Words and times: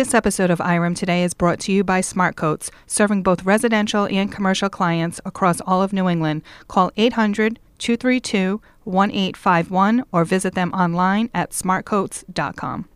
This 0.00 0.14
episode 0.14 0.48
of 0.48 0.62
IREM 0.62 0.94
Today 0.94 1.24
is 1.24 1.34
brought 1.34 1.60
to 1.60 1.72
you 1.72 1.84
by 1.84 2.00
Smartcoats, 2.00 2.70
serving 2.86 3.22
both 3.22 3.44
residential 3.44 4.06
and 4.06 4.32
commercial 4.32 4.70
clients 4.70 5.20
across 5.26 5.60
all 5.66 5.82
of 5.82 5.92
New 5.92 6.08
England. 6.08 6.40
Call 6.68 6.90
800 6.96 7.58
232 7.76 8.62
1851 8.84 10.04
or 10.10 10.24
visit 10.24 10.54
them 10.54 10.72
online 10.72 11.28
at 11.34 11.50
smartcoats.com. 11.50 12.88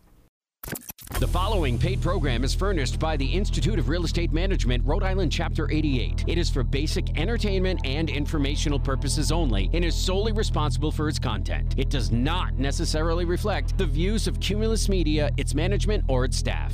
The 1.19 1.27
following 1.27 1.77
paid 1.77 2.01
program 2.01 2.43
is 2.43 2.53
furnished 2.53 2.99
by 2.99 3.15
the 3.15 3.25
Institute 3.25 3.79
of 3.79 3.87
Real 3.87 4.03
Estate 4.03 4.33
Management, 4.33 4.83
Rhode 4.85 5.03
Island 5.03 5.31
Chapter 5.31 5.71
88. 5.71 6.25
It 6.27 6.37
is 6.37 6.49
for 6.49 6.63
basic 6.63 7.17
entertainment 7.17 7.79
and 7.85 8.09
informational 8.09 8.79
purposes 8.79 9.31
only 9.31 9.69
and 9.73 9.85
is 9.85 9.95
solely 9.95 10.31
responsible 10.31 10.91
for 10.91 11.07
its 11.07 11.19
content. 11.19 11.75
It 11.77 11.89
does 11.89 12.11
not 12.11 12.55
necessarily 12.55 13.23
reflect 13.23 13.77
the 13.77 13.85
views 13.85 14.27
of 14.27 14.39
Cumulus 14.39 14.89
Media, 14.89 15.29
its 15.37 15.53
management, 15.53 16.03
or 16.07 16.25
its 16.25 16.37
staff. 16.37 16.73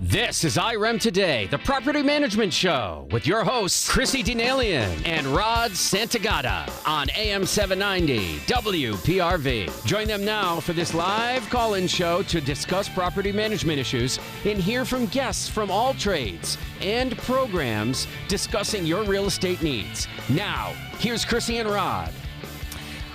This 0.00 0.44
is 0.44 0.56
IREM 0.56 1.00
Today, 1.00 1.48
the 1.48 1.58
property 1.58 2.04
management 2.04 2.52
show, 2.52 3.08
with 3.10 3.26
your 3.26 3.42
hosts, 3.42 3.90
Chrissy 3.90 4.22
Denalian 4.22 5.04
and 5.04 5.26
Rod 5.26 5.72
Santagata 5.72 6.70
on 6.86 7.10
AM 7.16 7.44
790 7.44 8.36
WPRO. 8.46 9.84
Join 9.86 10.06
them 10.06 10.24
now 10.24 10.60
for 10.60 10.72
this 10.72 10.94
live 10.94 11.50
call 11.50 11.74
in 11.74 11.88
show 11.88 12.22
to 12.22 12.40
discuss 12.40 12.88
property 12.88 13.32
management 13.32 13.80
issues 13.80 14.20
and 14.44 14.60
hear 14.60 14.84
from 14.84 15.06
guests 15.06 15.48
from 15.48 15.68
all 15.68 15.92
trades 15.94 16.58
and 16.80 17.18
programs 17.18 18.06
discussing 18.28 18.86
your 18.86 19.02
real 19.02 19.26
estate 19.26 19.62
needs. 19.62 20.06
Now, 20.28 20.74
here's 21.00 21.24
Chrissy 21.24 21.58
and 21.58 21.68
Rod. 21.68 22.12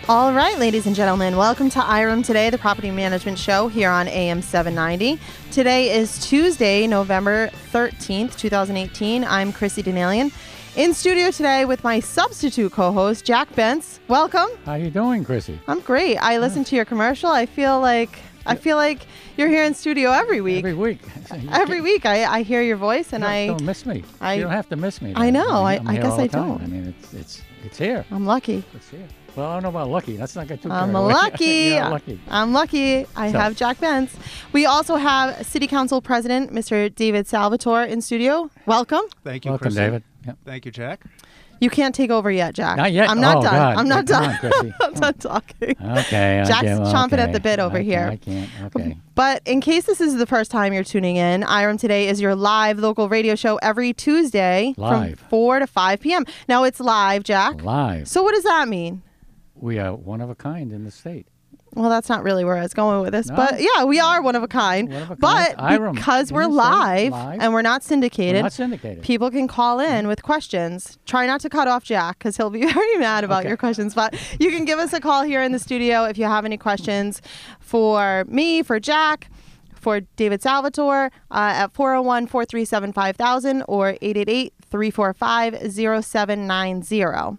All 0.09 0.33
right, 0.33 0.57
ladies 0.59 0.85
and 0.85 0.93
gentlemen, 0.95 1.37
welcome 1.37 1.69
to 1.69 1.79
IREM 1.79 2.23
Today, 2.23 2.49
the 2.49 2.57
property 2.57 2.91
management 2.91 3.39
show 3.39 3.69
here 3.69 3.89
on 3.89 4.09
AM 4.09 4.41
790. 4.41 5.17
Today 5.51 5.97
is 5.97 6.19
Tuesday, 6.27 6.85
November 6.87 7.49
13th, 7.71 8.37
2018. 8.37 9.23
I'm 9.23 9.53
Chrissy 9.53 9.81
Denalian. 9.81 10.33
In 10.75 10.93
studio 10.93 11.31
today 11.31 11.63
with 11.63 11.85
my 11.85 12.01
substitute 12.01 12.73
co-host, 12.73 13.23
Jack 13.23 13.49
Bentz. 13.55 13.99
Welcome. 14.09 14.49
How 14.65 14.73
are 14.73 14.77
you 14.77 14.89
doing, 14.89 15.23
Chrissy? 15.23 15.57
I'm 15.69 15.79
great. 15.79 16.17
I 16.17 16.37
listened 16.37 16.65
to 16.67 16.75
your 16.75 16.85
commercial. 16.85 17.29
I 17.29 17.45
feel 17.45 17.79
like 17.79 18.19
I 18.45 18.55
feel 18.55 18.75
like 18.75 19.05
you're 19.37 19.47
here 19.47 19.63
in 19.63 19.73
studio 19.73 20.11
every 20.11 20.41
week. 20.41 20.65
Every 20.65 20.73
week. 20.73 20.99
Every 21.51 21.79
week, 21.79 22.05
I, 22.05 22.25
I 22.25 22.41
hear 22.41 22.61
your 22.61 22.75
voice 22.75 23.13
and 23.13 23.23
you 23.23 23.29
I 23.29 23.47
don't 23.47 23.63
miss 23.63 23.85
me. 23.85 24.03
I- 24.19 24.33
you 24.33 24.41
don't 24.43 24.51
have 24.51 24.67
to 24.69 24.75
miss 24.75 25.01
me. 25.01 25.13
I 25.15 25.29
know. 25.29 25.63
I- 25.63 25.79
I 25.85 25.95
guess 25.95 26.19
I 26.19 26.27
time. 26.27 26.47
don't. 26.49 26.61
I 26.61 26.67
mean, 26.67 26.93
it's 26.99 27.13
it's 27.13 27.41
it's 27.63 27.77
here. 27.77 28.03
I'm 28.11 28.25
lucky. 28.25 28.63
It's 28.73 28.89
here. 28.89 29.07
Well, 29.35 29.49
I 29.49 29.53
don't 29.55 29.63
know 29.63 29.69
about 29.69 29.89
lucky. 29.89 30.17
Let's 30.17 30.35
not 30.35 30.47
get 30.47 30.61
too. 30.61 30.69
Much. 30.69 30.81
I'm 30.83 30.93
lucky. 30.93 31.45
You're 31.45 31.89
lucky. 31.89 32.19
I'm 32.29 32.53
lucky. 32.53 33.05
I 33.15 33.31
So- 33.31 33.39
have 33.39 33.55
Jack 33.55 33.79
Bentz. 33.79 34.15
We 34.51 34.65
also 34.65 34.95
have 34.95 35.45
City 35.45 35.65
Council 35.67 36.01
President 36.01 36.51
Mr. 36.51 36.93
David 36.93 37.25
Salvatore 37.27 37.83
in 37.85 38.01
studio. 38.01 38.49
Welcome. 38.67 39.01
Thank 39.23 39.45
you, 39.45 39.51
Welcome, 39.51 39.65
Chrissy. 39.65 39.79
David. 39.79 40.03
Yep. 40.25 40.37
Thank 40.45 40.65
you, 40.65 40.71
Jack. 40.71 41.01
You 41.59 41.69
can't 41.69 41.95
take 41.95 42.11
over 42.11 42.29
yet, 42.29 42.53
Jack. 42.55 42.75
Not 42.77 42.91
yet? 42.91 43.09
I'm 43.09 43.21
not 43.21 43.37
Oh, 43.37 43.41
done. 43.41 43.53
God. 43.53 43.77
I'm 43.77 43.87
not 43.87 44.05
done. 44.05 44.37
on, 44.53 44.73
I'm 44.81 44.93
not 44.99 45.19
talking. 45.19 45.71
Okay. 45.81 46.43
Jack's 46.45 46.49
okay, 46.59 46.77
well, 46.77 46.93
chomping 46.93 47.19
at 47.19 47.31
the 47.31 47.39
bit 47.39 47.59
over 47.59 47.77
I 47.77 47.81
here. 47.83 48.09
I 48.11 48.17
can't. 48.17 48.49
Okay. 48.65 48.97
But 49.15 49.41
in 49.45 49.61
case 49.61 49.85
this 49.85 50.01
is 50.01 50.15
the 50.17 50.25
first 50.25 50.51
time 50.51 50.73
you're 50.73 50.83
tuning 50.83 51.15
in, 51.15 51.43
IREM 51.43 51.79
Today 51.79 52.09
is 52.09 52.19
your 52.19 52.35
live 52.35 52.79
local 52.79 53.07
radio 53.07 53.35
show 53.35 53.57
every 53.61 53.93
Tuesday 53.93 54.73
Live. 54.77 55.19
from 55.19 55.29
4 55.29 55.59
to 55.59 55.67
5 55.67 55.99
p.m. 56.01 56.25
Now 56.49 56.65
it's 56.65 56.79
live, 56.81 57.23
Jack. 57.23 57.63
Live. 57.63 58.07
So 58.09 58.21
what 58.23 58.35
does 58.35 58.43
that 58.43 58.67
mean? 58.67 59.01
We 59.63 59.79
are 59.79 59.95
one 59.95 60.19
of 60.19 60.29
a 60.29 60.35
kind 60.35 60.73
in 60.73 60.83
the 60.83 60.91
state. 60.91 61.25
Well, 61.73 61.89
that's 61.89 62.09
not 62.09 62.21
really 62.21 62.43
where 62.43 62.57
I 62.57 62.61
was 62.63 62.73
going 62.73 63.01
with 63.01 63.13
this, 63.13 63.27
No? 63.29 63.35
but 63.37 63.61
yeah, 63.61 63.85
we 63.85 63.97
are 63.99 64.21
one 64.21 64.35
of 64.35 64.43
a 64.43 64.47
kind. 64.47 64.91
One 64.91 65.01
of 65.03 65.11
a 65.11 65.15
but 65.15 65.55
kind. 65.57 65.95
Because 65.95 66.33
we're 66.33 66.47
live, 66.47 67.13
live. 67.13 67.39
and 67.41 67.53
we're 67.53 67.61
not 67.61 67.81
syndicated, 67.81 68.35
We're 68.39 68.43
not 68.43 68.51
syndicated. 68.53 69.03
people 69.03 69.31
can 69.31 69.47
call 69.47 69.79
in 69.79 70.07
with 70.09 70.21
questions. 70.21 70.97
Try 71.05 71.25
not 71.25 71.39
to 71.41 71.49
cut 71.49 71.69
off 71.69 71.85
Jack 71.85 72.19
because 72.19 72.35
he'll 72.35 72.49
be 72.49 72.65
very 72.73 72.97
mad 72.97 73.23
about 73.23 73.39
Okay. 73.39 73.47
your 73.47 73.57
questions. 73.57 73.95
But 73.95 74.13
you 74.37 74.51
can 74.51 74.65
give 74.65 74.79
us 74.79 74.91
a 74.91 74.99
call 74.99 75.23
here 75.23 75.41
in 75.41 75.53
the 75.53 75.59
studio 75.59 76.03
if 76.03 76.17
you 76.17 76.25
have 76.25 76.43
any 76.43 76.57
questions 76.57 77.21
for 77.61 78.25
me, 78.27 78.63
for 78.63 78.81
Jack. 78.81 79.29
For 79.75 79.99
David 80.15 80.41
Salvatore 80.41 81.07
uh, 81.29 81.61
at 81.61 81.73
401 81.73 82.27
437 82.27 82.93
5000 82.93 83.63
or 83.67 83.89
888 84.01 84.53
345 84.69 85.73
0790. 85.73 87.37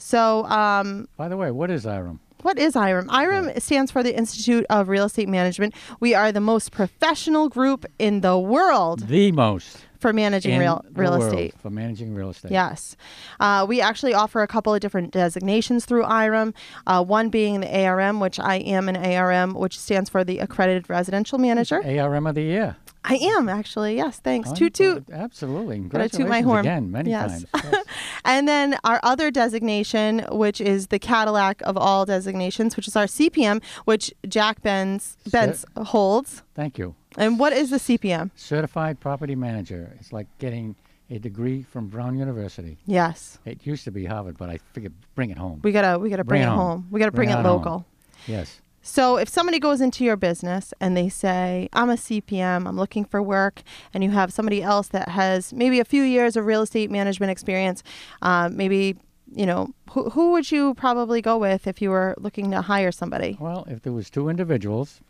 So, 0.00 0.44
um, 0.46 1.08
By 1.16 1.28
the 1.28 1.36
way, 1.36 1.50
what 1.50 1.70
is 1.70 1.84
IREM? 1.86 2.18
what 2.42 2.58
is 2.58 2.74
IREM? 2.74 3.06
IREM 3.10 3.60
stands 3.60 3.90
for 3.92 4.02
the 4.02 4.16
Institute 4.16 4.64
of 4.70 4.88
Real 4.88 5.04
Estate 5.04 5.28
Management. 5.28 5.74
We 6.00 6.14
are 6.14 6.32
the 6.32 6.40
most 6.40 6.72
professional 6.72 7.48
group 7.50 7.84
in 7.98 8.22
the 8.22 8.38
world 8.38 9.00
The 9.08 9.30
most 9.32 9.84
for 9.98 10.14
managing 10.14 10.52
in 10.54 10.60
real 10.60 10.82
real 10.94 11.14
estate. 11.22 11.54
for 11.60 11.68
managing 11.68 12.14
real 12.14 12.30
estate. 12.30 12.50
Yes. 12.50 12.96
Uh, 13.38 13.66
we 13.68 13.82
actually 13.82 14.14
offer 14.14 14.40
a 14.40 14.46
couple 14.46 14.72
of 14.72 14.80
different 14.80 15.12
designations 15.12 15.84
through 15.84 16.04
IREM, 16.04 16.54
uh, 16.86 17.04
one 17.04 17.28
being 17.28 17.60
the 17.60 17.84
ARM, 17.84 18.18
which 18.20 18.40
I 18.40 18.56
am 18.56 18.88
an 18.88 18.96
ARM, 18.96 19.52
which 19.52 19.78
stands 19.78 20.08
for 20.08 20.24
the 20.24 20.38
Accredited 20.38 20.88
Residential 20.88 21.38
Manager. 21.38 21.82
ARM 21.84 22.26
of 22.26 22.34
the 22.34 22.42
year. 22.42 22.76
I 23.04 23.14
am 23.16 23.48
actually, 23.48 23.96
yes, 23.96 24.18
thanks. 24.18 24.52
Toot 24.52 24.74
toot. 24.74 25.04
Absolutely. 25.10 25.78
Gotta 25.80 26.08
toot 26.08 26.28
my 26.28 26.42
horn. 26.42 26.60
again, 26.60 26.90
many 26.90 27.10
Yes. 27.10 27.44
times. 27.44 27.46
Yes. 27.72 27.84
And 28.24 28.46
then 28.46 28.76
our 28.84 29.00
other 29.02 29.30
designation, 29.30 30.20
which 30.30 30.60
is 30.60 30.88
the 30.88 30.98
Cadillac 30.98 31.62
of 31.62 31.76
all 31.76 32.04
designations, 32.04 32.76
which 32.76 32.86
is 32.86 32.96
our 32.96 33.06
CPM, 33.06 33.62
which 33.86 34.12
Jack 34.28 34.62
Bentz, 34.62 35.16
Bentz 35.28 35.64
holds. 35.86 36.42
Thank 36.54 36.78
you. 36.78 36.94
And 37.16 37.38
what 37.38 37.52
is 37.52 37.70
the 37.70 37.78
CPM? 37.78 38.30
Certified 38.36 39.00
property 39.00 39.34
manager. 39.34 39.96
It's 39.98 40.12
like 40.12 40.26
getting 40.38 40.76
a 41.10 41.18
degree 41.18 41.62
from 41.62 41.88
Brown 41.88 42.16
University. 42.18 42.78
Yes. 42.86 43.38
It 43.44 43.66
used 43.66 43.84
to 43.84 43.90
be 43.90 44.04
Harvard, 44.04 44.36
but 44.38 44.48
I 44.50 44.58
figured 44.74 44.92
bring 45.14 45.30
it 45.30 45.38
home. 45.38 45.60
We 45.64 45.72
gotta 45.72 45.98
we 45.98 46.08
gotta 46.10 46.22
bring, 46.22 46.42
Bring 46.42 46.52
it 46.52 46.54
home. 46.54 46.58
home. 46.58 46.86
We 46.90 47.00
gotta 47.00 47.10
bring, 47.12 47.28
Bring 47.30 47.38
it 47.38 47.40
it 47.40 47.46
home. 47.46 47.56
local. 47.56 47.86
yes. 48.28 48.60
So 48.82 49.16
if 49.18 49.28
somebody 49.28 49.58
goes 49.58 49.80
into 49.80 50.04
your 50.04 50.16
business 50.16 50.72
and 50.80 50.96
they 50.96 51.08
say, 51.08 51.68
I'm 51.72 51.90
a 51.90 51.94
CPM, 51.96 52.66
I'm 52.66 52.76
looking 52.76 53.04
for 53.04 53.22
work, 53.22 53.62
and 53.92 54.02
you 54.02 54.10
have 54.10 54.32
somebody 54.32 54.62
else 54.62 54.88
that 54.88 55.10
has 55.10 55.52
maybe 55.52 55.80
a 55.80 55.84
few 55.84 56.02
years 56.02 56.34
of 56.36 56.46
real 56.46 56.62
estate 56.62 56.90
management 56.90 57.30
experience, 57.30 57.82
uh, 58.22 58.48
maybe, 58.50 58.96
you 59.34 59.44
know, 59.44 59.74
who, 59.90 60.08
who 60.10 60.32
would 60.32 60.50
you 60.50 60.74
probably 60.74 61.20
go 61.20 61.36
with 61.36 61.66
if 61.66 61.82
you 61.82 61.90
were 61.90 62.14
looking 62.18 62.50
to 62.52 62.62
hire 62.62 62.90
somebody? 62.90 63.36
Well, 63.38 63.66
if 63.68 63.82
there 63.82 63.92
was 63.92 64.08
two 64.08 64.28
individuals 64.30 65.00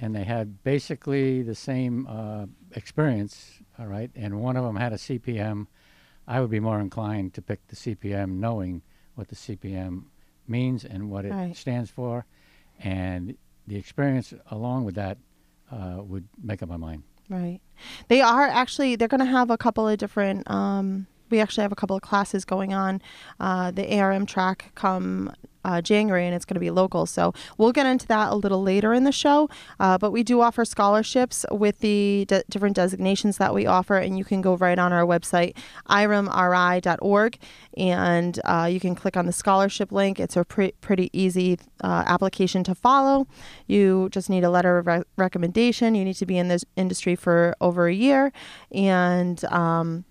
and 0.00 0.14
they 0.14 0.24
had 0.24 0.62
basically 0.62 1.42
the 1.42 1.54
same 1.54 2.06
uh, 2.06 2.46
experience, 2.76 3.58
all 3.78 3.86
right, 3.86 4.10
and 4.14 4.40
one 4.40 4.56
of 4.56 4.64
them 4.64 4.76
had 4.76 4.92
a 4.92 4.96
CPM, 4.96 5.66
I 6.28 6.40
would 6.40 6.50
be 6.50 6.60
more 6.60 6.78
inclined 6.80 7.34
to 7.34 7.42
pick 7.42 7.66
the 7.66 7.76
CPM 7.76 8.38
knowing 8.38 8.82
what 9.16 9.28
the 9.28 9.36
CPM 9.36 10.04
means 10.46 10.84
and 10.84 11.10
what 11.10 11.24
it 11.24 11.32
Right. 11.32 11.56
stands 11.56 11.90
for. 11.90 12.24
And 12.80 13.36
the 13.66 13.76
experience 13.76 14.32
along 14.50 14.84
with 14.84 14.94
that 14.94 15.18
uh, 15.70 15.98
would 15.98 16.28
make 16.42 16.62
up 16.62 16.68
my 16.68 16.76
mind. 16.76 17.02
Right. 17.28 17.60
They 18.08 18.20
are 18.20 18.46
actually, 18.46 18.96
they're 18.96 19.08
going 19.08 19.20
to 19.20 19.24
have 19.24 19.50
a 19.50 19.58
couple 19.58 19.88
of 19.88 19.98
different, 19.98 20.48
um, 20.50 21.06
we 21.30 21.40
actually 21.40 21.62
have 21.62 21.72
a 21.72 21.76
couple 21.76 21.96
of 21.96 22.02
classes 22.02 22.44
going 22.44 22.72
on. 22.72 23.02
Uh, 23.40 23.72
the 23.72 23.98
ARM 23.98 24.26
track 24.26 24.70
come 24.74 25.32
uh, 25.66 25.80
January 25.82 26.24
and 26.26 26.34
it's 26.34 26.44
going 26.44 26.54
to 26.54 26.60
be 26.60 26.70
local. 26.70 27.04
So 27.06 27.34
we'll 27.58 27.72
get 27.72 27.86
into 27.86 28.06
that 28.06 28.32
a 28.32 28.36
little 28.36 28.62
later 28.62 28.94
in 28.94 29.04
the 29.04 29.12
show. 29.12 29.50
Uh, 29.80 29.98
but 29.98 30.12
we 30.12 30.22
do 30.22 30.40
offer 30.40 30.64
scholarships 30.64 31.44
with 31.50 31.80
the 31.80 32.24
de- 32.28 32.44
different 32.48 32.76
designations 32.76 33.36
that 33.38 33.52
we 33.52 33.66
offer. 33.66 33.96
And 33.96 34.16
you 34.16 34.24
can 34.24 34.40
go 34.40 34.56
right 34.56 34.78
on 34.78 34.92
our 34.92 35.04
website, 35.04 35.56
iremri.org, 35.88 37.38
and 37.76 38.40
uh, 38.44 38.68
you 38.70 38.80
can 38.80 38.94
click 38.94 39.16
on 39.16 39.26
the 39.26 39.32
scholarship 39.32 39.90
link. 39.92 40.20
It's 40.20 40.36
a 40.36 40.44
pre- 40.44 40.72
pretty 40.80 41.10
easy 41.12 41.58
uh, 41.82 42.04
application 42.06 42.62
to 42.64 42.74
follow. 42.74 43.26
You 43.66 44.08
just 44.10 44.30
need 44.30 44.44
a 44.44 44.50
letter 44.50 44.78
of 44.78 44.86
re- 44.86 45.02
recommendation. 45.16 45.94
You 45.94 46.04
need 46.04 46.14
to 46.14 46.26
be 46.26 46.38
in 46.38 46.48
this 46.48 46.64
industry 46.76 47.16
for 47.16 47.54
over 47.60 47.88
a 47.88 47.94
year. 47.94 48.32
And, 48.72 49.44
um, 49.46 50.04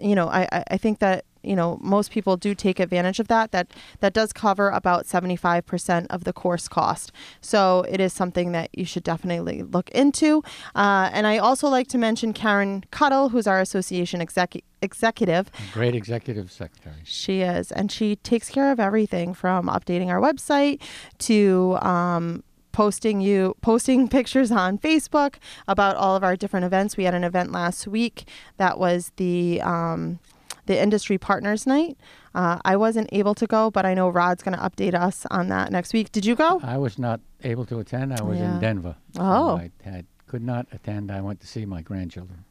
you 0.00 0.14
know, 0.14 0.28
I- 0.28 0.64
I 0.70 0.76
think 0.76 0.98
that 1.00 1.24
you 1.44 1.56
know 1.56 1.78
most 1.80 2.10
people 2.10 2.36
do 2.36 2.54
take 2.54 2.80
advantage 2.80 3.20
of 3.20 3.28
that. 3.28 3.52
That 3.52 3.72
that 4.00 4.12
does 4.12 4.32
cover 4.32 4.68
about 4.70 5.06
seventy 5.06 5.36
five 5.36 5.66
percent 5.66 6.06
of 6.10 6.24
the 6.24 6.32
course 6.32 6.68
cost. 6.68 7.12
So 7.40 7.84
it 7.88 8.00
is 8.00 8.12
something 8.12 8.52
that 8.52 8.70
you 8.72 8.84
should 8.84 9.04
definitely 9.04 9.62
look 9.62 9.90
into. 9.90 10.42
Uh, 10.74 11.10
and 11.12 11.26
I 11.26 11.38
also 11.38 11.68
like 11.68 11.88
to 11.88 11.98
mention 11.98 12.32
Karen 12.32 12.84
Cuddle, 12.90 13.30
who's 13.30 13.46
our 13.46 13.60
association 13.60 14.20
execu- 14.20 14.62
executive. 14.82 15.50
Great 15.72 15.94
executive 15.94 16.50
secretary. 16.52 16.96
She 17.04 17.40
is, 17.40 17.72
and 17.72 17.90
she 17.90 18.16
takes 18.16 18.48
care 18.48 18.70
of 18.70 18.80
everything 18.80 19.34
from 19.34 19.66
updating 19.66 20.08
our 20.08 20.20
website 20.20 20.80
to 21.18 21.78
um, 21.80 22.42
posting 22.74 23.20
you 23.20 23.56
posting 23.62 24.08
pictures 24.18 24.50
on 24.50 24.76
Facebook 24.78 25.36
about 25.66 25.96
all 25.96 26.16
of 26.16 26.24
our 26.24 26.36
different 26.36 26.66
events. 26.66 26.96
We 26.96 27.04
had 27.04 27.14
an 27.14 27.24
event 27.24 27.52
last 27.52 27.86
week 27.86 28.28
that 28.58 28.78
was 28.78 29.12
the 29.16 29.60
um, 29.62 30.18
the 30.66 30.80
industry 30.80 31.18
partners 31.18 31.66
night. 31.66 31.96
Uh, 32.34 32.58
I 32.64 32.76
wasn't 32.76 33.08
able 33.12 33.34
to 33.36 33.46
go, 33.46 33.70
but 33.70 33.84
I 33.86 33.94
know 33.94 34.08
Rod's 34.08 34.42
going 34.42 34.56
to 34.56 34.62
update 34.62 34.94
us 34.94 35.26
on 35.30 35.48
that 35.48 35.70
next 35.70 35.92
week. 35.92 36.10
Did 36.12 36.24
you 36.24 36.34
go? 36.34 36.60
I 36.62 36.78
was 36.78 36.98
not 36.98 37.20
able 37.42 37.64
to 37.66 37.78
attend. 37.80 38.12
I 38.14 38.22
was 38.22 38.38
Yeah. 38.38 38.54
in 38.54 38.60
Denver. 38.60 38.96
so 39.14 39.20
Oh. 39.22 39.56
I 39.58 39.70
had, 39.82 40.06
could 40.26 40.42
not 40.42 40.66
attend, 40.72 41.10
I 41.10 41.20
went 41.20 41.40
to 41.40 41.46
see 41.46 41.64
my 41.66 41.82
grandchildren 41.82 42.44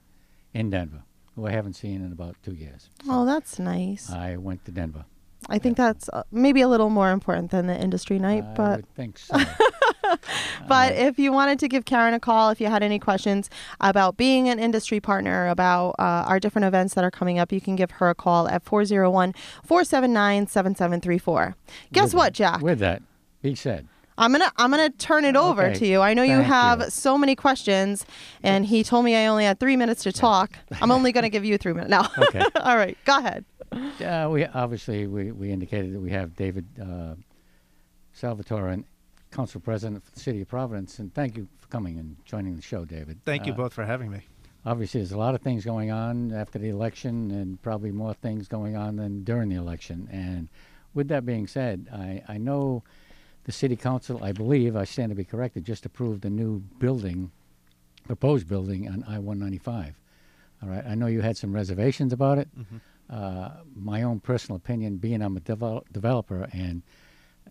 in 0.54 0.70
Denver, 0.70 1.04
who 1.36 1.48
I 1.48 1.52
haven't 1.52 1.74
seen 1.74 2.04
in 2.06 2.12
about 2.12 2.36
two 2.44 2.54
years. 2.54 2.90
Oh, 3.10 3.26
that's 3.26 3.60
nice. 3.60 4.10
I 4.12 4.38
went 4.38 4.64
to 4.66 4.72
Denver. 4.72 5.06
I 5.50 5.60
think 5.60 5.76
that's 5.76 6.08
uh, 6.14 6.24
maybe 6.32 6.62
a 6.62 6.70
little 6.70 6.90
more 6.90 7.12
important 7.12 7.52
than 7.52 7.68
the 7.68 7.78
industry 7.78 8.18
night, 8.20 8.46
I 8.46 8.54
but 8.54 8.76
would 8.78 8.96
think 8.96 9.18
so. 9.18 9.36
But 10.68 10.94
if 10.94 11.20
you 11.20 11.32
wanted 11.32 11.60
to 11.60 11.68
give 11.68 11.86
Karen 11.86 12.14
a 12.14 12.20
call, 12.20 12.50
if 12.50 12.62
you 12.62 12.68
had 12.68 12.84
any 12.84 13.00
questions 13.00 13.50
about 13.82 14.18
being 14.18 14.48
an 14.50 14.60
industry 14.60 15.00
partner, 15.00 15.48
about 15.50 15.92
uh, 16.00 16.26
our 16.28 16.40
different 16.40 16.66
events 16.66 16.94
that 16.94 17.04
are 17.04 17.12
coming 17.12 17.38
up, 17.40 17.52
you 17.52 17.60
can 17.62 17.76
give 17.76 17.92
her 17.92 18.10
a 18.10 18.16
call 18.16 18.48
at 18.48 18.64
401 18.64 19.34
479 19.64 20.48
7734. 20.48 21.56
Guess 21.92 22.04
With 22.06 22.14
what, 22.14 22.34
Jack? 22.34 22.62
With 22.62 22.80
that, 22.80 23.02
be 23.42 23.56
said. 23.56 23.88
I'm 24.16 24.32
gonna 24.32 24.52
I'm 24.58 24.70
gonna 24.70 24.92
turn 24.92 25.26
it 25.26 25.36
over 25.36 25.64
Okay. 25.66 25.80
to 25.80 25.88
you. 25.88 26.00
I 26.02 26.14
know 26.14 26.22
you 26.22 26.40
have 26.42 26.80
you. 26.82 26.90
so 26.92 27.18
many 27.18 27.36
questions, 27.36 28.06
and 28.44 28.64
he 28.66 28.84
told 28.84 29.06
me 29.06 29.16
I 29.16 29.26
only 29.26 29.44
had 29.44 29.60
three 29.60 29.76
minutes 29.76 30.04
to 30.04 30.12
talk. 30.12 30.52
I'm 30.82 30.92
only 30.92 31.12
gonna 31.12 31.30
give 31.30 31.44
you 31.44 31.58
three 31.58 31.74
minutes 31.74 31.90
now. 31.90 32.12
Okay. 32.18 32.44
All 32.62 32.78
right, 32.78 32.96
go 33.06 33.18
ahead. 33.18 33.44
Uh, 34.00 34.30
we 34.32 34.46
obviously 34.46 35.08
we, 35.08 35.32
we 35.32 35.50
indicated 35.52 35.96
that 35.96 36.00
we 36.00 36.12
have 36.12 36.36
David 36.36 36.66
uh, 36.80 37.16
Salvatore, 38.14 38.70
and 38.70 38.86
council 39.34 39.60
president 39.60 40.04
for 40.06 40.12
the 40.12 40.20
city 40.20 40.42
of 40.42 40.48
Providence, 40.48 41.00
and 41.00 41.14
thank 41.14 41.36
you 41.36 41.48
for 41.60 41.68
coming 41.68 41.98
and 41.98 42.16
joining 42.26 42.56
the 42.56 42.62
show, 42.62 42.86
David. 42.86 43.20
Thank 43.26 43.46
you 43.48 43.54
Uh, 43.54 43.58
both 43.58 43.74
for 43.74 43.86
having 43.86 44.12
me. 44.12 44.22
Obviously, 44.66 45.02
there's 45.02 45.12
a 45.12 45.18
lot 45.18 45.36
of 45.36 45.42
things 45.42 45.66
going 45.66 45.92
on 45.92 46.32
after 46.32 46.58
the 46.60 46.70
election, 46.70 47.32
and 47.32 47.62
probably 47.62 47.92
more 47.92 48.14
things 48.14 48.48
going 48.48 48.76
on 48.78 48.96
than 48.96 49.24
during 49.24 49.50
the 49.50 49.56
election. 49.56 50.08
And 50.12 50.48
with 50.94 51.08
that 51.10 51.26
being 51.26 51.48
said, 51.48 51.88
I, 51.92 52.24
I 52.30 52.38
know 52.38 52.84
the 53.46 53.52
city 53.52 53.76
council, 53.76 54.24
I 54.24 54.32
believe, 54.32 54.76
I 54.78 54.86
stand 54.86 55.10
to 55.10 55.16
be 55.16 55.26
corrected, 55.26 55.66
just 55.66 55.86
approved 55.86 56.24
a 56.24 56.30
new 56.30 56.60
building, 56.80 57.32
proposed 58.08 58.48
building 58.48 58.88
on 58.88 59.04
I-195. 59.04 59.96
All 60.62 60.70
right, 60.70 60.86
I 60.88 60.96
know 60.96 61.08
you 61.08 61.20
had 61.22 61.36
some 61.36 61.52
reservations 61.54 62.14
about 62.14 62.38
it. 62.38 62.48
Uh, 63.10 63.50
my 63.76 64.04
own 64.04 64.22
personal 64.22 64.56
opinion, 64.56 64.96
being 64.98 65.22
I'm 65.22 65.36
a 65.36 65.42
devel- 65.42 65.84
developer, 65.92 66.48
and 66.54 66.84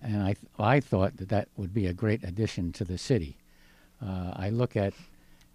and 0.01 0.23
I 0.23 0.35
th- 0.35 0.53
I 0.59 0.81
thought 0.81 1.17
that 1.19 1.29
that 1.29 1.49
would 1.57 1.75
be 1.75 1.87
a 1.87 1.93
great 1.93 2.23
addition 2.25 2.73
to 2.73 2.85
the 2.85 2.99
city. 2.99 3.37
Uh, 4.05 4.33
I 4.35 4.51
look 4.51 4.77
at 4.77 4.95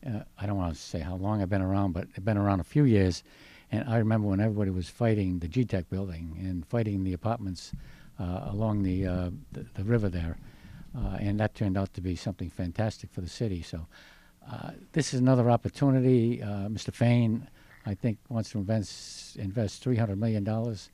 uh, 0.05 0.21
I 0.37 0.45
don't 0.45 0.57
want 0.57 0.75
to 0.75 0.79
say 0.79 0.99
how 0.99 1.15
long 1.15 1.41
I've 1.41 1.49
been 1.49 1.61
around, 1.61 1.93
but 1.93 2.07
I've 2.15 2.25
been 2.25 2.37
around 2.37 2.59
a 2.59 2.63
few 2.65 2.83
years, 2.83 3.23
and 3.71 3.87
I 3.89 3.97
remember 3.97 4.27
when 4.27 4.39
everybody 4.39 4.71
was 4.71 4.89
fighting 4.89 5.39
the 5.39 5.47
GTECH 5.47 5.89
building 5.89 6.37
and 6.39 6.65
fighting 6.65 7.03
the 7.03 7.13
apartments 7.13 7.71
uh, 8.19 8.47
along 8.49 8.83
the, 8.83 9.05
uh, 9.05 9.29
the 9.51 9.65
the 9.73 9.83
river 9.83 10.09
there, 10.09 10.37
uh, 10.97 11.17
and 11.19 11.39
that 11.39 11.55
turned 11.55 11.77
out 11.77 11.93
to 11.95 12.01
be 12.01 12.15
something 12.15 12.49
fantastic 12.49 13.11
for 13.11 13.21
the 13.21 13.29
city. 13.29 13.61
So 13.61 13.85
uh, 14.49 14.71
this 14.93 15.13
is 15.13 15.19
another 15.19 15.49
opportunity. 15.49 16.37
Mr. 16.39 16.93
Fane, 16.93 17.47
I 17.85 17.93
think, 17.93 18.17
wants 18.29 18.51
to 18.51 18.59
invest 18.59 19.35
invest 19.35 19.83
three 19.83 19.97
hundred 19.97 20.19
million 20.19 20.43
dollars. 20.43 20.89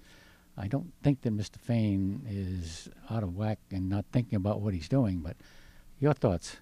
I 0.57 0.67
don't 0.67 0.93
think 1.01 1.21
that 1.21 1.35
Mr. 1.35 1.57
Fane 1.57 2.21
is 2.29 2.89
out 3.09 3.23
of 3.23 3.35
whack 3.35 3.59
and 3.71 3.89
not 3.89 4.05
thinking 4.11 4.35
about 4.35 4.61
what 4.61 4.73
he's 4.73 4.87
doing. 4.87 5.19
But 5.19 5.35
your 5.99 6.13
thoughts 6.13 6.57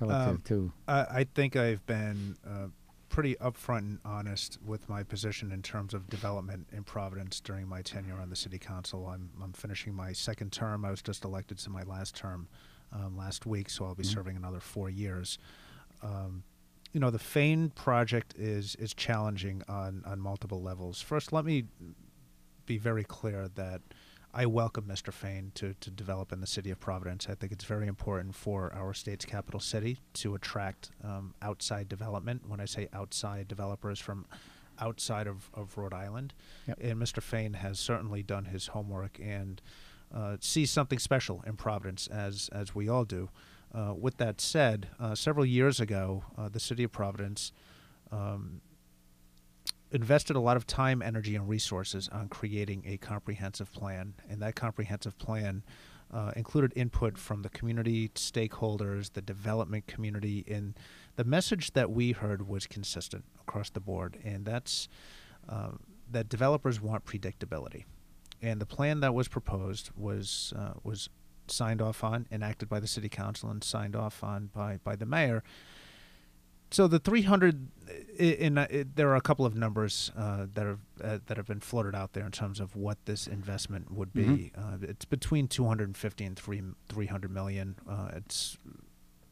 relative 0.00 0.28
Um, 0.28 0.42
to 0.46 0.72
I, 0.88 1.00
I 1.00 1.26
think 1.34 1.54
I've 1.56 1.84
been 1.86 2.36
uh, 2.46 2.66
pretty 3.08 3.36
upfront 3.36 3.78
and 3.78 3.98
honest 4.04 4.58
with 4.64 4.88
my 4.88 5.04
position 5.04 5.52
in 5.52 5.62
terms 5.62 5.94
of 5.94 6.08
development 6.08 6.66
in 6.72 6.82
Providence 6.82 7.40
during 7.40 7.68
my 7.68 7.82
tenure 7.82 8.18
on 8.20 8.30
the 8.30 8.36
city 8.36 8.58
council. 8.58 9.06
I'm, 9.06 9.30
I'm 9.40 9.52
finishing 9.52 9.94
my 9.94 10.12
second 10.12 10.52
term. 10.52 10.84
I 10.84 10.90
was 10.90 11.02
just 11.02 11.24
elected 11.24 11.58
to 11.58 11.70
my 11.70 11.82
last 11.84 12.16
term 12.16 12.48
um, 12.92 13.16
last 13.16 13.46
week, 13.46 13.70
so 13.70 13.84
I'll 13.84 13.94
be 13.94 14.02
serving 14.04 14.36
another 14.36 14.60
four 14.60 14.90
years. 14.90 15.38
Um, 16.02 16.42
you 16.92 17.00
know, 17.00 17.10
the 17.10 17.18
Fane 17.18 17.70
project 17.70 18.34
is 18.38 18.76
is 18.76 18.94
challenging 18.94 19.62
on 19.68 20.02
on 20.06 20.20
multiple 20.20 20.62
levels. 20.62 21.00
First, 21.00 21.32
let 21.32 21.44
me 21.44 21.64
be 22.66 22.78
very 22.78 23.04
clear 23.04 23.48
that 23.54 23.80
I 24.32 24.46
welcome 24.46 24.84
Mr. 24.84 25.12
Fane 25.12 25.52
to, 25.54 25.74
to 25.80 25.90
develop 25.90 26.32
in 26.32 26.40
the 26.40 26.46
city 26.46 26.70
of 26.70 26.80
Providence. 26.80 27.28
I 27.28 27.34
think 27.34 27.52
it's 27.52 27.64
very 27.64 27.86
important 27.86 28.34
for 28.34 28.72
our 28.74 28.92
state's 28.92 29.24
capital 29.24 29.60
city 29.60 29.98
to 30.14 30.34
attract 30.34 30.90
um, 31.04 31.34
outside 31.40 31.88
development. 31.88 32.42
When 32.48 32.60
I 32.60 32.64
say 32.64 32.88
outside 32.92 33.46
developers 33.46 34.00
from 34.00 34.26
outside 34.80 35.26
of, 35.26 35.50
of 35.54 35.76
Rhode 35.76 35.94
Island. 35.94 36.34
Yep. 36.66 36.78
And 36.80 37.00
Mr. 37.00 37.22
Fane 37.22 37.54
has 37.54 37.78
certainly 37.78 38.22
done 38.22 38.46
his 38.46 38.68
homework 38.68 39.18
and 39.22 39.60
uh, 40.12 40.36
sees 40.40 40.70
something 40.70 40.98
special 40.98 41.42
in 41.46 41.56
Providence, 41.56 42.06
as, 42.06 42.48
as 42.52 42.74
we 42.74 42.88
all 42.88 43.04
do. 43.04 43.30
Uh, 43.74 43.92
with 43.96 44.16
that 44.18 44.40
said, 44.40 44.88
uh, 45.00 45.14
several 45.14 45.44
years 45.44 45.80
ago, 45.80 46.24
uh, 46.38 46.48
the 46.48 46.60
city 46.60 46.84
of 46.84 46.92
Providence 46.92 47.52
um, 48.12 48.60
invested 49.94 50.34
a 50.36 50.40
lot 50.40 50.56
of 50.56 50.66
time, 50.66 51.00
energy, 51.00 51.36
and 51.36 51.48
resources 51.48 52.08
on 52.08 52.28
creating 52.28 52.82
a 52.86 52.96
comprehensive 52.96 53.72
plan, 53.72 54.14
and 54.28 54.42
that 54.42 54.56
comprehensive 54.56 55.16
plan 55.18 55.62
uh, 56.12 56.32
included 56.36 56.72
input 56.76 57.16
from 57.16 57.42
the 57.42 57.48
community 57.48 58.08
stakeholders, 58.10 59.12
the 59.12 59.22
development 59.22 59.86
community, 59.86 60.44
and 60.48 60.74
the 61.16 61.24
message 61.24 61.72
that 61.72 61.90
we 61.90 62.12
heard 62.12 62.46
was 62.48 62.66
consistent 62.66 63.24
across 63.40 63.70
the 63.70 63.80
board, 63.80 64.18
and 64.24 64.44
that's 64.44 64.88
uh, 65.48 65.70
that 66.10 66.28
developers 66.28 66.80
want 66.80 67.04
predictability, 67.04 67.84
and 68.42 68.60
the 68.60 68.66
plan 68.66 69.00
that 69.00 69.14
was 69.14 69.28
proposed 69.28 69.90
was 69.96 70.52
uh, 70.58 70.74
was 70.82 71.08
signed 71.46 71.80
off 71.80 72.02
on, 72.02 72.26
enacted 72.32 72.68
by 72.68 72.80
the 72.80 72.86
city 72.86 73.08
council, 73.08 73.50
and 73.50 73.62
signed 73.62 73.94
off 73.94 74.24
on 74.24 74.50
by 74.52 74.78
by 74.82 74.96
the 74.96 75.06
mayor. 75.06 75.42
So 76.74 76.88
the 76.88 76.98
300, 76.98 77.68
i- 78.18 78.22
in, 78.22 78.58
uh, 78.58 78.66
it, 78.68 78.96
there 78.96 79.08
are 79.10 79.14
a 79.16 79.20
couple 79.20 79.46
of 79.46 79.54
numbers 79.54 80.10
uh, 80.16 80.46
that 80.54 80.66
have 80.66 80.80
uh, 81.02 81.18
that 81.26 81.36
have 81.36 81.46
been 81.46 81.60
floated 81.60 81.94
out 81.94 82.14
there 82.14 82.26
in 82.26 82.32
terms 82.32 82.58
of 82.58 82.74
what 82.74 82.98
this 83.06 83.28
investment 83.28 83.92
would 83.92 84.12
be. 84.12 84.50
Uh, 84.58 84.78
it's 84.82 85.04
between 85.04 85.46
250 85.46 86.24
and 86.24 86.36
three 86.36 86.62
300 86.88 87.30
million. 87.30 87.76
Uh, 87.88 88.08
it's 88.16 88.58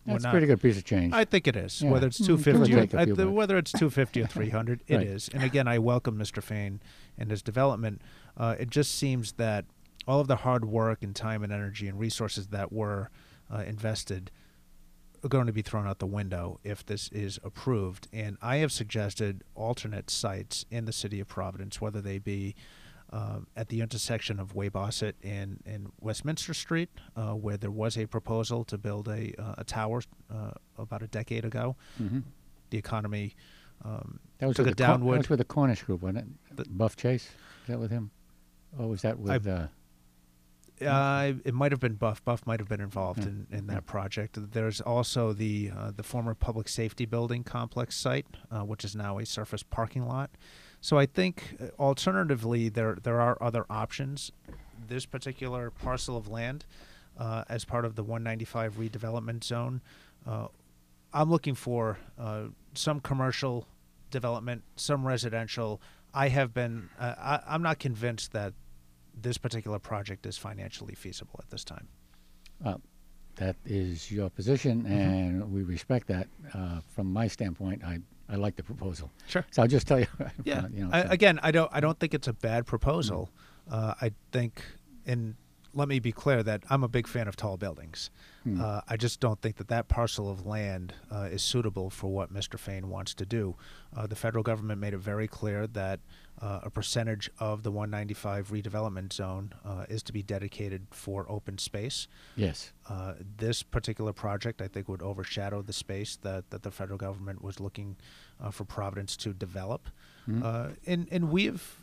that's 0.06 0.24
a 0.24 0.30
pretty 0.30 0.46
good 0.46 0.60
piece 0.62 0.76
of 0.78 0.84
change. 0.84 1.12
I 1.12 1.24
think 1.24 1.48
it 1.48 1.56
is. 1.56 1.82
Yeah. 1.82 1.90
Whether 1.90 2.06
it's 2.08 2.20
Mm, 2.20 2.26
give 2.26 2.40
or 2.40 2.66
250, 2.66 2.72
take 2.74 2.94
a 2.94 3.02
or, 3.12 3.16
th- 3.16 3.28
whether 3.34 3.58
it's 3.58 3.72
250 3.72 4.22
or 4.22 4.26
300, 4.28 4.82
it 4.86 5.02
is. 5.02 5.28
Right. 5.28 5.34
And 5.34 5.44
again, 5.44 5.66
I 5.68 5.78
welcome 5.80 6.16
Mr. 6.18 6.40
Fane 6.42 6.80
and 7.18 7.30
his 7.30 7.42
development. 7.42 8.02
Uh, 8.36 8.54
it 8.58 8.70
just 8.70 8.94
seems 8.96 9.32
that 9.32 9.64
all 10.06 10.20
of 10.20 10.28
the 10.28 10.36
hard 10.36 10.64
work 10.64 11.02
and 11.02 11.14
time 11.14 11.42
and 11.42 11.52
energy 11.52 11.88
and 11.88 11.98
resources 11.98 12.48
that 12.48 12.72
were 12.72 13.10
uh, 13.52 13.58
invested 13.66 14.30
going 15.28 15.46
to 15.46 15.52
be 15.52 15.62
thrown 15.62 15.86
out 15.86 15.98
the 15.98 16.06
window 16.06 16.58
if 16.64 16.84
this 16.84 17.08
is 17.12 17.38
approved. 17.44 18.08
And 18.12 18.36
I 18.42 18.56
have 18.58 18.72
suggested 18.72 19.44
alternate 19.54 20.10
sites 20.10 20.64
in 20.70 20.84
the 20.84 20.92
city 20.92 21.20
of 21.20 21.28
Providence, 21.28 21.80
whether 21.80 22.00
they 22.00 22.18
be 22.18 22.54
um, 23.10 23.46
at 23.56 23.68
the 23.68 23.80
intersection 23.82 24.40
of 24.40 24.54
Weybosset 24.54 25.12
and, 25.22 25.62
and 25.66 25.92
Westminster 26.00 26.54
Street, 26.54 26.88
uh, 27.14 27.32
where 27.32 27.56
there 27.58 27.70
was 27.70 27.98
a 27.98 28.06
proposal 28.06 28.64
to 28.64 28.78
build 28.78 29.06
a, 29.08 29.32
uh, 29.38 29.54
a 29.58 29.64
tower 29.64 30.00
uh, 30.32 30.52
about 30.78 31.02
a 31.02 31.06
decade 31.08 31.44
ago. 31.44 31.76
hmm 31.98 32.20
The 32.70 32.78
economy 32.78 33.34
um, 33.84 34.18
That 34.38 34.46
was 34.46 34.56
took 34.56 34.66
it 34.66 34.76
downward. 34.76 35.14
that 35.14 35.18
was 35.18 35.28
with 35.28 35.38
the 35.40 35.44
Cornish 35.44 35.82
group, 35.82 36.02
wasn't 36.02 36.18
it? 36.50 36.56
The- 36.56 36.64
Buff 36.70 36.96
Chase. 36.96 37.24
Is 37.24 37.68
that 37.68 37.78
with 37.78 37.90
him? 37.90 38.10
Or 38.78 38.88
was 38.88 39.02
that 39.02 39.18
with? 39.18 39.46
uh, 39.46 39.66
Uh, 40.80 41.34
it 41.44 41.54
might 41.54 41.70
have 41.70 41.80
been 41.80 41.94
Buff. 41.94 42.24
Buff 42.24 42.44
might 42.46 42.58
have 42.58 42.68
been 42.68 42.80
involved 42.80 43.20
Yeah. 43.20 43.26
in, 43.26 43.46
in 43.50 43.66
Yeah. 43.66 43.74
that 43.74 43.86
project. 43.86 44.36
There's 44.52 44.80
also 44.80 45.32
the 45.32 45.70
uh, 45.76 45.90
the 45.94 46.02
former 46.02 46.34
public 46.34 46.68
safety 46.68 47.04
building 47.06 47.44
complex 47.44 47.96
site, 47.96 48.26
uh, 48.50 48.60
which 48.62 48.84
is 48.84 48.96
now 48.96 49.18
a 49.18 49.26
surface 49.26 49.62
parking 49.62 50.06
lot. 50.06 50.30
So 50.80 50.98
I 50.98 51.06
think, 51.06 51.56
uh, 51.60 51.66
alternatively, 51.80 52.68
there 52.68 52.96
there 53.00 53.20
are 53.20 53.40
other 53.40 53.64
options. 53.70 54.32
This 54.88 55.06
particular 55.06 55.70
parcel 55.70 56.16
of 56.16 56.26
land, 56.28 56.66
uh, 57.16 57.44
as 57.48 57.64
part 57.64 57.84
of 57.84 57.94
the 57.94 58.02
195 58.02 58.74
redevelopment 58.74 59.44
zone, 59.44 59.80
uh, 60.26 60.48
I'm 61.12 61.30
looking 61.30 61.54
for 61.54 61.98
uh, 62.18 62.44
some 62.74 62.98
commercial 63.00 63.68
development, 64.10 64.64
some 64.74 65.06
residential. 65.06 65.80
I 66.12 66.28
have 66.28 66.52
been. 66.52 66.88
Uh, 66.98 67.14
I, 67.18 67.40
I'm 67.54 67.62
not 67.62 67.78
convinced 67.78 68.32
that 68.32 68.54
this 69.20 69.38
particular 69.38 69.78
project 69.78 70.26
is 70.26 70.38
financially 70.38 70.94
feasible 70.94 71.38
at 71.42 71.50
this 71.50 71.64
time. 71.64 71.88
uh, 72.64 72.76
that 73.36 73.56
is 73.64 74.10
your 74.12 74.28
position, 74.28 74.82
Mm-hmm. 74.82 74.92
and 74.92 75.52
we 75.52 75.62
respect 75.62 76.06
that. 76.08 76.26
Uh, 76.52 76.80
from 76.94 77.10
my 77.12 77.28
standpoint, 77.28 77.82
I 77.82 77.98
I 78.28 78.36
like 78.36 78.56
the 78.56 78.62
proposal. 78.62 79.10
Sure. 79.26 79.44
So 79.50 79.62
I'll 79.62 79.68
just 79.68 79.86
tell 79.86 80.00
you. 80.00 80.06
Yeah. 80.44 80.66
you 80.72 80.84
know, 80.84 80.90
I, 80.92 81.02
so- 81.02 81.08
again, 81.10 81.40
I 81.42 81.50
don't. 81.50 81.70
I 81.72 81.80
don't 81.80 81.98
think 81.98 82.12
it's 82.14 82.28
a 82.28 82.34
bad 82.34 82.66
proposal. 82.66 83.30
Uh, 83.70 83.94
I 84.02 84.12
think, 84.32 84.62
and 85.06 85.34
let 85.74 85.88
me 85.88 85.98
be 85.98 86.12
clear 86.12 86.42
that 86.42 86.62
I'm 86.70 86.84
a 86.84 86.88
big 86.88 87.06
fan 87.06 87.28
of 87.28 87.36
tall 87.36 87.56
buildings. 87.56 88.10
Hmm. 88.44 88.60
Uh, 88.60 88.80
I 88.88 88.96
just 88.96 89.20
don't 89.20 89.40
think 89.40 89.56
that 89.56 89.68
that 89.68 89.88
parcel 89.88 90.30
of 90.30 90.46
land 90.46 90.94
uh, 91.10 91.28
is 91.30 91.42
suitable 91.42 91.90
for 91.90 92.08
what 92.08 92.32
Mr. 92.32 92.58
Fane 92.58 92.88
wants 92.88 93.14
to 93.14 93.26
do. 93.26 93.56
Uh, 93.96 94.06
the 94.06 94.16
federal 94.16 94.42
government 94.42 94.80
made 94.80 94.94
it 94.94 94.98
very 94.98 95.28
clear 95.28 95.66
that 95.68 96.00
uh, 96.40 96.60
a 96.62 96.70
percentage 96.70 97.30
of 97.38 97.62
the 97.62 97.70
195 97.70 98.50
redevelopment 98.50 99.12
zone 99.12 99.52
uh, 99.64 99.84
is 99.88 100.02
to 100.02 100.12
be 100.12 100.22
dedicated 100.22 100.86
for 100.90 101.24
open 101.28 101.56
space. 101.58 102.08
Yes. 102.36 102.72
Uh, 102.88 103.14
this 103.36 103.62
particular 103.62 104.12
project, 104.12 104.60
I 104.60 104.66
think, 104.66 104.88
would 104.88 105.02
overshadow 105.02 105.62
the 105.62 105.72
space 105.72 106.16
that, 106.22 106.50
that 106.50 106.62
the 106.62 106.70
federal 106.70 106.98
government 106.98 107.42
was 107.42 107.60
looking 107.60 107.96
uh, 108.40 108.50
for 108.50 108.64
Providence 108.64 109.16
to 109.18 109.32
develop. 109.32 109.88
Hmm. 110.26 110.42
Uh, 110.42 110.68
and 110.86 111.08
and 111.10 111.30
we 111.30 111.46
have 111.46 111.81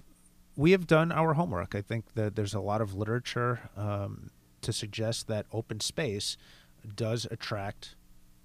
we 0.59 0.71
have 0.71 0.85
done 0.85 1.09
our 1.09 1.35
homework. 1.35 1.73
I 1.73 1.81
think 1.81 2.15
that 2.15 2.35
there's 2.35 2.53
a 2.53 2.59
lot 2.59 2.81
of 2.81 2.93
literature 2.93 3.69
um, 3.77 4.29
to 4.61 4.73
suggest 4.73 5.27
that 5.29 5.45
open 5.53 5.79
space 5.79 6.35
does 6.97 7.25
attract 7.31 7.95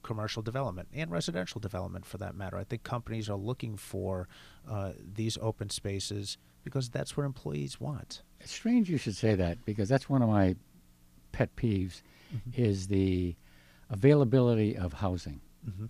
commercial 0.04 0.40
development 0.40 0.86
and 0.94 1.10
residential 1.10 1.60
development 1.60 2.06
for 2.06 2.18
that 2.18 2.36
matter. 2.36 2.56
I 2.56 2.62
think 2.62 2.84
companies 2.84 3.28
are 3.28 3.36
looking 3.36 3.76
for 3.76 4.28
uh, 4.70 4.92
these 5.16 5.36
open 5.42 5.70
spaces 5.70 6.38
because 6.62 6.88
that's 6.88 7.16
what 7.16 7.24
employees 7.26 7.80
want. 7.80 8.22
It's 8.40 8.52
strange 8.52 8.88
you 8.88 8.96
should 8.96 9.16
say 9.16 9.34
that 9.34 9.64
because 9.64 9.88
that's 9.88 10.08
one 10.08 10.22
of 10.22 10.28
my 10.28 10.54
pet 11.32 11.56
peeves 11.56 12.02
is 12.54 12.86
the 12.86 13.34
availability 13.90 14.76
of 14.76 14.92
housing. 14.92 15.40
Mhm. 15.68 15.88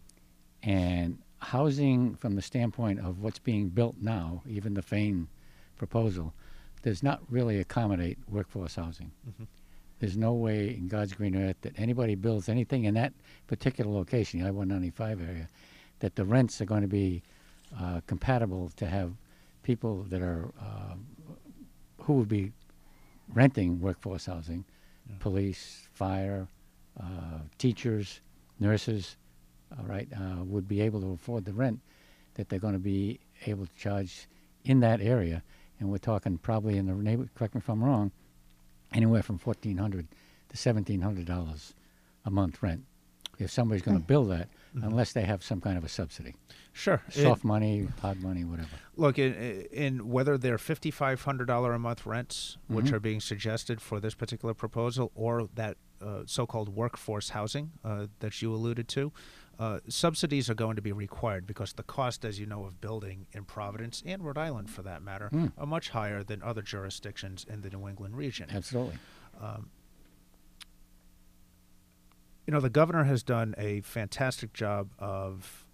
And 0.63 1.19
housing 1.39 2.15
from 2.15 2.35
the 2.35 2.43
standpoint 2.43 3.01
of 3.01 3.21
what's 3.21 3.39
being 3.39 3.69
built 3.69 3.97
now, 4.01 4.43
even 4.49 4.73
the 4.73 4.81
Fane 4.83 5.29
proposal, 5.77 6.35
does 6.83 7.03
not 7.03 7.21
really 7.31 7.59
accommodate 7.59 8.19
workforce 8.29 8.77
housing. 8.77 9.11
Mhm. 9.29 9.47
There's 10.01 10.17
no 10.17 10.35
way 10.35 10.75
in 10.75 10.89
God's 10.89 11.15
green 11.15 11.37
earth 11.37 11.57
that 11.63 11.79
anybody 11.79 12.15
builds 12.15 12.49
anything 12.49 12.85
in 12.85 12.95
that 12.95 13.13
particular 13.47 13.91
location, 13.91 14.41
the 14.41 14.49
I-195 14.49 15.21
area, 15.21 15.49
that 16.01 16.17
the 16.17 16.25
rents 16.25 16.61
are 16.61 16.67
going 16.67 16.83
to 16.83 16.89
be 16.89 17.23
uh, 17.77 18.01
compatible 18.07 18.71
to 18.77 18.87
have 18.87 19.15
people 19.63 20.03
that 20.05 20.21
are 20.21 20.53
uh, 20.61 20.95
who 22.03 22.15
would 22.15 22.29
be 22.29 22.53
renting 23.33 23.81
workforce 23.81 24.27
housing, 24.27 24.65
police, 25.21 25.89
fire, 25.93 26.47
uh, 27.01 27.39
teachers, 27.59 28.21
nurses, 28.61 29.17
all 29.79 29.87
right, 29.87 30.09
uh, 30.15 30.45
would 30.45 30.69
be 30.69 30.81
able 30.81 31.01
to 31.01 31.13
afford 31.13 31.45
the 31.45 31.53
rent 31.53 31.81
that 32.35 32.49
they're 32.49 32.59
going 32.59 32.75
to 32.75 32.79
be 32.79 33.19
able 33.47 33.67
to 33.67 33.75
charge 33.75 34.29
in 34.65 34.81
that 34.81 35.01
area. 35.01 35.43
And 35.81 35.91
we're 35.91 35.99
talking 35.99 36.39
probably 36.39 36.77
in 36.79 36.87
the 36.87 36.95
neighborhood. 36.95 37.31
correct 37.35 37.55
me 37.55 37.59
if 37.59 37.69
I'm 37.69 37.83
wrong, 37.83 38.13
anywhere 38.93 39.23
from 39.23 39.39
fourteen 39.39 39.77
hundred 39.79 40.07
to 40.51 40.57
seventeen 40.57 41.01
hundred 41.03 41.27
dollars 41.27 41.75
a 42.25 42.31
month 42.31 42.63
rent. 42.63 42.85
If 43.39 43.51
somebody's 43.51 43.83
going 43.83 43.99
to 43.99 44.05
build 44.05 44.31
that, 44.31 44.49
unless 44.75 45.13
they 45.13 45.23
have 45.23 45.43
some 45.43 45.61
kind 45.61 45.77
of 45.77 45.83
a 45.83 45.89
subsidy, 45.89 46.37
Sure. 46.73 47.03
soft 47.11 47.43
money, 47.43 47.89
hard 48.01 48.23
money, 48.23 48.45
whatever. 48.45 48.69
Look, 48.97 49.19
in, 49.19 49.35
in 49.73 50.09
whether 50.09 50.39
they're 50.39 50.57
fifty-five 50.59 51.23
hundred 51.23 51.47
dollar 51.47 51.73
a 51.73 51.79
month 51.81 52.07
rents, 52.07 52.57
which 52.69 52.87
Mhm. 52.87 52.93
are 52.93 53.01
being 53.01 53.21
suggested 53.21 53.81
for 53.83 53.99
this 53.99 54.15
particular 54.15 54.55
proposal, 54.55 55.11
or 55.17 55.49
that 55.57 55.77
uh, 56.01 56.23
so-called 56.27 56.69
workforce 56.69 57.31
housing 57.31 57.73
uh, 57.85 58.07
that 58.21 58.41
you 58.43 58.55
alluded 58.55 58.87
to, 58.89 59.11
uh, 59.59 59.79
subsidies 59.89 60.51
are 60.51 60.55
going 60.55 60.77
to 60.77 60.83
be 60.83 60.93
required 60.93 61.47
because 61.47 61.73
the 61.75 61.83
cost, 61.85 62.25
as 62.25 62.39
you 62.41 62.47
know, 62.47 62.65
of 62.65 62.81
building 62.81 63.27
in 63.33 63.45
Providence 63.45 64.03
and 64.05 64.25
Rhode 64.25 64.39
Island, 64.39 64.69
for 64.71 64.83
that 64.83 65.03
matter, 65.03 65.29
Hmm. 65.29 65.47
are 65.57 65.67
much 65.67 65.91
higher 65.91 66.23
than 66.25 66.43
other 66.43 66.63
jurisdictions 66.63 67.45
in 67.49 67.61
the 67.61 67.71
New 67.71 67.87
England 67.89 68.17
region. 68.17 68.49
Absolutely. 68.51 68.99
you 72.47 72.53
know, 72.53 72.61
the 72.61 72.71
governor 72.71 73.05
has 73.05 73.23
done 73.23 73.55
a 73.57 73.81
fantastic 73.81 74.53
job 74.53 74.91
of 74.99 75.65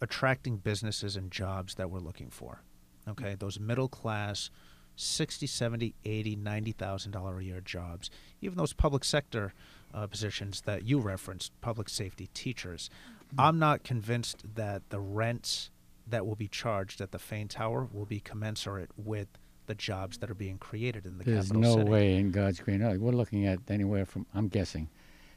attracting 0.00 0.56
businesses 0.56 1.16
and 1.16 1.30
jobs 1.30 1.74
that 1.76 1.90
we're 1.90 2.00
looking 2.00 2.28
for. 2.30 2.62
Okay, 3.08 3.36
those 3.38 3.58
middle 3.60 3.88
class 3.88 4.50
60, 4.96 5.46
70, 5.46 5.94
80, 6.04 6.34
90,000 6.36 7.12
dollar 7.12 7.38
a 7.38 7.44
year 7.44 7.60
jobs, 7.60 8.10
even 8.40 8.58
those 8.58 8.72
public 8.72 9.04
sector 9.04 9.54
uh, 9.94 10.06
positions 10.08 10.62
that 10.62 10.82
you 10.84 10.98
referenced, 10.98 11.52
public 11.60 11.88
safety 11.88 12.28
teachers. 12.34 12.90
I'm 13.36 13.58
not 13.58 13.82
convinced 13.84 14.44
that 14.54 14.88
the 14.90 15.00
rents 15.00 15.70
that 16.06 16.26
will 16.26 16.36
be 16.36 16.48
charged 16.48 17.00
at 17.00 17.10
the 17.12 17.18
Fane 17.18 17.48
Tower 17.48 17.88
will 17.92 18.06
be 18.06 18.20
commensurate 18.20 18.90
with 18.96 19.28
the 19.66 19.74
jobs 19.74 20.16
that 20.18 20.30
are 20.30 20.34
being 20.34 20.56
created 20.56 21.04
in 21.04 21.18
the 21.18 21.24
There's 21.24 21.48
capital 21.48 21.60
no 21.62 21.76
city. 21.76 21.90
way 21.90 22.16
in 22.16 22.30
God's 22.30 22.60
green 22.60 22.82
earth. 22.82 22.98
We're 22.98 23.12
looking 23.12 23.46
at 23.46 23.58
anywhere 23.68 24.06
from, 24.06 24.24
I'm 24.34 24.48
guessing, 24.48 24.88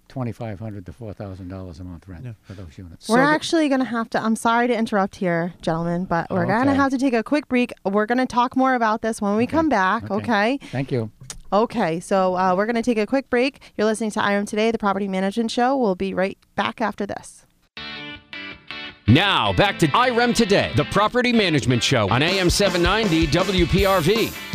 twenty-five 0.08 0.60
hundred 0.60 0.86
to 0.86 0.94
four 0.94 1.12
thousand 1.14 1.50
dollars 1.50 1.82
a 1.82 1.84
month 1.84 2.08
rent 2.08 2.24
Yeah. 2.24 2.34
for 2.42 2.54
those 2.54 2.78
units. 2.78 3.10
We're 3.10 3.18
the- 3.18 3.24
actually 3.24 3.68
going 3.68 3.80
to 3.80 3.86
have 3.86 4.10
to. 4.12 4.24
I'm 4.24 4.38
sorry 4.38 4.68
to 4.68 4.74
interrupt 4.78 5.18
here, 5.18 5.54
gentlemen, 5.62 6.06
but 6.06 6.30
we're 6.30 6.46
going 6.46 6.68
to 6.68 6.74
have 6.74 6.92
to 6.92 6.98
take 6.98 7.14
a 7.14 7.24
quick 7.24 7.50
break. 7.50 7.74
We're 7.84 8.06
going 8.06 8.20
to 8.20 8.26
talk 8.26 8.56
more 8.56 8.76
about 8.76 9.02
this 9.02 9.20
when 9.22 9.36
we 9.36 9.44
Okay. 9.44 9.52
come 9.52 9.68
back. 9.68 10.10
Okay. 10.10 10.14
Okay. 10.16 10.60
Thank 10.68 10.94
you. 10.94 11.12
Okay. 11.52 12.00
So 12.00 12.36
uh, 12.38 12.56
we're 12.56 12.66
going 12.66 12.76
to 12.78 12.82
take 12.82 12.98
a 12.98 13.06
quick 13.06 13.30
break. 13.30 13.60
You're 13.78 13.86
listening 13.88 14.12
to 14.12 14.22
IREM 14.22 14.46
Today, 14.48 14.72
the 14.72 14.78
Property 14.78 15.10
Management 15.10 15.52
Show. 15.52 15.76
We'll 15.76 15.96
be 15.96 16.14
right 16.14 16.38
back 16.56 16.80
after 16.80 17.06
this. 17.06 17.46
Now, 19.08 19.51
back 19.53 19.77
to 19.79 19.88
IREM 19.88 20.34
Today, 20.34 20.72
the 20.75 20.86
property 20.86 21.34
management 21.34 21.84
show 21.84 22.10
on 22.10 22.22
AM 22.24 22.50
790 22.50 23.27
WPRO. 23.27 24.48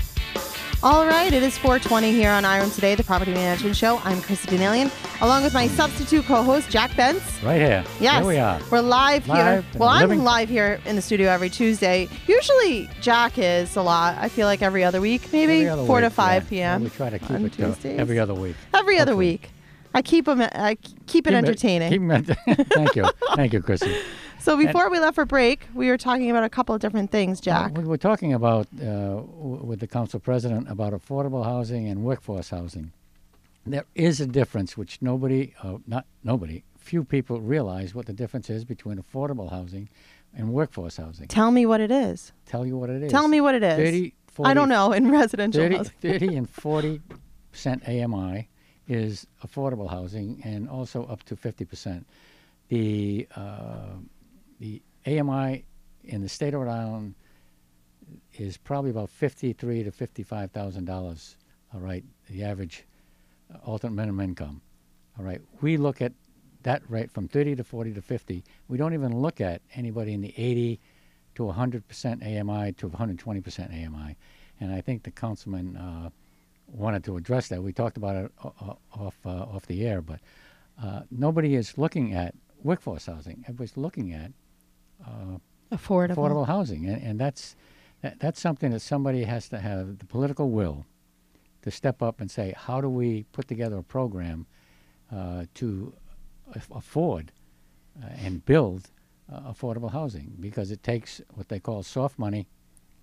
All 0.83 1.05
right, 1.07 1.33
it 1.33 1.43
is 1.43 1.59
420 1.59 2.13
here 2.13 2.31
on 2.31 2.45
IREM 2.45 2.71
Today, 2.75 2.95
the 2.95 3.03
Property 3.03 3.33
Management 3.33 3.77
Show. 3.77 3.99
I'm 4.05 4.19
Krista 4.19 4.47
Denalian, 4.57 4.91
along 5.21 5.43
with 5.43 5.53
my 5.53 5.67
substitute 5.69 6.25
co-host 6.27 6.71
Jack 6.71 6.93
Bentz. 6.93 7.43
Right 7.43 7.57
here. 7.61 7.85
Yes, 8.01 8.19
Here 8.21 8.27
we 8.29 8.39
are. 8.39 8.61
We're 8.71 8.81
live, 8.83 9.27
Live 9.27 9.37
here. 9.37 9.65
and 9.73 9.81
Well, 9.81 9.89
I'm 9.89 10.03
living- 10.09 10.23
live 10.25 10.49
here 10.49 10.81
in 10.87 10.95
the 10.97 11.03
studio 11.03 11.29
every 11.31 11.51
Tuesday. 11.51 12.09
Usually 12.27 12.89
Jack 13.01 13.39
is 13.39 13.75
a 13.77 13.83
lot. 13.83 14.17
I 14.19 14.29
feel 14.29 14.47
like 14.47 14.63
every 14.63 14.85
other 14.85 15.01
week, 15.01 15.33
maybe 15.33 15.67
other 15.69 15.85
four 15.87 16.01
to 16.03 16.09
five 16.11 16.45
yeah. 16.45 16.77
p.m. 16.77 16.83
Well, 16.83 16.91
we 16.91 16.97
try 16.97 17.11
to 17.11 17.19
keep 17.19 17.31
on 17.31 17.45
it 17.47 17.53
Tuesdays. 17.53 17.99
every 17.99 18.19
other 18.19 18.35
week. 18.35 18.55
Every 18.73 18.99
other 18.99 19.17
week. 19.17 19.51
I 19.95 20.03
keep 20.03 20.27
them. 20.27 20.41
I 20.43 20.77
keep 21.07 21.27
it 21.27 21.33
entertaining. 21.35 21.91
Keep 21.91 22.03
'em 22.03 22.11
ent- 22.11 22.27
Thank 22.75 22.97
you. 22.97 23.07
Thank 23.35 23.53
you, 23.55 23.61
Chrissy. 23.63 23.97
so 24.47 24.57
before 24.57 24.89
we 24.91 24.99
left 25.01 25.15
for 25.17 25.25
break, 25.25 25.67
we 25.75 25.89
were 25.89 25.99
talking 25.99 26.31
about 26.31 26.45
a 26.45 26.49
couple 26.49 26.75
of 26.75 26.81
different 26.81 27.11
things, 27.11 27.41
Jack. 27.41 27.77
We 27.77 27.85
were 27.85 27.99
talking 27.99 28.33
about, 28.33 28.67
uh, 28.81 28.85
w- 28.85 29.63
with 29.65 29.81
the 29.81 29.87
council 29.87 30.21
president, 30.21 30.71
about 30.71 30.93
affordable 30.93 31.45
housing 31.45 31.89
and 31.89 32.05
workforce 32.05 32.51
housing. 32.51 32.93
There 33.67 33.85
is 33.95 34.21
a 34.21 34.27
difference, 34.27 34.77
which 34.77 34.99
nobody, 35.03 35.53
uh, 35.63 35.79
not 35.87 36.07
nobody, 36.23 36.63
few 36.79 37.03
people 37.03 37.41
realize 37.41 37.95
what 37.95 38.07
the 38.07 38.13
difference 38.13 38.49
is 38.49 38.65
between 38.65 38.97
affordable 38.97 39.51
housing 39.51 39.89
and 40.37 40.53
workforce 40.53 40.97
housing. 40.99 41.27
Tell 41.27 41.51
me 41.51 41.67
what 41.67 41.81
it 41.81 41.91
is. 41.91 42.33
Tell 42.47 42.65
you 42.65 42.77
what 42.77 42.91
it 42.91 43.03
is. 43.03 43.11
Tell 43.11 43.27
me 43.27 43.41
what 43.41 43.55
it 43.57 43.65
is. 43.65 43.77
30, 43.77 44.15
40, 44.29 44.51
I 44.51 44.55
don't 44.55 44.69
know 44.69 44.93
in 44.93 45.11
residential 45.11 45.63
30, 45.63 45.77
housing. 45.77 45.93
30 46.01 46.37
and 46.37 46.51
40 46.67 47.01
percent 47.51 47.83
AMI 47.89 48.49
is 48.87 49.27
affordable 49.45 49.91
housing, 49.91 50.41
and 50.45 50.69
also 50.69 51.05
up 51.07 51.25
to 51.25 51.35
50 51.35 51.65
percent. 51.65 52.07
The 52.69 53.27
uh, 53.35 53.97
the 54.61 54.83
AMI 55.07 55.65
in 56.05 56.23
the 56.23 56.29
state 56.29 56.55
of 56.55 56.61
Rhode 56.61 56.71
Island 56.73 57.15
is 58.35 58.57
probably 58.57 58.91
about 58.91 59.11
53 59.11 59.85
to 59.85 59.91
55 59.91 60.51
thousand 60.51 60.85
dollars. 60.85 61.37
All 61.75 61.81
right, 61.81 62.05
the 62.31 62.45
average 62.45 62.85
uh, 63.53 63.59
alternate 63.65 63.95
minimum 63.95 64.21
income. 64.25 64.61
All 65.19 65.25
right, 65.25 65.41
we 65.61 65.77
look 65.77 66.01
at 66.01 66.13
that 66.63 66.83
rate 66.89 67.11
from 67.11 67.29
30 67.29 67.57
to 67.57 67.65
40 67.65 67.95
to 67.95 68.03
50. 68.03 68.45
We 68.69 68.77
don't 68.77 68.95
even 68.95 69.17
look 69.17 69.41
at 69.41 69.63
anybody 69.75 70.13
in 70.13 70.21
the 70.21 70.35
80 70.37 70.81
to 71.37 71.43
100% 71.45 72.23
AMI 72.23 72.73
to 72.73 72.89
120% 72.89 73.71
AMI. 73.87 74.17
And 74.61 74.73
I 74.73 74.81
think 74.81 75.03
the 75.03 75.11
councilman 75.11 75.77
uh, 75.77 76.11
wanted 76.67 77.05
to 77.05 77.17
address 77.17 77.49
that. 77.49 77.63
We 77.63 77.73
talked 77.73 77.97
about 77.97 78.17
it 78.17 78.33
o- 78.43 78.55
o- 78.61 78.79
off 78.95 79.17
uh, 79.25 79.31
off 79.31 79.67
the 79.67 79.87
air, 79.87 80.01
but 80.03 80.21
uh, 80.83 81.03
nobody 81.11 81.55
is 81.55 81.79
looking 81.79 82.15
at 82.15 82.35
workforce 82.63 83.07
housing. 83.07 83.45
Everybody's 83.45 83.77
looking 83.77 84.13
at 84.13 84.33
Affordable. 85.73 86.17
affordable 86.17 86.47
housing, 86.47 86.87
and, 86.87 87.03
and 87.03 87.21
that's 87.21 87.57
that, 88.03 88.21
that's 88.21 88.41
something 88.41 88.71
that 88.71 88.81
somebody 88.81 89.25
has 89.25 89.49
to 89.49 89.59
have 89.59 89.99
the 89.99 90.05
political 90.05 90.51
will 90.51 90.87
to 91.63 91.71
step 91.71 92.03
up 92.03 92.21
and 92.21 92.31
say, 92.31 92.55
how 92.57 92.81
do 92.81 92.89
we 92.89 93.25
put 93.33 93.49
together 93.49 93.79
a 93.79 93.83
program 93.83 94.47
uh, 95.13 95.45
to 95.55 95.93
aff- 96.55 96.71
afford 96.71 97.33
uh, 98.01 98.07
and 98.25 98.45
build 98.45 98.91
uh, 99.33 99.53
affordable 99.53 99.91
housing? 99.91 100.37
Because 100.39 100.71
it 100.71 100.83
takes 100.83 101.21
what 101.35 101.49
they 101.49 101.59
call 101.59 101.83
soft 101.83 102.19
money, 102.19 102.47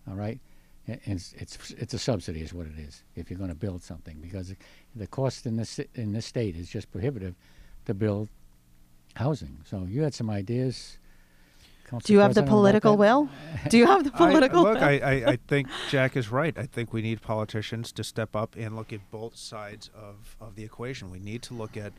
all 0.07 0.15
right. 0.15 0.39
And 0.88 1.00
it's, 1.05 1.33
it's 1.38 1.71
it's 1.71 1.93
a 1.93 2.00
subsidy, 2.00 2.41
is 2.41 2.53
what 2.53 2.67
it 2.67 2.77
is. 2.77 3.03
If 3.15 3.29
you're 3.29 3.38
going 3.39 3.50
to 3.50 3.55
build 3.55 3.83
something, 3.83 4.17
because 4.21 4.53
the 4.95 5.07
cost 5.07 5.45
in 5.45 5.55
this 5.55 5.79
in 5.95 6.12
this 6.12 6.25
state 6.25 6.57
is 6.57 6.69
just 6.69 6.91
prohibitive 6.91 7.35
to 7.85 7.93
build 7.93 8.27
housing. 9.15 9.59
So 9.65 9.85
you 9.88 10.01
had 10.01 10.13
some 10.13 10.29
ideas, 10.29 10.97
Council 11.93 12.07
Do 12.07 12.13
you 12.13 12.19
have 12.21 12.33
the 12.33 12.41
political 12.41 12.97
will? 12.97 13.29
Do 13.69 13.77
you 13.77 13.85
have 13.85 14.03
the 14.03 14.09
political 14.09 14.65
I, 14.65 14.71
look, 14.71 14.79
will? 14.79 14.83
I, 14.83 14.93
I, 14.97 15.12
I 15.33 15.38
think 15.47 15.67
Jack 15.91 16.17
is 16.17 16.31
right. 16.31 16.57
I 16.57 16.65
think 16.65 16.91
we 16.91 17.03
need 17.03 17.21
politicians 17.21 17.91
to 17.91 18.03
step 18.03 18.35
up 18.35 18.55
and 18.57 18.75
look 18.75 18.91
at 18.91 19.12
both 19.12 19.35
sides 19.35 19.91
of, 19.95 20.35
of 20.41 20.55
the 20.55 20.63
equation. 20.63 21.12
We 21.12 21.19
need 21.19 21.43
to 21.43 21.53
look 21.53 21.77
at 21.77 21.93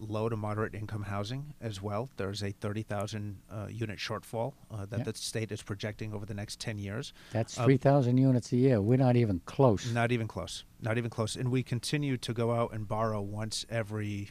low 0.00 0.28
to 0.28 0.36
moderate 0.36 0.74
income 0.74 1.04
housing 1.04 1.54
as 1.60 1.80
well. 1.80 2.10
There's 2.16 2.42
a 2.42 2.50
30,000 2.50 3.38
uh, 3.48 3.68
unit 3.70 3.98
shortfall 3.98 4.54
uh, 4.68 4.84
that 4.86 4.98
Yeah. 4.98 5.04
the 5.04 5.14
state 5.14 5.52
is 5.52 5.62
projecting 5.62 6.12
over 6.12 6.26
the 6.26 6.34
next 6.34 6.58
10 6.58 6.78
years. 6.78 7.12
That's 7.30 7.56
Uh, 7.56 7.64
3,000 7.66 8.18
units 8.18 8.52
a 8.52 8.56
year. 8.56 8.82
We're 8.82 8.98
not 8.98 9.14
even 9.14 9.40
close. 9.46 9.92
Not 9.92 10.10
even 10.10 10.26
close. 10.26 10.64
Not 10.82 10.98
even 10.98 11.08
close. 11.08 11.36
And 11.36 11.52
we 11.52 11.62
continue 11.62 12.16
to 12.16 12.34
go 12.34 12.52
out 12.52 12.72
and 12.74 12.88
borrow 12.88 13.22
once 13.22 13.64
every 13.70 14.30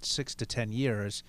six 0.00 0.34
to 0.34 0.44
10 0.44 0.72
years. 0.72 1.24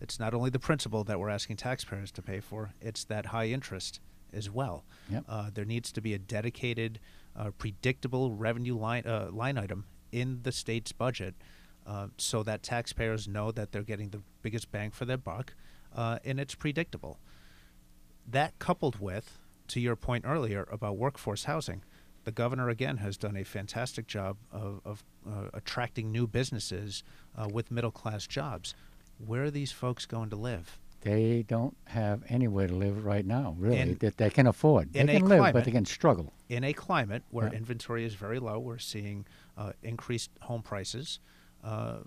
It's 0.00 0.18
not 0.20 0.34
only 0.34 0.50
the 0.50 0.58
principal 0.58 1.04
that 1.04 1.18
we're 1.18 1.28
asking 1.28 1.56
taxpayers 1.56 2.10
to 2.12 2.22
pay 2.22 2.40
for, 2.40 2.72
it's 2.80 3.04
that 3.04 3.26
high 3.26 3.46
interest 3.46 4.00
as 4.32 4.50
well. 4.50 4.84
Yep. 5.10 5.24
Uh, 5.28 5.50
there 5.52 5.64
needs 5.64 5.90
to 5.92 6.00
be 6.00 6.14
a 6.14 6.18
dedicated, 6.18 7.00
uh, 7.36 7.50
predictable 7.58 8.34
revenue 8.34 8.76
line, 8.76 9.06
uh, 9.06 9.30
line 9.32 9.58
item 9.58 9.84
in 10.12 10.40
the 10.42 10.52
state's 10.52 10.92
budget 10.92 11.34
uh, 11.86 12.08
so 12.18 12.42
that 12.42 12.62
taxpayers 12.62 13.26
know 13.26 13.50
that 13.50 13.72
they're 13.72 13.82
getting 13.82 14.10
the 14.10 14.22
biggest 14.42 14.70
bang 14.70 14.90
for 14.90 15.04
their 15.04 15.16
buck 15.16 15.54
uh, 15.94 16.18
and 16.24 16.38
it's 16.38 16.54
predictable. 16.54 17.18
That 18.26 18.58
coupled 18.58 19.00
with, 19.00 19.38
to 19.68 19.80
your 19.80 19.96
point 19.96 20.24
earlier 20.26 20.68
about 20.70 20.96
workforce 20.96 21.44
housing, 21.44 21.82
the 22.24 22.32
governor 22.32 22.68
again 22.68 22.98
has 22.98 23.16
done 23.16 23.36
a 23.36 23.44
fantastic 23.44 24.06
job 24.06 24.36
of, 24.52 24.80
of 24.84 25.04
uh, 25.26 25.48
attracting 25.54 26.12
new 26.12 26.26
businesses 26.26 27.02
uh, 27.36 27.48
with 27.50 27.70
middle 27.70 27.90
class 27.90 28.26
jobs. 28.26 28.74
Where 29.18 29.44
are 29.44 29.50
these 29.50 29.72
folks 29.72 30.06
going 30.06 30.30
to 30.30 30.36
live? 30.36 30.78
They 31.02 31.44
don't 31.46 31.76
have 31.86 32.24
anywhere 32.28 32.66
to 32.66 32.74
live 32.74 33.04
right 33.04 33.24
now, 33.24 33.54
really, 33.58 33.78
In- 33.78 33.98
that 33.98 34.16
they 34.16 34.30
can 34.30 34.46
afford. 34.46 34.92
They 34.92 35.00
in 35.00 35.08
a 35.08 35.18
can 35.18 35.28
live, 35.28 35.52
but 35.52 35.64
they 35.64 35.70
can 35.70 35.84
struggle. 35.84 36.32
In 36.48 36.64
a 36.64 36.72
climate 36.72 37.22
where 37.30 37.46
Yeah. 37.48 37.58
inventory 37.58 38.04
is 38.04 38.14
very 38.14 38.38
low, 38.40 38.58
we're 38.58 38.78
seeing 38.78 39.24
uh, 39.56 39.72
increased 39.82 40.30
home 40.42 40.62
prices. 40.62 41.20
Uh, 41.62 41.98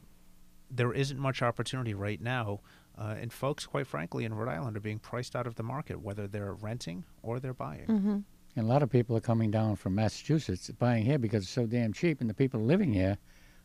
there 0.70 0.94
isn't 0.94 1.20
much 1.20 1.42
opportunity 1.42 1.94
right 1.94 2.22
now, 2.22 2.60
uh, 2.98 3.16
and 3.20 3.32
folks, 3.32 3.66
quite 3.66 3.88
frankly, 3.88 4.26
in 4.26 4.34
Rhode 4.34 4.50
Island 4.50 4.76
are 4.78 4.82
being 4.82 5.00
priced 5.00 5.36
out 5.36 5.48
of 5.48 5.56
the 5.56 5.64
market, 5.64 6.02
whether 6.02 6.28
they're 6.28 6.54
renting 6.54 7.04
or 7.22 7.40
they're 7.40 7.54
buying. 7.54 7.88
Mm-hmm. 7.88 8.20
And 8.58 8.66
a 8.66 8.70
lot 8.70 8.84
of 8.84 8.90
people 8.90 9.16
are 9.16 9.22
coming 9.22 9.52
down 9.52 9.78
from 9.78 9.96
Massachusetts 9.96 10.70
buying 10.78 11.06
here 11.06 11.18
because 11.18 11.44
it's 11.44 11.52
so 11.52 11.66
damn 11.66 11.94
cheap, 11.94 12.20
and 12.20 12.30
the 12.30 12.34
people 12.34 12.60
living 12.62 12.92
here 12.94 13.18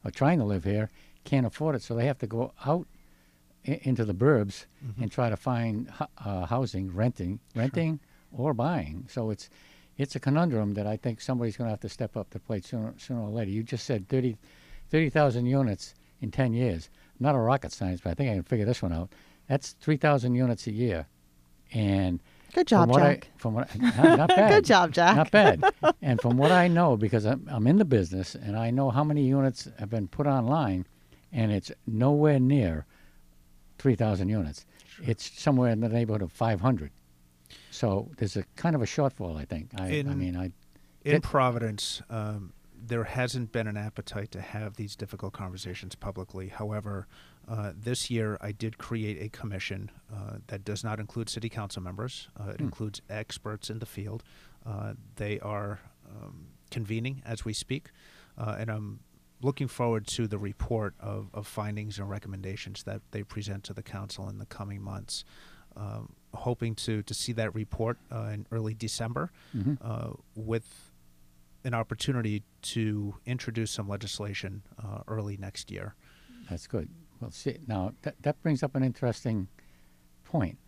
or 0.04 0.10
trying 0.12 0.38
to 0.38 0.44
live 0.44 0.62
here 0.64 0.90
can't 1.24 1.46
afford 1.46 1.74
it, 1.74 1.82
so 1.82 1.94
they 1.96 2.06
have 2.06 2.18
to 2.18 2.26
go 2.28 2.52
out 2.64 2.86
Into 3.66 4.04
the 4.04 4.14
burbs 4.14 4.66
Mm-hmm. 4.84 5.02
and 5.02 5.10
try 5.12 5.28
to 5.28 5.36
find 5.36 5.92
uh, 6.24 6.46
housing, 6.46 6.94
renting, 6.94 7.40
renting 7.56 7.98
or 8.32 8.54
buying. 8.54 9.06
So 9.08 9.30
it's 9.30 9.50
it's 9.98 10.14
a 10.14 10.20
conundrum 10.20 10.74
that 10.74 10.86
I 10.86 10.96
think 10.96 11.20
somebody's 11.20 11.56
going 11.56 11.66
to 11.66 11.70
have 11.72 11.80
to 11.80 11.88
step 11.88 12.16
up 12.16 12.30
to 12.30 12.34
the 12.38 12.44
plate 12.44 12.64
sooner, 12.64 12.94
sooner 12.98 13.20
or 13.22 13.30
later. 13.30 13.50
You 13.50 13.62
just 13.62 13.84
said 13.86 14.08
30 14.08 14.36
30,000 14.90 15.46
units 15.46 15.94
in 16.20 16.30
10 16.30 16.52
years. 16.52 16.90
Not 17.18 17.34
a 17.34 17.38
rocket 17.38 17.72
science, 17.72 18.00
but 18.02 18.10
I 18.10 18.14
think 18.14 18.30
I 18.30 18.34
can 18.34 18.42
figure 18.44 18.66
this 18.66 18.82
one 18.82 18.92
out. 18.92 19.10
That's 19.48 19.72
3,000 19.80 20.34
units 20.34 20.66
a 20.68 20.72
year. 20.72 21.06
And 21.72 22.20
Good 22.54 22.68
job, 22.68 22.84
from 22.84 22.90
what 22.90 23.02
Jack. 23.02 23.28
I, 23.34 23.38
from 23.40 23.54
what 23.54 23.70
I, 23.74 23.78
not, 24.06 24.18
not 24.18 24.28
bad. 24.28 24.50
Good 24.52 24.64
job, 24.64 24.92
Jack. 24.92 25.16
Not 25.16 25.30
bad. 25.32 25.64
and 26.02 26.20
from 26.20 26.36
what 26.36 26.52
I 26.52 26.68
know, 26.68 26.96
because 26.96 27.24
I'm, 27.26 27.48
I'm 27.50 27.66
in 27.66 27.78
the 27.78 27.84
business 27.84 28.34
and 28.36 28.56
I 28.56 28.70
know 28.70 28.90
how 28.90 29.02
many 29.02 29.22
units 29.24 29.68
have 29.78 29.90
been 29.90 30.06
put 30.08 30.26
online, 30.26 30.86
and 31.32 31.50
it's 31.50 31.72
nowhere 31.86 32.38
near 32.38 32.86
3,000 33.78 34.28
units. 34.28 34.64
It's 35.02 35.30
somewhere 35.40 35.70
in 35.70 35.80
the 35.80 35.88
neighborhood 35.88 36.22
of 36.22 36.32
500. 36.32 36.90
So 37.70 38.08
there's 38.16 38.36
a 38.36 38.44
kind 38.56 38.74
of 38.74 38.82
a 38.82 38.86
shortfall, 38.86 39.36
I 39.36 39.44
think. 39.44 39.70
I, 39.78 39.98
I 40.00 40.02
mean, 40.14 40.36
I 40.36 40.50
In 41.04 41.20
Providence, 41.20 42.02
um, 42.10 42.52
there 42.74 43.04
hasn't 43.04 43.52
been 43.52 43.66
an 43.66 43.76
appetite 43.76 44.30
to 44.32 44.40
have 44.40 44.76
these 44.76 44.96
difficult 44.96 45.32
conversations 45.32 45.94
publicly. 45.94 46.48
However, 46.48 47.06
uh, 47.48 47.72
this 47.76 48.10
year 48.10 48.38
I 48.40 48.52
did 48.52 48.78
create 48.78 49.20
a 49.22 49.28
commission 49.28 49.90
uh, 50.12 50.38
that 50.48 50.64
does 50.64 50.82
not 50.82 50.98
include 50.98 51.28
city 51.28 51.48
council 51.48 51.82
members. 51.82 52.28
Uh, 52.38 52.50
it 52.50 52.58
Hmm. 52.58 52.64
includes 52.64 53.02
experts 53.10 53.70
in 53.70 53.78
the 53.78 53.86
field. 53.86 54.22
Uh, 54.64 54.94
they 55.16 55.38
are 55.40 55.80
um, 56.08 56.46
convening 56.70 57.22
as 57.24 57.44
we 57.44 57.52
speak, 57.52 57.90
uh, 58.38 58.56
and 58.58 58.70
I'm 58.70 59.00
looking 59.46 59.68
forward 59.68 60.06
to 60.08 60.26
the 60.26 60.36
report 60.38 60.92
of, 60.98 61.30
of 61.32 61.46
findings 61.46 61.98
and 61.98 62.10
recommendations 62.10 62.82
that 62.82 63.00
they 63.12 63.22
present 63.22 63.62
to 63.62 63.72
the 63.72 63.82
council 63.82 64.28
in 64.28 64.38
the 64.38 64.46
coming 64.46 64.82
months. 64.82 65.24
Um, 65.76 66.14
hoping 66.34 66.74
to, 66.74 67.02
to 67.02 67.14
see 67.14 67.32
that 67.34 67.54
report 67.54 67.98
uh, 68.10 68.30
in 68.32 68.46
early 68.50 68.74
December 68.74 69.30
mhm. 69.56 69.78
uh, 69.82 70.14
with 70.34 70.90
an 71.64 71.74
opportunity 71.74 72.42
to 72.62 73.14
introduce 73.26 73.70
some 73.70 73.88
legislation 73.88 74.62
uh, 74.82 75.00
early 75.06 75.36
next 75.36 75.70
year. 75.70 75.94
That's 76.48 76.66
good. 76.66 76.88
Well, 77.20 77.30
see, 77.30 77.58
now 77.66 77.92
that, 78.02 78.14
that 78.22 78.42
brings 78.42 78.62
up 78.62 78.74
an 78.74 78.82
interesting 78.82 79.48
point. 80.24 80.58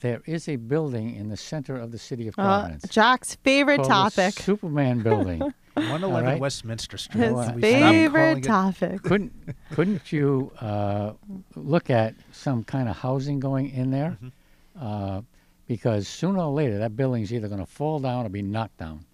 There 0.00 0.22
is 0.26 0.48
a 0.48 0.56
building 0.56 1.14
in 1.16 1.28
the 1.28 1.36
center 1.36 1.76
of 1.76 1.90
the 1.90 1.98
city 1.98 2.28
of 2.28 2.34
Uh, 2.38 2.42
Providence. 2.42 2.88
Jack's 2.88 3.36
favorite 3.36 3.76
called 3.78 4.12
the 4.12 4.22
topic. 4.22 4.34
Superman 4.34 5.02
building. 5.08 5.52
111 5.74 6.24
right. 6.24 6.40
Westminster 6.40 6.98
Street. 6.98 7.22
His 7.24 7.50
we 7.54 7.60
favorite 7.60 8.44
topic. 8.44 9.02
couldn't 9.02 9.32
couldn't 9.72 10.12
you 10.12 10.52
uh, 10.60 11.12
look 11.56 11.90
at 11.90 12.14
some 12.32 12.64
kind 12.64 12.88
of 12.88 12.96
housing 12.96 13.40
going 13.40 13.70
in 13.70 13.90
there? 13.90 14.18
Mhm. 14.22 14.32
Uh, 14.80 15.22
because 15.66 16.08
sooner 16.08 16.40
or 16.40 16.52
later 16.52 16.78
that 16.78 16.96
building's 16.96 17.32
either 17.32 17.48
going 17.48 17.60
to 17.60 17.66
fall 17.66 17.98
down 18.00 18.26
or 18.26 18.28
be 18.28 18.42
knocked 18.42 18.78
down. 18.78 19.04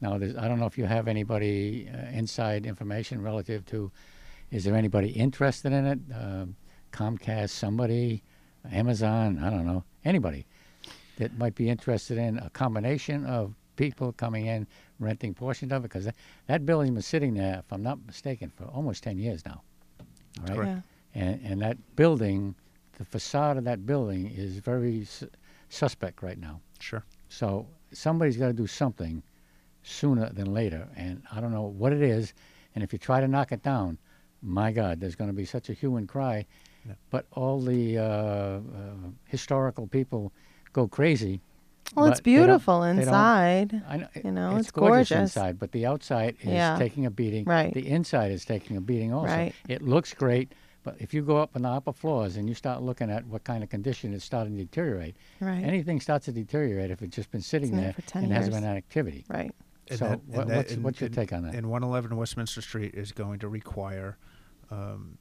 Now, 0.00 0.18
there's, 0.18 0.36
I 0.36 0.46
don't 0.46 0.60
know 0.60 0.66
if 0.66 0.78
you 0.78 0.84
have 0.84 1.08
anybody 1.08 1.88
uh, 1.92 2.10
inside 2.10 2.66
information 2.66 3.20
relative 3.20 3.66
to, 3.66 3.90
is 4.52 4.62
there 4.64 4.76
anybody 4.76 5.08
interested 5.08 5.72
in 5.72 5.86
it? 5.86 5.98
Um 6.14 6.56
Comcast, 6.92 7.50
somebody, 7.50 8.22
Amazon, 8.70 9.38
I 9.38 9.50
don't 9.50 9.66
know, 9.66 9.84
anybody 10.04 10.46
that 11.18 11.36
might 11.38 11.54
be 11.54 11.68
interested 11.68 12.18
in 12.18 12.38
a 12.38 12.50
combination 12.50 13.24
of 13.24 13.54
people 13.78 14.12
coming 14.12 14.46
in 14.46 14.66
renting 14.98 15.32
portions 15.32 15.72
of 15.72 15.84
it 15.84 15.88
because 15.88 16.04
that, 16.04 16.16
that 16.48 16.66
building 16.66 16.94
was 16.94 17.06
sitting 17.06 17.32
there, 17.32 17.60
if 17.60 17.72
I'm 17.72 17.82
not 17.82 17.98
mistaken, 18.06 18.52
for 18.54 18.64
almost 18.64 19.02
10 19.04 19.16
years 19.16 19.46
now. 19.46 19.62
All 20.40 20.46
right. 20.46 20.56
Correct. 20.56 20.82
Yeah. 21.14 21.22
And, 21.22 21.40
and 21.46 21.62
that 21.62 21.78
building, 21.96 22.54
the 22.98 23.04
facade 23.04 23.56
of 23.56 23.64
that 23.64 23.86
building 23.86 24.26
is 24.26 24.58
very 24.58 25.04
su- 25.04 25.30
suspect 25.70 26.22
right 26.22 26.38
now. 26.38 26.60
Sure. 26.80 27.04
So 27.28 27.66
somebody's 27.92 28.36
got 28.36 28.48
to 28.48 28.52
do 28.52 28.66
something 28.66 29.22
sooner 29.82 30.28
than 30.30 30.52
later. 30.52 30.86
And 30.96 31.22
I 31.32 31.40
don't 31.40 31.52
know 31.52 31.62
what 31.62 31.92
it 31.92 32.02
is. 32.02 32.34
And 32.74 32.84
if 32.84 32.92
you 32.92 32.98
try 32.98 33.20
to 33.20 33.28
knock 33.28 33.52
it 33.52 33.62
down, 33.62 33.96
my 34.42 34.72
God, 34.72 35.00
there's 35.00 35.14
going 35.14 35.30
to 35.30 35.36
be 35.36 35.44
such 35.44 35.70
a 35.70 35.72
hue 35.72 35.96
and 35.96 36.08
cry. 36.08 36.46
Yeah. 36.84 36.94
But 37.10 37.26
all 37.32 37.60
the 37.60 37.98
uh, 37.98 38.02
uh, 38.02 38.60
historical 39.26 39.86
people 39.86 40.32
go 40.72 40.88
crazy. 40.88 41.40
Well, 41.94 42.06
it's 42.06 42.20
but 42.20 42.24
they 42.24 42.34
don't- 42.36 42.46
beautiful 42.46 42.82
inside. 42.82 43.82
I 43.88 43.96
know, 43.98 44.08
You 44.24 44.30
know, 44.32 44.50
it's, 44.56 44.68
it's 44.68 44.70
gorgeous, 44.70 45.08
gorgeous. 45.10 45.36
inside, 45.36 45.58
but 45.58 45.72
the 45.72 45.86
outside 45.86 46.36
is 46.40 46.46
Yeah. 46.48 46.76
taking 46.78 47.06
a 47.06 47.10
beating. 47.10 47.44
Right. 47.44 47.72
The 47.72 47.86
inside 47.88 48.30
is 48.32 48.44
taking 48.44 48.76
a 48.76 48.80
beating 48.80 49.12
also. 49.12 49.26
Right. 49.32 49.54
It 49.68 49.82
looks 49.82 50.12
great, 50.14 50.52
but 50.84 50.96
if 51.00 51.14
you 51.14 51.22
go 51.22 51.38
up 51.38 51.56
on 51.56 51.62
the 51.62 51.68
upper 51.68 51.92
floors 51.92 52.36
and 52.36 52.48
you 52.48 52.54
start 52.54 52.82
looking 52.82 53.10
at 53.10 53.26
what 53.26 53.44
kind 53.44 53.62
of 53.64 53.70
condition 53.70 54.12
it's 54.12 54.24
starting 54.24 54.56
to 54.58 54.64
deteriorate, 54.64 55.16
Right. 55.40 55.64
anything 55.64 56.00
starts 56.00 56.26
to 56.26 56.32
deteriorate 56.32 56.90
if 56.90 57.02
it's 57.02 57.16
just 57.16 57.30
been 57.30 57.40
sitting 57.40 57.68
It's 57.68 57.70
been 57.72 57.80
there 57.80 57.92
there 57.92 58.02
for 58.02 58.02
10 58.02 58.24
and 58.24 58.32
hasn't 58.32 58.54
been 58.54 58.64
an 58.64 58.76
activity. 58.76 59.24
right. 59.28 59.52
And 59.90 59.98
So 59.98 60.04
that- 60.08 60.24
what- 60.26 60.46
that- 60.48 60.56
what's- 60.56 60.72
and- 60.74 60.84
what's 60.84 61.00
your 61.00 61.06
and- 61.06 61.14
take 61.14 61.32
on 61.32 61.44
that? 61.44 61.54
And 61.54 61.70
111 61.70 62.14
Westminster 62.16 62.60
Street 62.60 62.94
is 62.94 63.12
going 63.12 63.38
to 63.40 63.48
require 63.48 64.18
um, 64.70 65.16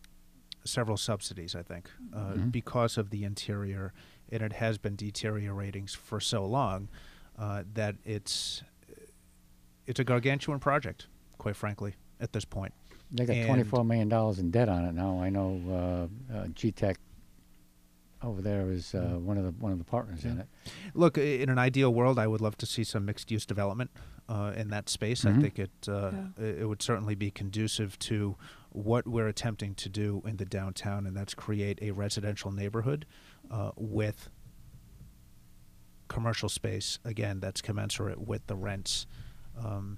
several 0.66 0.98
subsidies, 0.98 1.56
I 1.56 1.64
think, 1.64 1.90
uh, 2.14 2.34
Mhm. 2.34 2.52
because 2.52 2.98
of 2.98 3.12
the 3.12 3.24
interior, 3.24 3.94
and 4.32 4.42
it 4.42 4.54
has 4.54 4.78
been 4.78 4.96
deteriorating 4.96 5.88
for 5.88 6.20
so 6.20 6.46
long 6.46 6.90
uh, 7.38 7.64
that 7.74 7.96
it's 8.06 8.64
it's 9.86 10.00
a 10.00 10.04
gargantuan 10.04 10.60
project, 10.60 11.08
quite 11.38 11.56
frankly, 11.56 11.96
at 12.20 12.34
this 12.34 12.46
point. 12.46 12.74
They 13.12 13.26
got 13.26 13.36
And- 13.38 13.48
twenty-four 13.48 13.86
million 13.86 14.10
dollars 14.10 14.40
in 14.40 14.52
debt 14.52 14.68
on 14.70 14.84
it 14.86 14.94
now. 14.94 15.22
I 15.22 15.30
know 15.30 16.10
uh, 16.32 16.34
uh, 16.36 16.46
GTECH 16.48 16.98
over 18.24 18.42
there 18.42 18.72
is 18.72 18.96
uh, 18.96 19.00
Mm. 19.02 19.22
one 19.22 19.38
of 19.38 19.44
the 19.44 19.52
one 19.52 19.72
of 19.72 19.78
the 19.78 19.84
partners 19.86 20.26
in 20.26 20.40
it. 20.40 20.48
Look, 20.94 21.18
in 21.18 21.50
an 21.50 21.60
ideal 21.60 21.94
world, 21.94 22.18
I 22.20 22.28
would 22.28 22.42
love 22.42 22.58
to 22.58 22.66
see 22.66 22.84
some 22.84 23.06
mixed-use 23.06 23.46
development 23.46 23.92
uh, 24.28 24.54
in 24.58 24.70
that 24.72 24.90
space. 24.90 25.24
I 25.24 25.32
Mhm. 25.32 25.42
think 25.42 25.60
it 25.60 25.72
uh, 25.88 26.12
i- 26.38 26.42
it 26.44 26.68
would 26.68 26.82
certainly 26.82 27.16
be 27.16 27.30
conducive 27.32 27.98
to 28.00 28.36
what 28.72 29.08
we're 29.08 29.28
attempting 29.28 29.74
to 29.76 29.88
do 29.90 30.22
in 30.26 30.38
the 30.38 30.46
downtown, 30.46 31.06
and 31.08 31.16
that's 31.16 31.34
create 31.34 31.80
a 31.82 31.92
residential 31.92 32.52
neighborhood 32.52 33.06
uh, 33.52 33.72
with 33.76 34.30
commercial 36.08 36.50
space. 36.50 37.00
Again, 37.06 37.40
that's 37.40 37.62
commensurate 37.62 38.20
with 38.20 38.46
the 38.48 38.56
rents 38.56 39.06
um, 39.64 39.98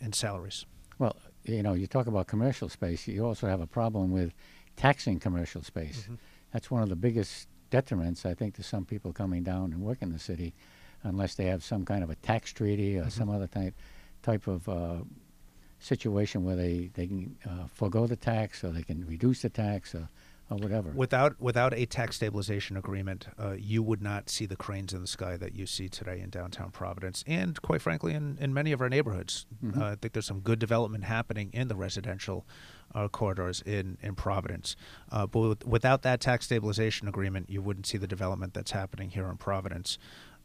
and 0.00 0.14
salaries. 0.14 0.64
Well, 0.98 1.16
you 1.44 1.62
know, 1.62 1.74
you 1.74 1.86
talk 1.86 2.06
about 2.06 2.26
commercial 2.26 2.68
space. 2.68 3.06
You 3.08 3.26
also 3.26 3.46
have 3.46 3.60
a 3.60 3.66
problem 3.66 4.10
with 4.12 4.32
taxing 4.76 5.18
commercial 5.18 5.62
space. 5.62 6.06
Mhm. 6.08 6.18
That's 6.52 6.70
one 6.70 6.82
of 6.82 6.88
the 6.88 6.96
biggest 6.96 7.48
detriments, 7.70 8.26
I 8.26 8.34
think, 8.34 8.54
to 8.56 8.62
some 8.62 8.84
people 8.84 9.12
coming 9.12 9.42
down 9.42 9.72
and 9.72 9.80
working 9.82 10.08
in 10.08 10.12
the 10.12 10.18
city, 10.18 10.54
unless 11.02 11.34
they 11.34 11.46
have 11.46 11.62
some 11.62 11.84
kind 11.84 12.02
of 12.02 12.10
a 12.10 12.16
tax 12.16 12.52
treaty 12.52 12.98
or 12.98 13.08
some 13.10 13.30
other 13.30 13.46
type 13.46 13.74
type 14.22 14.46
of 14.46 14.68
uh, 14.68 14.98
situation 15.78 16.44
where 16.44 16.56
they 16.56 16.90
they 16.94 17.06
can 17.06 17.36
uh, 17.46 17.66
forego 17.72 18.06
the 18.06 18.16
tax 18.16 18.62
or 18.64 18.70
they 18.70 18.82
can 18.82 19.06
reduce 19.06 19.42
the 19.42 19.48
tax 19.48 19.94
or, 19.94 20.08
or 20.50 20.56
whatever. 20.56 20.90
Without 20.90 21.40
without 21.40 21.72
a 21.74 21.86
tax 21.86 22.16
stabilization 22.16 22.76
agreement, 22.76 23.28
uh, 23.38 23.52
you 23.52 23.82
would 23.82 24.02
not 24.02 24.28
see 24.28 24.46
the 24.46 24.56
cranes 24.56 24.92
in 24.92 25.00
the 25.00 25.06
sky 25.06 25.36
that 25.36 25.54
you 25.54 25.66
see 25.66 25.88
today 25.88 26.20
in 26.20 26.30
downtown 26.30 26.70
Providence, 26.70 27.24
and 27.26 27.60
quite 27.62 27.80
frankly, 27.80 28.14
in, 28.14 28.36
in 28.40 28.52
many 28.52 28.72
of 28.72 28.80
our 28.80 28.88
neighborhoods. 28.88 29.46
Mhm. 29.64 29.80
Uh, 29.80 29.84
I 29.86 29.94
think 29.94 30.12
there's 30.12 30.26
some 30.26 30.40
good 30.40 30.58
development 30.58 31.04
happening 31.04 31.50
in 31.52 31.68
the 31.68 31.76
residential 31.76 32.46
uh, 32.94 33.08
corridors 33.08 33.62
in 33.62 33.96
in 34.02 34.14
Providence. 34.16 34.76
Uh, 35.10 35.26
but 35.26 35.40
with, 35.40 35.66
without 35.66 36.02
that 36.02 36.20
tax 36.20 36.46
stabilization 36.46 37.06
agreement, 37.08 37.48
you 37.48 37.62
wouldn't 37.62 37.86
see 37.86 37.98
the 37.98 38.08
development 38.08 38.52
that's 38.54 38.72
happening 38.72 39.10
here 39.10 39.28
in 39.28 39.36
Providence. 39.36 39.98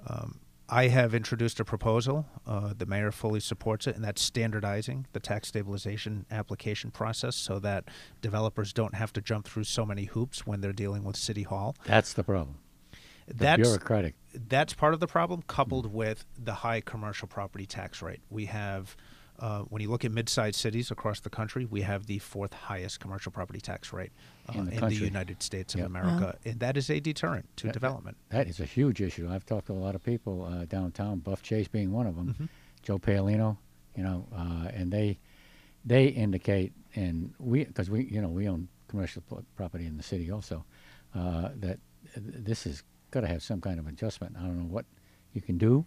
Um, 0.07 0.39
I 0.67 0.87
have 0.87 1.13
introduced 1.13 1.59
a 1.59 1.65
proposal. 1.65 2.25
Uh, 2.47 2.73
the 2.75 2.85
mayor 2.87 3.11
fully 3.11 3.39
supports 3.39 3.85
it, 3.85 3.95
and 3.95 4.03
that's 4.03 4.21
standardizing 4.21 5.05
the 5.13 5.19
tax 5.19 5.47
stabilization 5.49 6.25
application 6.31 6.89
process 6.91 7.35
so 7.35 7.59
that 7.59 7.85
developers 8.21 8.73
don't 8.73 8.95
have 8.95 9.13
to 9.13 9.21
jump 9.21 9.47
through 9.47 9.65
so 9.65 9.85
many 9.85 10.05
hoops 10.05 10.47
when 10.47 10.61
they're 10.61 10.73
dealing 10.73 11.03
with 11.03 11.17
City 11.17 11.43
Hall. 11.43 11.75
That's 11.85 12.13
the 12.13 12.23
problem. 12.23 12.57
The 13.27 13.33
That's 13.33 13.61
bureaucratic. 13.61 14.15
that's 14.49 14.73
part 14.73 14.93
of 14.93 14.99
the 14.99 15.07
problem, 15.07 15.41
coupled 15.43 15.91
with 15.91 16.25
the 16.37 16.53
high 16.53 16.81
commercial 16.81 17.27
property 17.27 17.65
tax 17.65 18.01
rate. 18.01 18.21
We 18.29 18.45
have, 18.45 18.95
uh, 19.39 19.61
when 19.61 19.81
you 19.81 19.89
look 19.89 20.05
at 20.05 20.11
mid-sized 20.11 20.55
cities 20.55 20.91
across 20.91 21.19
the 21.19 21.31
country, 21.31 21.65
we 21.65 21.81
have 21.81 22.05
the 22.05 22.19
fourth 22.19 22.53
highest 22.53 22.99
commercial 22.99 23.31
property 23.31 23.59
tax 23.59 23.91
rate 23.91 24.11
In 24.53 24.65
the 24.65 24.73
in 24.73 24.79
the. 24.89 24.95
United 24.95 25.41
States 25.41 25.73
of 25.73 25.79
Yep. 25.79 25.87
America, 25.87 26.37
and 26.45 26.59
that 26.59 26.77
is 26.77 26.89
a 26.89 26.99
deterrent 26.99 27.45
to 27.57 27.67
That- 27.67 27.73
development. 27.73 28.17
That 28.29 28.47
is 28.47 28.59
a 28.59 28.65
huge 28.65 29.01
issue. 29.01 29.27
I've 29.29 29.45
talked 29.45 29.67
to 29.67 29.73
a 29.73 29.81
lot 29.85 29.95
of 29.95 30.03
people 30.03 30.43
uh, 30.45 30.65
downtown, 30.65 31.19
Buff 31.19 31.41
Chase 31.41 31.67
being 31.67 31.91
one 31.91 32.05
of 32.05 32.15
them, 32.15 32.35
Mhm. 32.39 32.49
Joe 32.83 32.99
Paolino, 32.99 33.57
you 33.95 34.03
know, 34.03 34.27
uh, 34.33 34.69
and 34.73 34.91
they 34.91 35.17
they 35.83 36.07
indicate, 36.07 36.73
and 36.95 37.33
we 37.39 37.63
because 37.63 37.89
we 37.89 38.03
you 38.05 38.21
know 38.21 38.29
we 38.29 38.47
own 38.47 38.67
commercial 38.87 39.21
p- 39.23 39.43
property 39.55 39.85
in 39.87 39.97
the 39.97 40.03
city 40.03 40.29
also, 40.29 40.63
uh, 41.15 41.49
that 41.55 41.79
this 42.15 42.67
is 42.67 42.83
got 43.11 43.21
to 43.21 43.27
have 43.27 43.41
some 43.41 43.61
kind 43.61 43.79
of 43.79 43.87
adjustment. 43.87 44.35
I 44.37 44.41
don't 44.41 44.57
know 44.59 44.65
what 44.65 44.85
you 45.33 45.41
can 45.41 45.57
do, 45.57 45.85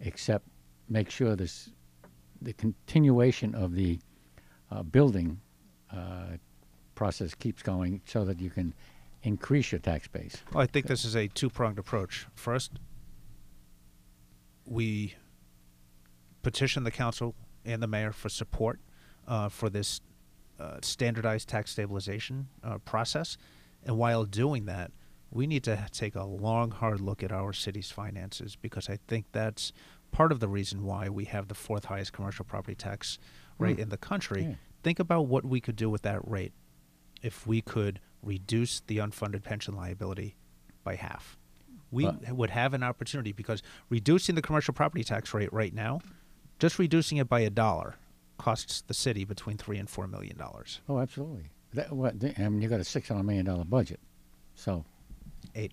except 0.00 0.46
make 0.88 1.10
sure 1.10 1.34
this 1.34 1.70
the 2.40 2.52
continuation 2.52 3.54
of 3.56 3.74
the 3.74 3.98
uh, 4.70 4.82
building 4.84 5.40
uh, 5.90 6.36
process 6.98 7.32
keeps 7.34 7.62
going 7.62 8.00
so 8.06 8.24
that 8.24 8.40
you 8.40 8.50
can 8.50 8.74
increase 9.22 9.70
your 9.70 9.78
tax 9.78 10.08
base. 10.08 10.36
Well, 10.52 10.62
I 10.62 10.66
think 10.66 10.86
this 10.86 11.04
is 11.04 11.14
a 11.14 11.28
two-pronged 11.28 11.78
approach. 11.78 12.26
First, 12.34 12.72
we 14.66 15.14
petition 16.42 16.82
the 16.82 16.90
council 16.90 17.34
and 17.64 17.80
the 17.80 17.86
mayor 17.86 18.12
for 18.12 18.28
support 18.28 18.80
uh, 19.28 19.48
for 19.48 19.70
this 19.70 20.00
uh, 20.58 20.78
standardized 20.82 21.48
tax 21.48 21.70
stabilization 21.70 22.48
uh, 22.64 22.78
process, 22.78 23.36
and 23.84 23.96
while 23.96 24.24
doing 24.24 24.64
that, 24.66 24.90
we 25.30 25.46
need 25.46 25.62
to 25.62 25.86
take 25.92 26.16
a 26.16 26.24
long, 26.24 26.70
hard 26.72 27.00
look 27.00 27.22
at 27.22 27.30
our 27.30 27.52
city's 27.52 27.90
finances 27.92 28.56
because 28.56 28.88
I 28.88 28.98
think 29.06 29.26
that's 29.32 29.72
part 30.10 30.32
of 30.32 30.40
the 30.40 30.48
reason 30.48 30.84
why 30.84 31.08
we 31.08 31.26
have 31.26 31.46
the 31.48 31.54
fourth 31.54 31.84
highest 31.84 32.12
commercial 32.12 32.44
property 32.44 32.74
tax 32.74 33.18
rate 33.58 33.76
Hmm. 33.76 33.82
in 33.82 33.88
the 33.90 33.98
country. 33.98 34.42
Yeah. 34.42 34.54
Think 34.82 34.98
about 34.98 35.26
what 35.26 35.44
we 35.44 35.60
could 35.60 35.76
do 35.76 35.90
with 35.90 36.02
that 36.02 36.26
rate 36.26 36.52
if 37.22 37.46
we 37.46 37.60
could 37.60 38.00
reduce 38.22 38.80
the 38.80 38.98
unfunded 38.98 39.42
pension 39.42 39.74
liability 39.76 40.36
by 40.84 40.96
half. 40.96 41.36
We 41.90 42.04
But- 42.04 42.32
would 42.32 42.50
have 42.50 42.74
an 42.74 42.82
opportunity 42.82 43.32
because 43.32 43.62
reducing 43.88 44.34
the 44.34 44.42
commercial 44.42 44.74
property 44.74 45.04
tax 45.04 45.32
rate 45.32 45.52
right 45.52 45.72
now, 45.72 46.00
just 46.58 46.78
reducing 46.78 47.18
it 47.18 47.28
by 47.28 47.40
a 47.40 47.50
dollar, 47.50 47.96
costs 48.36 48.82
the 48.82 48.94
city 48.94 49.24
between 49.24 49.56
three 49.56 49.78
and 49.78 49.88
four 49.88 50.06
million 50.06 50.36
dollars. 50.36 50.80
Oh, 50.88 50.98
absolutely. 50.98 51.50
That, 51.74 51.92
what, 51.92 52.14
I 52.38 52.48
mean, 52.48 52.62
you 52.62 52.68
got 52.68 52.80
a 52.80 52.84
six 52.84 53.08
hundred 53.08 53.24
million 53.24 53.44
dollar 53.46 53.64
budget, 53.64 54.00
so 54.54 54.84
Eight. 55.54 55.72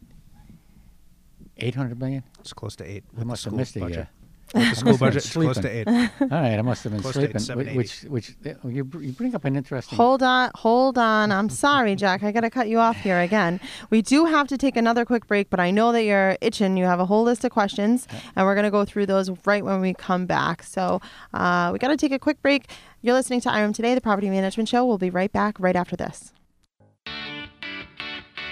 eight 1.57 1.75
hundred 1.75 1.99
million. 1.99 2.23
It's 2.39 2.53
close 2.53 2.75
to 2.77 2.83
eight. 2.83 3.03
I 3.19 3.23
must 3.23 3.45
have 3.45 3.53
missed 3.53 3.75
a 3.75 3.79
budget. 3.81 4.07
Year. 4.53 4.63
With 4.63 4.63
the 4.63 4.69
I 4.69 4.73
school 4.73 4.91
must 4.93 4.99
have 4.99 4.99
been 4.99 5.07
budget, 5.07 5.25
it's 5.25 5.33
close 5.33 5.57
to 5.57 5.69
eight. 5.69 5.87
All 6.21 6.27
right, 6.29 6.59
I 6.59 6.61
must 6.61 6.83
have 6.83 6.93
been 6.93 7.01
Close 7.01 7.13
to 7.15 7.19
eight, 7.21 7.23
sleeping. 7.25 7.39
seven, 7.39 7.65
whi- 7.65 7.69
eighty. 7.71 7.77
which, 7.77 8.01
which, 8.03 8.35
uh, 8.45 8.67
you, 8.67 8.83
br- 8.83 9.01
you 9.01 9.11
bring 9.11 9.33
up 9.35 9.43
an 9.45 9.55
interesting. 9.55 9.97
Hold 9.97 10.21
on, 10.23 10.51
hold 10.55 10.97
on. 10.97 11.31
I'm 11.31 11.49
sorry, 11.49 11.95
Jack. 11.95 12.21
I 12.23 12.31
got 12.31 12.41
to 12.41 12.49
cut 12.49 12.67
you 12.69 12.79
off 12.79 12.95
here 12.97 13.19
again. 13.19 13.59
We 13.89 14.01
do 14.01 14.25
have 14.25 14.47
to 14.49 14.57
take 14.57 14.77
another 14.77 15.03
quick 15.05 15.25
break, 15.27 15.49
but 15.49 15.59
I 15.59 15.71
know 15.71 15.91
that 15.91 16.03
you're 16.03 16.37
itching. 16.41 16.77
You 16.77 16.85
have 16.85 16.99
a 16.99 17.05
whole 17.05 17.23
list 17.23 17.43
of 17.43 17.51
questions, 17.51 18.07
and 18.35 18.45
we're 18.45 18.55
going 18.55 18.65
to 18.65 18.71
go 18.71 18.85
through 18.85 19.07
those 19.07 19.29
right 19.45 19.63
when 19.65 19.81
we 19.81 19.93
come 19.93 20.25
back. 20.25 20.63
So 20.63 21.01
uh, 21.33 21.69
we 21.73 21.79
got 21.79 21.87
to 21.89 21.97
take 21.97 22.11
a 22.11 22.19
quick 22.19 22.41
break. 22.41 22.69
You're 23.01 23.15
listening 23.15 23.41
to 23.41 23.49
IREM 23.49 23.73
Today, 23.73 23.93
the 23.95 24.01
Property 24.01 24.29
Management 24.29 24.69
Show. 24.69 24.85
We'll 24.85 24.97
be 24.97 25.09
right 25.09 25.31
back 25.31 25.59
right 25.59 25.75
after 25.75 25.95
this. 25.95 26.31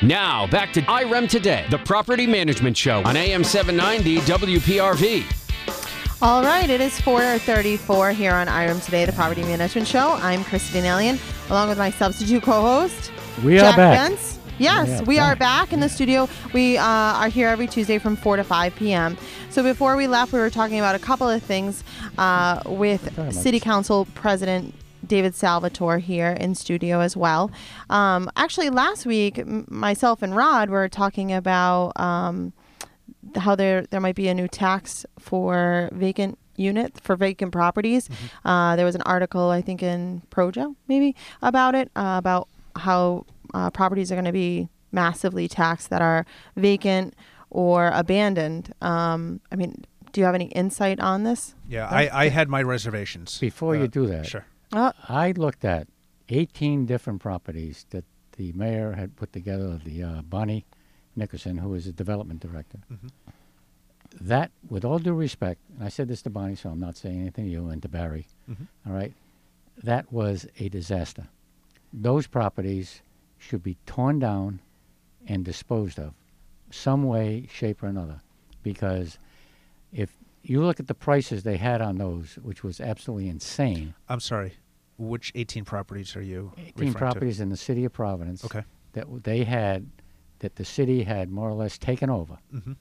Now, 0.01 0.47
back 0.47 0.73
to 0.73 0.81
IREM 0.81 1.27
Today, 1.29 1.65
the 1.69 1.77
property 1.77 2.27
management 2.27 2.75
show 2.75 3.01
on 3.05 3.15
AM 3.15 3.43
790 3.43 4.17
WPRO. 4.19 5.42
All 6.23 6.41
right, 6.41 6.69
it 6.69 6.79
is 6.79 6.97
4:34 7.01 8.13
here 8.13 8.31
on 8.31 8.47
IREM 8.47 8.79
Today, 8.79 9.03
the 9.03 9.11
Property 9.11 9.41
Management 9.41 9.85
Show. 9.85 10.13
I'm 10.21 10.45
Chrissy 10.45 10.79
Denalian, 10.79 11.19
along 11.49 11.67
with 11.67 11.77
my 11.77 11.91
substitute 11.91 12.43
co-host. 12.43 13.11
we 13.43 13.57
Jack 13.57 13.73
are 13.73 13.75
back. 13.75 14.11
Bentz. 14.11 14.37
Yes, 14.57 15.05
we 15.05 15.19
are 15.19 15.35
back. 15.35 15.67
back 15.67 15.73
in 15.73 15.81
the 15.81 15.89
studio. 15.89 16.29
We 16.53 16.77
uh, 16.77 16.85
are 16.85 17.27
here 17.27 17.49
every 17.49 17.67
Tuesday 17.67 17.97
from 17.97 18.15
4 18.15 18.37
to 18.37 18.45
5 18.45 18.73
p.m. 18.73 19.17
So 19.49 19.63
before 19.63 19.97
we 19.97 20.07
left, 20.07 20.31
we 20.31 20.39
were 20.39 20.49
talking 20.49 20.79
about 20.79 20.95
a 20.95 20.99
couple 20.99 21.27
of 21.27 21.43
things 21.43 21.83
uh, 22.17 22.61
with 22.67 23.33
City 23.33 23.59
Council 23.59 24.07
President 24.15 24.73
David 25.05 25.35
Salvatore 25.35 25.99
here 25.99 26.31
in 26.31 26.55
studio 26.55 27.01
as 27.01 27.17
well. 27.17 27.51
Um, 27.89 28.31
actually, 28.37 28.69
last 28.69 29.05
week, 29.05 29.39
m- 29.39 29.65
myself 29.67 30.21
and 30.21 30.33
Rod 30.33 30.69
were 30.69 30.87
talking 30.87 31.33
about 31.33 31.99
um, 31.99 32.53
how 33.35 33.55
there 33.55 33.83
there 33.91 33.99
might 34.01 34.15
be 34.15 34.27
a 34.27 34.33
new 34.33 34.47
tax 34.47 35.05
for 35.19 35.89
vacant 35.93 36.37
unit 36.55 36.99
for 37.01 37.15
vacant 37.15 37.51
properties. 37.51 38.09
Uh, 38.45 38.75
there 38.75 38.85
was 38.85 38.95
an 38.95 39.01
article 39.03 39.49
I 39.49 39.61
think 39.61 39.81
in 39.81 40.21
Projo 40.29 40.75
maybe 40.87 41.15
about 41.41 41.73
it 41.75 41.89
uh, 41.95 42.15
about 42.17 42.47
how 42.75 43.25
uh, 43.53 43.69
properties 43.71 44.11
are 44.11 44.15
going 44.15 44.25
to 44.25 44.31
be 44.31 44.69
massively 44.91 45.47
taxed 45.47 45.89
that 45.89 46.01
are 46.01 46.25
vacant 46.55 47.15
or 47.49 47.87
abandoned. 47.93 48.73
Um, 48.81 49.41
I 49.51 49.55
mean, 49.55 49.83
do 50.11 50.21
you 50.21 50.25
have 50.25 50.35
any 50.35 50.45
insight 50.47 50.99
on 50.99 51.23
this? 51.23 51.55
Yeah, 51.67 51.87
I, 51.87 52.25
I 52.25 52.29
had 52.29 52.49
my 52.49 52.61
reservations. 52.61 53.39
Before 53.39 53.75
you 53.75 53.83
Uh, 53.85 53.87
do 53.87 54.05
that, 54.07 54.25
Sure. 54.27 54.45
Uh, 54.71 54.91
I 55.09 55.31
looked 55.31 55.65
at 55.65 55.87
18 56.29 56.85
different 56.85 57.21
properties 57.21 57.85
that 57.91 58.05
the 58.37 58.51
mayor 58.53 58.93
had 58.93 59.15
put 59.15 59.33
together, 59.33 59.79
the 59.83 60.01
uh, 60.03 60.21
Bonnie 60.23 60.65
Nickerson, 61.15 61.57
who 61.57 61.73
is 61.73 61.85
the 61.85 61.91
development 61.91 62.39
director. 62.41 62.79
Mhm. 62.91 63.09
That, 64.21 64.51
with 64.69 64.85
all 64.85 64.99
due 64.99 65.13
respect, 65.13 65.59
and 65.75 65.83
I 65.83 65.89
said 65.89 66.07
this 66.07 66.21
to 66.23 66.29
Bonnie, 66.29 66.55
so 66.55 66.69
I'm 66.69 66.79
not 66.79 66.95
saying 66.95 67.19
anything 67.21 67.45
to 67.45 67.51
you 67.51 67.67
and 67.69 67.81
to 67.81 67.89
Barry, 67.89 68.27
Mhm. 68.49 68.67
all 68.85 68.93
right, 68.93 69.13
that 69.83 70.11
was 70.13 70.45
a 70.59 70.69
disaster. 70.69 71.27
Those 71.91 72.27
properties 72.27 73.01
should 73.39 73.63
be 73.63 73.77
torn 73.85 74.19
down 74.19 74.59
and 75.27 75.43
disposed 75.43 75.99
of, 75.99 76.13
some 76.69 77.03
way, 77.03 77.47
shape, 77.51 77.81
or 77.83 77.87
another, 77.87 78.21
because 78.61 79.17
if 79.91 80.15
you 80.43 80.61
look 80.61 80.79
at 80.79 80.87
the 80.87 80.93
prices 80.95 81.43
they 81.43 81.57
had 81.57 81.81
on 81.81 81.97
those, 81.97 82.35
which 82.35 82.63
was 82.63 82.79
absolutely 82.81 83.29
insane. 83.29 83.93
I'm 84.09 84.19
sorry. 84.19 84.53
Which 84.97 85.31
18 85.35 85.65
properties 85.65 86.15
are 86.15 86.21
you 86.21 86.51
18 86.57 86.73
referring 86.75 86.93
properties 86.93 87.39
in 87.39 87.49
the 87.49 87.57
city 87.57 87.83
of 87.85 87.93
Providence? 87.93 88.43
Okay. 88.45 88.63
that 88.93 89.05
w- 89.05 89.21
they 89.21 89.43
had, 89.43 89.89
that 90.43 90.57
the 90.57 90.65
city 90.65 91.03
had 91.03 91.31
more 91.31 91.49
or 91.49 91.53
less 91.53 91.77
taken 91.77 92.09
over 92.09 92.37
Mm-hmm. 92.53 92.73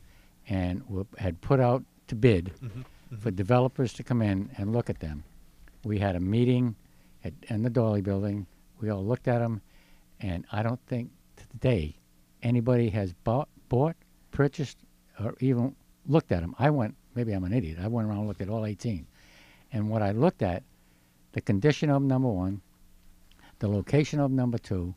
and 0.48 0.80
w- 0.88 1.06
had 1.18 1.40
put 1.40 1.60
out 1.60 1.84
to 2.08 2.14
bid 2.16 2.52
Mm-hmm. 2.62 3.16
for 3.18 3.30
developers 3.30 3.92
to 3.94 4.02
come 4.02 4.20
in 4.20 4.50
and 4.58 4.72
look 4.72 4.90
at 4.90 4.98
them. 5.00 5.22
We 5.84 5.98
had 5.98 6.16
a 6.16 6.20
meeting 6.20 6.74
at, 7.24 7.32
in 7.48 7.62
the 7.62 7.70
Dolly 7.70 8.00
Building. 8.02 8.46
We 8.80 8.90
all 8.90 9.04
looked 9.04 9.28
at 9.28 9.38
them, 9.38 9.60
and 10.20 10.44
I 10.50 10.62
don't 10.64 10.80
think 10.86 11.10
today 11.36 11.94
anybody 12.42 12.88
has 12.90 13.12
bought, 13.12 13.48
bought, 13.68 13.94
purchased, 14.32 14.78
or 15.20 15.34
even 15.40 15.76
looked 16.06 16.32
at 16.32 16.40
them. 16.40 16.54
I 16.58 16.70
went, 16.70 16.96
maybe 17.14 17.32
I'm 17.32 17.44
an 17.44 17.52
idiot. 17.52 17.78
I 17.80 17.86
went 17.86 18.08
around 18.08 18.18
and 18.18 18.28
looked 18.28 18.40
at 18.40 18.48
all 18.48 18.66
18. 18.66 19.06
And 19.72 19.88
what 19.88 20.02
I 20.02 20.10
looked 20.10 20.42
at, 20.42 20.62
the 21.32 21.40
condition 21.40 21.90
of 21.90 22.02
number 22.02 22.28
one, 22.28 22.60
the 23.60 23.68
location 23.68 24.18
of 24.20 24.30
number 24.32 24.58
two, 24.58 24.94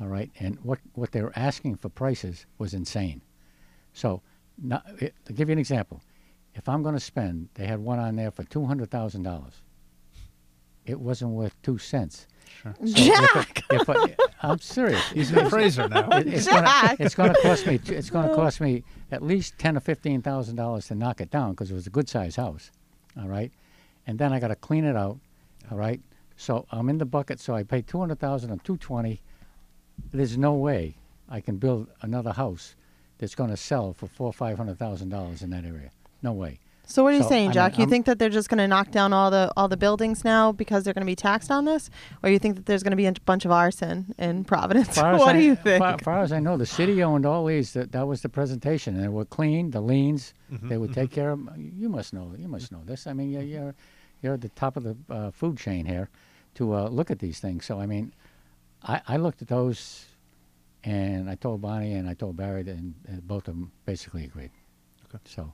all 0.00 0.06
right, 0.08 0.30
and 0.38 0.56
what, 0.62 0.78
what 0.94 1.12
they 1.12 1.22
were 1.22 1.32
asking 1.36 1.76
for 1.76 1.88
prices 1.88 2.46
was 2.58 2.72
insane. 2.74 3.20
So, 3.92 4.22
now, 4.62 4.82
it, 5.00 5.02
eh, 5.04 5.08
to 5.26 5.32
give 5.32 5.48
you 5.48 5.54
an 5.54 5.58
example, 5.58 6.02
if 6.54 6.68
I'm 6.68 6.82
going 6.82 6.94
to 6.94 7.00
spend, 7.00 7.48
they 7.54 7.66
had 7.66 7.80
one 7.80 7.98
on 7.98 8.16
there 8.16 8.30
for 8.30 8.44
two 8.44 8.64
hundred 8.64 8.90
thousand 8.90 9.22
dollars. 9.22 9.54
It 10.86 10.98
wasn't 11.00 11.32
worth 11.32 11.60
two 11.62 11.78
cents. 11.78 12.26
Sure. 12.62 12.74
So 12.78 12.84
if 12.86 12.94
Jack! 12.96 13.64
I- 13.70 13.74
If 13.76 13.88
I, 13.90 14.16
I'm 14.42 14.58
serious. 14.58 15.06
He's 15.12 15.30
an 15.30 15.46
appraiser 15.46 15.86
now. 15.88 16.08
It- 16.12 16.26
it's 16.28 16.46
gonna 16.48 16.96
it's 16.98 17.14
gonna 17.14 17.34
cost 17.42 17.66
me 17.66 17.78
it's 17.86 18.08
gonna 18.10 18.34
cost 18.42 18.60
me 18.60 18.84
at 19.12 19.22
least 19.22 19.58
ten 19.58 19.76
or 19.76 19.80
fifteen 19.80 20.22
thousand 20.22 20.56
dollars 20.56 20.86
to 20.88 20.94
knock 20.94 21.20
it 21.20 21.30
down 21.30 21.50
because 21.50 21.70
it 21.70 21.74
was 21.74 21.86
a 21.86 21.90
good 21.90 22.08
sized 22.08 22.36
house, 22.36 22.70
all 23.20 23.28
right, 23.28 23.52
and 24.06 24.18
then 24.18 24.32
I 24.32 24.40
got 24.40 24.48
to 24.48 24.56
clean 24.56 24.84
it 24.84 24.96
out, 24.96 25.18
all 25.70 25.76
right. 25.78 26.00
So 26.36 26.66
I'm 26.70 26.88
in 26.88 26.98
the 26.98 27.04
bucket. 27.04 27.38
So 27.40 27.54
I 27.54 27.64
pay 27.64 27.82
two 27.82 27.98
hundred 28.00 28.18
thousand 28.18 28.50
and 28.50 28.62
two 28.64 28.76
twenty. 28.78 29.20
There's 30.12 30.36
no 30.38 30.54
way 30.54 30.96
I 31.28 31.40
can 31.40 31.56
build 31.56 31.88
another 32.02 32.32
house 32.32 32.74
that's 33.18 33.34
going 33.34 33.50
to 33.50 33.56
sell 33.56 33.92
for 33.92 34.06
four 34.06 34.26
or 34.28 34.32
five 34.32 34.56
hundred 34.56 34.78
thousand 34.78 35.08
dollars 35.10 35.42
in 35.42 35.50
that 35.50 35.64
area. 35.64 35.90
No 36.22 36.32
way. 36.32 36.58
So 36.86 37.02
what 37.04 37.12
are 37.12 37.16
you 37.18 37.22
So, 37.22 37.26
I 37.26 37.28
saying, 37.28 37.44
mean, 37.48 37.52
Jack? 37.52 37.76
you 37.76 37.82
I'm- 37.82 37.90
think 37.90 38.06
that 38.06 38.18
they're 38.18 38.30
just 38.30 38.48
going 38.48 38.58
to 38.58 38.66
knock 38.66 38.90
down 38.90 39.12
all 39.12 39.30
the 39.30 39.52
all 39.58 39.68
the 39.68 39.76
buildings 39.76 40.24
now 40.24 40.52
because 40.52 40.84
they're 40.84 40.94
going 40.94 41.02
to 41.02 41.10
be 41.10 41.14
taxed 41.16 41.50
on 41.50 41.66
this, 41.66 41.90
or 42.22 42.30
you 42.30 42.38
think 42.38 42.56
that 42.56 42.64
there's 42.64 42.82
going 42.82 42.92
to 42.92 42.96
be 42.96 43.04
a 43.04 43.12
bunch 43.26 43.44
of 43.44 43.50
arson 43.50 44.14
in 44.18 44.44
Providence? 44.44 44.96
What 44.96 45.28
I, 45.28 45.32
do 45.34 45.40
you 45.40 45.54
think? 45.54 45.80
Far, 45.80 45.98
far 45.98 46.22
as 46.22 46.32
I 46.32 46.38
know, 46.40 46.56
the 46.56 46.64
city 46.64 47.02
owned 47.02 47.26
all 47.26 47.44
these. 47.44 47.74
That, 47.74 47.92
that 47.92 48.06
was 48.06 48.22
the 48.22 48.30
presentation, 48.30 48.94
and 48.94 49.04
they 49.04 49.08
were 49.08 49.26
clean. 49.26 49.70
The 49.72 49.82
liens, 49.82 50.32
Mm-hmm, 50.50 50.68
they 50.70 50.78
would 50.78 50.94
take 50.94 51.10
care 51.10 51.30
of. 51.32 51.40
You 51.58 51.90
must 51.90 52.14
know. 52.14 52.32
You 52.38 52.48
must 52.48 52.72
know 52.72 52.80
this. 52.86 53.06
I 53.06 53.12
mean, 53.12 53.30
you're 53.32 53.42
you're, 53.42 53.74
you're 54.22 54.34
at 54.34 54.40
the 54.40 54.48
top 54.50 54.78
of 54.78 54.82
the 54.84 54.96
uh, 55.10 55.30
food 55.30 55.58
chain 55.58 55.84
here 55.84 56.08
to 56.54 56.72
uh, 56.74 56.88
look 56.88 57.10
at 57.10 57.18
these 57.18 57.38
things. 57.38 57.66
So 57.66 57.78
I 57.78 57.84
mean, 57.84 58.14
I, 58.82 59.00
I 59.08 59.16
looked 59.16 59.42
at 59.42 59.48
those, 59.48 60.06
and 60.84 61.28
I 61.28 61.34
told 61.34 61.60
Bonnie 61.60 61.92
and 61.94 62.08
I 62.08 62.14
told 62.14 62.36
Barry, 62.36 62.60
and, 62.62 62.94
and 63.06 63.26
both 63.26 63.48
of 63.48 63.54
them 63.54 63.72
basically 63.84 64.24
agreed. 64.24 64.50
Okay. 65.06 65.18
So 65.24 65.52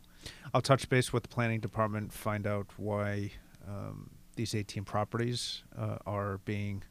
I'll 0.53 0.61
touch 0.63 0.89
base 0.89 1.13
with 1.13 1.23
the 1.25 1.29
planning 1.29 1.61
department, 1.61 2.13
find 2.13 2.47
out 2.47 2.67
why 2.77 3.31
um, 3.69 4.11
these 4.37 4.55
18 4.55 4.85
properties 4.85 5.63
uh, 5.79 5.99
are 6.07 6.39
being 6.45 6.83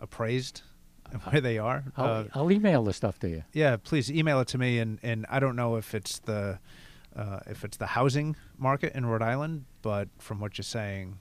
appraised 0.00 0.62
and 1.10 1.22
where 1.22 1.40
they 1.40 1.58
are. 1.58 1.84
I'll, 1.96 2.06
Uh, 2.06 2.24
I'll 2.34 2.52
email 2.52 2.84
the 2.84 2.92
stuff 2.92 3.18
to 3.20 3.28
you. 3.28 3.44
yeah, 3.52 3.76
please 3.76 4.10
email 4.10 4.40
it 4.40 4.48
to 4.48 4.58
me. 4.58 4.78
And, 4.78 4.98
and 5.02 5.24
I 5.30 5.38
don't 5.40 5.56
know 5.56 5.76
if 5.76 5.94
it's 5.94 6.18
the 6.20 6.58
uh, 7.16 7.40
if 7.46 7.64
it's 7.64 7.76
the 7.78 7.86
housing 7.86 8.36
market 8.58 8.92
in 8.94 9.04
Rhode 9.06 9.22
Island, 9.22 9.64
but 9.82 10.08
from 10.18 10.38
what 10.38 10.56
you're 10.58 10.62
saying, 10.64 11.18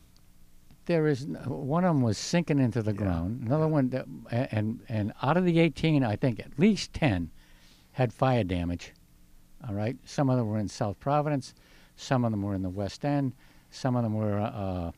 There 0.88 1.06
is 1.08 1.26
one 1.45 1.84
of 1.84 1.93
them 1.95 2.02
was 2.02 2.17
sinking 2.17 2.60
into 2.60 2.82
the 2.82 2.91
Yeah. 2.91 2.97
ground. 2.97 3.43
Another 3.45 3.67
one, 3.67 3.89
that, 3.89 4.06
and 4.32 4.80
and 4.89 5.13
out 5.21 5.38
of 5.38 5.45
the 5.45 5.60
18, 5.60 6.04
I 6.04 6.15
think 6.15 6.39
at 6.39 6.58
least 6.58 6.93
10 6.93 7.30
had 7.91 8.12
fire 8.13 8.43
damage. 8.43 8.93
All 9.67 9.73
right, 9.76 9.97
some 10.06 10.30
of 10.30 10.38
them 10.38 10.47
were 10.47 10.58
in 10.58 10.67
South 10.69 11.00
Providence, 11.00 11.54
some 11.95 12.23
of 12.26 12.32
them 12.32 12.41
were 12.41 12.56
in 12.56 12.62
the 12.62 12.69
West 12.69 13.04
End, 13.06 13.34
some 13.69 13.95
of 13.95 14.04
them 14.04 14.13
were 14.13 14.39
uh, 14.39 14.91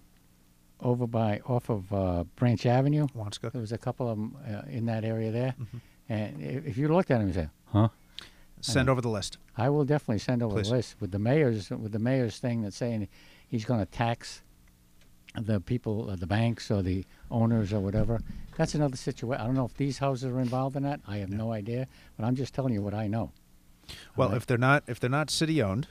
over 0.81 1.07
by 1.07 1.39
off 1.45 1.69
of 1.69 1.91
uh, 1.91 2.23
Branch 2.35 2.65
Avenue. 2.65 3.07
Wanskuck. 3.15 3.51
There 3.51 3.61
was 3.61 3.71
a 3.71 3.77
couple 3.77 4.07
of 4.09 4.17
them 4.17 4.37
uh, 4.47 4.61
in 4.69 4.85
that 4.85 5.03
area 5.03 5.31
there, 5.31 5.55
Mhm. 5.59 5.81
and 6.07 6.41
if 6.41 6.77
you 6.77 6.87
looked 6.87 7.09
at 7.11 7.17
them, 7.19 7.27
you 7.27 7.33
say, 7.33 7.49
"Huh." 7.65 7.89
Send 8.61 8.89
over 8.89 8.99
the 9.01 9.09
list. 9.09 9.37
I 9.57 9.69
will 9.69 9.85
definitely 9.85 10.19
send 10.19 10.43
over 10.43 10.55
Please. 10.57 10.67
the 10.69 10.75
list 10.75 10.95
with 10.99 11.11
the 11.11 11.19
mayor's 11.19 11.69
with 11.71 11.93
the 11.93 11.99
mayor's 11.99 12.37
thing 12.37 12.61
that's 12.61 12.75
saying 12.75 13.07
he's 13.47 13.63
going 13.65 13.79
to 13.79 13.85
tax 13.85 14.41
the 15.35 15.59
people, 15.61 16.09
uh, 16.09 16.15
the 16.15 16.27
banks 16.27 16.71
or 16.71 16.81
the 16.81 17.05
owners 17.29 17.71
or 17.73 17.79
whatever. 17.79 18.19
That's 18.57 18.75
another 18.75 18.97
situation. 18.97 19.41
I 19.41 19.45
don't 19.45 19.55
know 19.55 19.65
if 19.65 19.75
these 19.75 19.99
houses 19.99 20.25
are 20.31 20.39
involved 20.39 20.75
in 20.75 20.83
that. 20.83 20.99
I 21.07 21.17
have 21.17 21.29
no 21.29 21.51
idea, 21.53 21.87
but 22.17 22.25
I'm 22.25 22.35
just 22.35 22.53
telling 22.53 22.73
you 22.73 22.81
what 22.81 22.93
I 22.93 23.07
know. 23.07 23.31
Well, 24.15 24.29
Alright. 24.29 24.37
if 24.41 24.45
they're 24.47 24.57
not 24.57 24.83
if 24.87 24.99
they're 24.99 25.09
not 25.09 25.29
city 25.29 25.61
owned, 25.61 25.87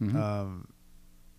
Mhm. 0.00 0.14
um, 0.14 0.68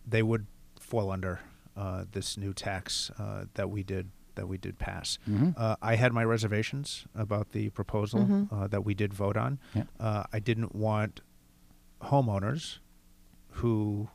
they 0.05 0.23
would 0.23 0.47
fall 0.79 1.11
under 1.11 1.39
uh, 1.75 2.05
this 2.11 2.37
new 2.37 2.53
tax 2.53 3.11
uh, 3.19 3.45
that 3.53 3.69
we 3.69 3.83
did 3.83 4.09
that 4.35 4.47
we 4.47 4.57
did 4.57 4.77
pass. 4.79 5.17
Mhm. 5.27 5.53
Uh, 5.57 5.75
I 5.81 5.95
had 5.95 6.13
my 6.13 6.23
reservations 6.23 7.05
about 7.15 7.51
the 7.51 7.69
proposal 7.69 8.21
Mhm. 8.25 8.51
uh, 8.51 8.67
that 8.67 8.83
we 8.85 8.93
did 8.93 9.13
vote 9.13 9.35
on. 9.37 9.59
Yeah. 9.75 9.83
Uh, 9.99 10.23
I 10.33 10.39
didn't 10.39 10.73
want 10.75 11.21
homeowners 12.01 12.79
who 13.51 14.09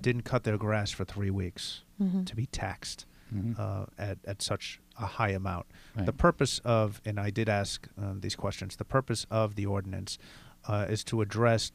didn't 0.00 0.22
cut 0.22 0.44
their 0.44 0.58
grass 0.58 0.90
for 0.90 1.04
three 1.04 1.30
weeks 1.30 1.82
Mhm. 2.00 2.26
to 2.26 2.36
be 2.36 2.46
taxed 2.46 3.06
Mhm. 3.34 3.58
uh, 3.58 3.86
at, 3.98 4.18
at 4.24 4.42
such 4.42 4.80
a 4.98 5.06
high 5.06 5.30
amount. 5.30 5.66
The 5.96 6.12
purpose 6.12 6.58
of, 6.60 7.00
and 7.04 7.18
I 7.18 7.30
did 7.30 7.48
ask 7.48 7.88
um, 7.98 8.20
these 8.20 8.36
questions, 8.36 8.76
the 8.76 8.84
purpose 8.84 9.26
of 9.30 9.54
the 9.56 9.66
ordinance 9.66 10.18
uh, 10.68 10.86
is 10.88 11.02
to 11.04 11.20
address 11.22 11.72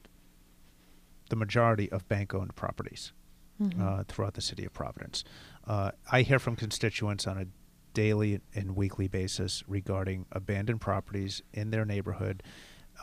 the 1.29 1.35
majority 1.35 1.91
of 1.91 2.07
bank 2.07 2.33
owned 2.33 2.55
properties 2.55 3.13
Mhm. 3.61 3.79
uh, 3.79 4.03
throughout 4.07 4.33
the 4.33 4.41
city 4.41 4.65
of 4.65 4.73
Providence. 4.73 5.23
Uh, 5.65 5.91
I 6.11 6.23
hear 6.23 6.39
from 6.39 6.55
constituents 6.55 7.25
on 7.27 7.37
a 7.37 7.45
daily 7.93 8.39
and 8.55 8.75
weekly 8.75 9.07
basis 9.07 9.63
regarding 9.67 10.25
abandoned 10.31 10.81
properties 10.81 11.41
in 11.53 11.69
their 11.71 11.85
neighborhood. 11.85 12.41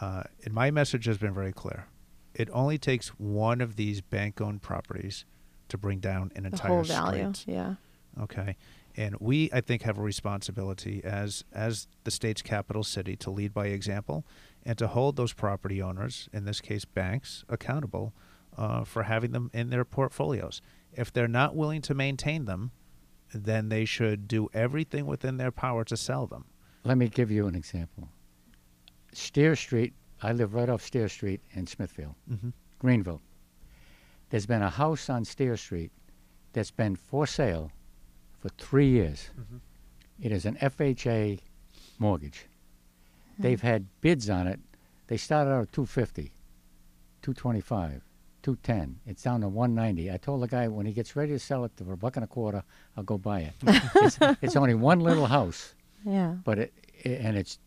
Uh, 0.01 0.25
and 0.45 0.53
my 0.55 0.71
message 0.71 1.05
has 1.07 1.19
been 1.19 1.35
very 1.35 1.53
clear. 1.53 1.87
It 2.39 2.49
only 2.53 2.79
takes 2.79 3.09
one 3.09 3.61
of 3.61 3.77
these 3.77 4.01
bank 4.01 4.41
owned 4.41 4.63
properties 4.63 5.27
to 5.69 5.77
bring 5.77 5.99
down 5.99 6.33
an 6.35 6.45
the 6.45 6.51
entire 6.51 6.71
whole 6.71 6.83
value, 6.85 7.35
street 7.35 7.55
yeah. 7.55 7.75
okay 8.19 8.57
and 8.97 9.15
we 9.21 9.51
i 9.53 9.61
think 9.61 9.83
have 9.83 9.99
a 9.99 10.03
responsibility 10.03 11.03
as 11.05 11.45
as 11.53 11.87
the 12.05 12.11
state's 12.11 12.41
capital 12.41 12.83
city 12.83 13.15
to 13.17 13.31
lead 13.31 13.53
by 13.53 13.67
example 13.67 14.25
and 14.65 14.79
to 14.79 14.87
hold 14.89 15.17
those 15.17 15.35
property 15.35 15.83
owners 15.83 16.27
in 16.33 16.47
this 16.47 16.63
case 16.63 16.87
banks 16.87 17.45
accountable 17.51 18.15
uh, 18.57 18.83
for 18.83 19.03
having 19.03 19.33
them 19.33 19.51
in 19.53 19.69
their 19.69 19.85
portfolios 19.85 20.63
if 20.95 21.13
they're 21.13 21.29
not 21.29 21.55
willing 21.55 21.83
to 21.83 21.93
maintain 21.95 22.47
them 22.47 22.71
then 23.35 23.69
they 23.69 23.85
should 23.85 24.27
do 24.27 24.49
everything 24.55 25.05
within 25.05 25.37
their 25.37 25.51
power 25.51 25.85
to 25.85 25.99
sell 25.99 26.27
them 26.27 26.47
Let 26.85 26.97
me 26.97 27.09
give 27.09 27.31
you 27.31 27.47
an 27.47 27.55
example. 27.55 28.09
Steer 29.13 29.55
Street. 29.57 29.93
I 30.23 30.33
live 30.33 30.55
right 30.55 30.69
off 30.69 30.83
Steer 30.83 31.09
Street 31.09 31.41
in 31.53 31.67
Smithfield, 31.67 32.15
mm-hmm. 32.31 32.51
Greenville. 32.79 33.21
There's 34.31 34.47
been 34.47 34.63
a 34.63 34.71
house 34.71 35.09
on 35.09 35.25
Steer 35.25 35.57
Street 35.57 35.91
that's 36.53 36.71
been 36.71 36.97
for 36.97 37.27
sale 37.27 37.71
for 38.41 38.49
three 38.51 38.89
years. 38.89 39.31
Mhm. 39.39 39.61
It 40.21 40.33
is 40.33 40.45
an 40.45 40.57
FHA 40.61 41.41
mortgage. 41.99 42.47
They've 43.39 43.61
had 43.63 43.87
bids 44.01 44.29
on 44.29 44.49
it. 44.49 44.59
They 45.07 45.17
started 45.17 45.51
out 45.53 45.63
at 45.63 45.73
250, 45.73 46.33
225, 47.23 48.03
210. 48.43 49.01
It's 49.07 49.23
down 49.23 49.41
to 49.43 49.49
190. 49.49 50.11
I 50.11 50.17
told 50.17 50.43
the 50.43 50.49
guy 50.49 50.67
when 50.69 50.87
he 50.87 50.93
gets 50.93 51.15
ready 51.15 51.33
to 51.33 51.39
sell 51.39 51.65
it 51.65 51.73
for 51.77 51.93
a 51.93 51.97
buck 51.97 52.17
and 52.17 52.25
a 52.25 52.29
quarter, 52.29 52.65
I'll 52.97 53.05
go 53.05 53.17
buy 53.17 53.41
it. 53.41 53.55
it's, 53.95 54.19
it's 54.43 54.57
only 54.57 54.75
one 54.75 55.01
little 55.01 55.27
house, 55.27 55.75
Yeah. 56.05 56.35
but 56.45 56.59
it, 56.59 56.73
i 57.05 57.09
and 57.11 57.37
it's 57.37 57.59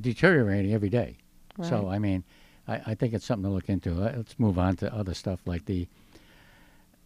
deteriorating 0.00 0.72
every 0.72 0.88
day. 0.88 1.18
So 1.62 1.88
I 1.88 1.98
mean, 1.98 2.24
I, 2.68 2.80
I 2.86 2.94
think 2.94 3.14
it's 3.14 3.24
something 3.24 3.48
to 3.48 3.54
look 3.54 3.68
into. 3.68 3.92
Uh, 3.92 4.12
Let's 4.16 4.38
move 4.38 4.58
on 4.58 4.76
to 4.76 4.94
other 4.94 5.14
stuff 5.14 5.40
like 5.46 5.64
the. 5.66 5.86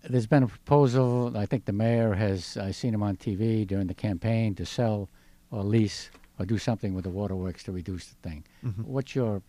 There's 0.09 0.27
been 0.27 0.43
a 0.43 0.49
proposal. 0.49 1.37
I 1.37 1.47
think 1.47 1.65
the 1.65 1.73
mayor 1.73 2.15
has. 2.15 2.57
I 2.57 2.71
seen 2.73 2.93
him 2.95 3.03
on 3.03 3.17
TV 3.17 3.67
during 3.67 3.87
the 3.87 3.95
campaign 3.95 4.55
to 4.57 4.67
sell 4.67 5.09
or 5.51 5.63
lease 5.63 6.11
or 6.39 6.45
do 6.45 6.59
something 6.59 6.95
with 6.95 7.05
the 7.05 7.11
waterworks 7.11 7.63
to 7.65 7.73
reduce 7.73 8.07
the 8.07 8.17
thing. 8.29 8.45
Mhm. 8.65 8.85
What's 8.85 9.15
your 9.15 9.41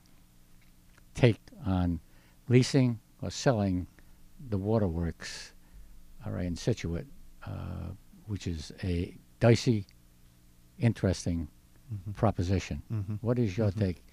take 1.13 1.39
on 1.65 1.99
leasing 2.47 2.99
or 3.21 3.29
selling 3.31 3.87
the 4.49 4.57
waterworks? 4.57 5.51
All 6.25 6.31
right, 6.31 6.45
in 6.45 6.55
Scituate, 6.55 7.05
uh, 7.45 7.89
which 8.27 8.47
is 8.47 8.71
a 8.83 9.13
dicey, 9.39 9.85
interesting 10.79 11.47
proposition. 12.15 12.81
Mhm. 12.91 13.19
What 13.21 13.37
is 13.39 13.57
your 13.57 13.71
Mhm. 13.71 13.79
take 13.79 14.03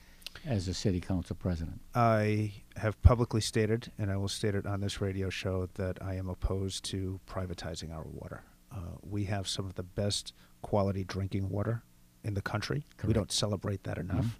as 0.46 0.68
a 0.68 0.74
city 0.74 1.00
council 1.00 1.36
president? 1.36 1.80
I 1.94 2.52
have 2.76 3.00
publicly 3.02 3.40
stated, 3.40 3.92
and 3.98 4.10
I 4.10 4.16
will 4.16 4.28
state 4.28 4.54
it 4.54 4.66
on 4.66 4.80
this 4.80 5.00
radio 5.00 5.30
show, 5.30 5.68
that 5.74 5.98
I 6.02 6.14
am 6.14 6.28
opposed 6.28 6.84
to 6.86 7.20
privatizing 7.26 7.92
our 7.92 8.04
water. 8.04 8.42
Uh, 8.70 8.96
we 9.02 9.24
have 9.24 9.46
some 9.46 9.66
of 9.66 9.74
the 9.74 9.82
best 9.82 10.32
quality 10.62 11.04
drinking 11.04 11.48
water 11.50 11.82
in 12.24 12.34
the 12.34 12.42
country. 12.42 12.84
We 13.04 13.12
don't 13.12 13.32
celebrate 13.32 13.84
that 13.84 13.98
enough. 13.98 14.38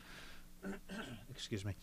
Excuse 1.31 1.64
me. 1.64 1.74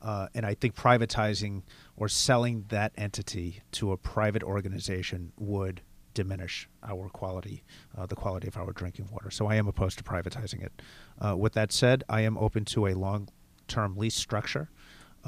Uh, 0.00 0.28
and 0.34 0.44
I 0.44 0.54
think 0.54 0.74
privatizing 0.74 1.62
or 1.96 2.08
selling 2.08 2.66
that 2.68 2.92
entity 2.96 3.62
to 3.72 3.92
a 3.92 3.96
private 3.96 4.42
organization 4.42 5.32
would 5.38 5.80
diminish 6.12 6.68
our 6.82 7.08
quality, 7.08 7.64
uh, 7.96 8.06
the 8.06 8.14
quality 8.14 8.46
of 8.46 8.56
our 8.56 8.72
drinking 8.72 9.08
water. 9.10 9.30
So 9.30 9.46
I 9.46 9.56
am 9.56 9.66
opposed 9.66 9.98
to 9.98 10.04
privatizing 10.04 10.62
it. 10.62 10.82
Uh, 11.18 11.36
with 11.36 11.54
that 11.54 11.72
said, 11.72 12.04
I 12.08 12.20
am 12.20 12.38
open 12.38 12.64
to 12.66 12.86
a 12.86 12.94
long 12.94 13.28
term 13.68 13.96
lease 13.96 14.14
structure. 14.14 14.70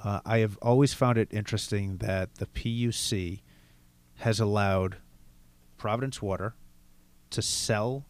Uh, 0.02 0.20
I 0.24 0.38
have 0.38 0.58
always 0.60 0.92
found 0.92 1.16
it 1.18 1.28
interesting 1.32 1.98
that 1.98 2.34
the 2.36 2.46
PUC 2.46 3.42
has 4.16 4.40
allowed 4.40 4.98
Providence 5.78 6.20
Water 6.20 6.54
to 7.30 7.40
sell 7.42 8.06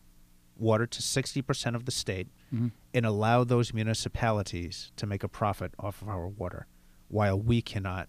water 0.59 0.87
to 0.87 1.03
60% 1.03 1.75
of 1.77 1.85
the 1.85 1.91
state 1.93 2.29
Mhm. 2.53 2.73
and 2.95 3.05
allow 3.07 3.45
those 3.45 3.75
municipalities 3.75 4.91
to 4.97 5.07
make 5.07 5.23
a 5.23 5.29
profit 5.29 5.75
off 5.79 6.01
of 6.03 6.09
our 6.09 6.27
water 6.29 6.67
while 7.09 7.39
we 7.39 7.61
cannot 7.61 8.09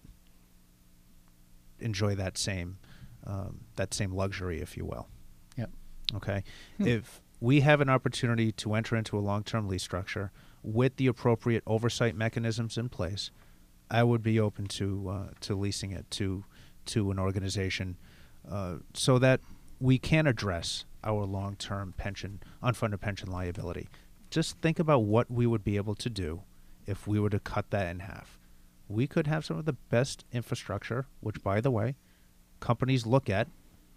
enjoy 1.80 2.14
that 2.14 2.36
same 2.38 2.78
um, 3.26 3.60
that 3.76 3.92
same 3.92 4.12
luxury 4.12 4.60
if 4.60 4.76
you 4.76 4.84
will 4.86 5.08
Yep. 5.56 5.70
okay 6.14 6.42
Hmm. 6.78 6.86
if 6.86 7.20
we 7.40 7.60
have 7.60 7.80
an 7.80 7.88
opportunity 7.88 8.50
to 8.52 8.74
enter 8.74 8.96
into 8.96 9.18
a 9.18 9.20
long-term 9.20 9.68
lease 9.68 9.82
structure 9.82 10.32
with 10.74 10.96
the 10.96 11.06
appropriate 11.06 11.62
oversight 11.66 12.14
mechanisms 12.14 12.76
in 12.76 12.88
place, 12.88 13.30
I 13.90 14.02
would 14.02 14.22
be 14.22 14.38
open 14.38 14.66
to 14.66 15.08
uh, 15.08 15.26
to 15.40 15.54
leasing 15.54 15.92
it 15.92 16.10
to 16.12 16.44
to 16.86 17.10
an 17.10 17.18
organization 17.18 17.96
uh, 18.50 18.76
so 18.92 19.18
that 19.18 19.40
we 19.80 19.98
can 19.98 20.26
address 20.26 20.84
our 21.04 21.24
long-term 21.24 21.94
pension 21.96 22.42
unfunded 22.62 23.00
pension 23.00 23.30
liability. 23.30 23.88
Just 24.30 24.58
think 24.58 24.78
about 24.78 25.00
what 25.04 25.30
we 25.30 25.46
would 25.46 25.64
be 25.64 25.76
able 25.76 25.94
to 25.94 26.10
do 26.10 26.42
if 26.86 27.06
we 27.06 27.18
were 27.18 27.30
to 27.30 27.40
cut 27.40 27.70
that 27.70 27.88
in 27.88 28.00
half. 28.00 28.38
We 28.88 29.06
could 29.06 29.26
have 29.26 29.44
some 29.44 29.58
of 29.58 29.64
the 29.64 29.74
best 29.74 30.24
infrastructure, 30.32 31.06
which, 31.20 31.42
by 31.42 31.60
the 31.60 31.70
way, 31.70 31.96
companies 32.60 33.06
look 33.06 33.30
at 33.30 33.48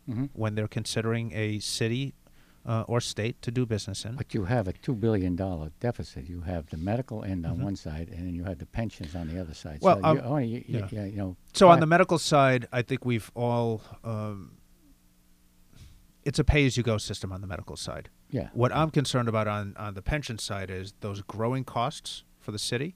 hmm 0.05 0.25
when 0.33 0.55
they're 0.55 0.67
considering 0.67 1.31
a 1.33 1.59
city 1.59 2.13
uh, 2.65 2.83
or 2.87 3.01
state 3.01 3.41
to 3.41 3.51
do 3.51 3.65
business 3.65 4.05
in. 4.05 4.15
But 4.15 4.33
you 4.33 4.45
have 4.45 4.67
a 4.67 4.73
two 4.73 4.93
billion 4.93 5.35
dollar 5.35 5.71
deficit. 5.79 6.29
You 6.29 6.41
have 6.41 6.69
the 6.69 6.77
medical 6.77 7.23
end 7.23 7.45
on 7.45 7.57
Mhm. 7.57 7.63
one 7.63 7.75
side, 7.75 8.09
and 8.09 8.27
then 8.27 8.35
you 8.35 8.43
have 8.43 8.59
the 8.59 8.65
pensions 8.65 9.15
on 9.15 9.27
the 9.27 9.39
other 9.39 9.53
side. 9.53 9.79
Well, 9.81 9.97
so 9.99 10.03
um, 10.05 10.17
you 10.17 10.23
only, 10.23 10.47
you, 10.47 10.63
yeah. 10.67 10.87
yeah. 10.91 11.05
you 11.05 11.17
know. 11.17 11.37
So 11.53 11.69
on 11.69 11.79
the 11.79 11.85
medical 11.87 12.19
side, 12.19 12.67
I 12.71 12.81
think 12.81 13.05
we've 13.05 13.31
all. 13.35 13.81
Um, 14.03 14.57
it's 16.23 16.37
a 16.37 16.43
pay-as-you-go 16.43 16.99
system 16.99 17.31
on 17.31 17.41
the 17.41 17.47
medical 17.47 17.75
side. 17.75 18.09
yeah, 18.29 18.49
What 18.53 18.71
I'm 18.71 18.91
concerned 18.91 19.27
about 19.27 19.47
on 19.47 19.75
on 19.77 19.95
the 19.95 20.01
pension 20.03 20.37
side 20.37 20.69
is 20.69 20.93
those 20.99 21.21
growing 21.23 21.63
costs 21.63 22.23
for 22.39 22.51
the 22.51 22.59
city 22.59 22.95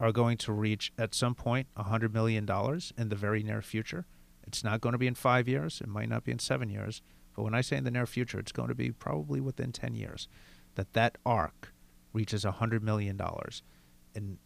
are 0.00 0.12
going 0.12 0.36
to 0.38 0.52
reach 0.52 0.92
at 0.98 1.14
some 1.14 1.34
point 1.34 1.68
point 1.74 1.86
hundred 1.88 2.12
million 2.14 2.46
dollars 2.46 2.92
in 2.96 3.10
the 3.10 3.16
very 3.16 3.42
near 3.42 3.60
future. 3.60 4.06
It's 4.46 4.64
not 4.64 4.80
going 4.80 4.92
to 4.92 4.98
be 4.98 5.06
in 5.06 5.14
five 5.14 5.46
years. 5.46 5.80
It 5.80 5.88
might 5.88 6.08
not 6.08 6.24
be 6.24 6.32
in 6.32 6.38
seven 6.38 6.68
years. 6.70 7.02
But 7.34 7.42
when 7.42 7.54
I 7.54 7.60
say 7.60 7.76
in 7.76 7.84
the 7.84 7.90
near 7.90 8.06
future, 8.06 8.38
it's 8.38 8.52
going 8.52 8.68
to 8.68 8.74
be 8.74 8.90
probably 8.92 9.40
within 9.40 9.72
ten 9.72 9.94
years 9.94 10.28
that 10.76 10.92
that 10.94 11.18
arc 11.26 11.72
reaches 12.12 12.44
hundred 12.44 12.82
million 12.82 13.16
dollars, 13.16 13.62
and 14.14 14.38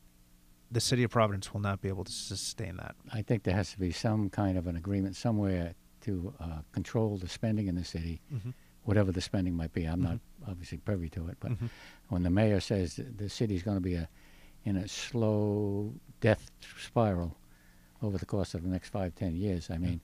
the 0.71 0.81
city 0.81 1.03
of 1.03 1.11
Providence 1.11 1.53
will 1.53 1.61
not 1.61 1.81
be 1.81 1.89
able 1.89 2.05
to 2.05 2.13
sustain 2.13 2.77
that. 2.77 2.95
I 3.13 3.23
think 3.23 3.43
there 3.45 3.55
has 3.55 3.71
to 3.73 3.79
be 3.79 3.91
some 3.93 4.29
kind 4.31 4.59
of 4.59 4.67
an 4.67 4.77
agreement 4.77 5.17
somewhere 5.17 5.75
to 6.03 6.33
uh, 6.41 6.59
control 6.73 7.17
the 7.17 7.29
spending 7.29 7.67
in 7.69 7.75
the 7.75 7.85
city, 7.85 8.21
Mhm. 8.33 8.53
whatever 8.85 9.11
the 9.13 9.21
spending 9.21 9.55
might 9.55 9.73
be. 9.73 9.85
I'm 9.85 10.01
not 10.03 10.15
Mm-hmm. 10.17 10.51
obviously 10.51 10.79
privy 10.79 11.09
to 11.11 11.27
it, 11.29 11.37
but 11.41 11.53
Mhm. 11.53 11.71
when 12.09 12.23
the 12.23 12.31
mayor 12.31 12.61
says 12.61 12.97
the 13.17 13.29
city's 13.29 13.63
going 13.63 13.77
to 13.77 13.83
be 13.83 13.95
a, 13.95 14.09
in 14.65 14.77
a 14.77 14.87
slow 14.89 15.95
death 16.21 16.51
spiral 16.81 17.37
over 18.03 18.17
the 18.19 18.27
course 18.27 18.55
of 18.55 18.63
the 18.63 18.69
next 18.69 18.91
five, 18.91 19.15
ten 19.15 19.35
years, 19.37 19.71
I 19.71 19.79
mean, 19.79 20.01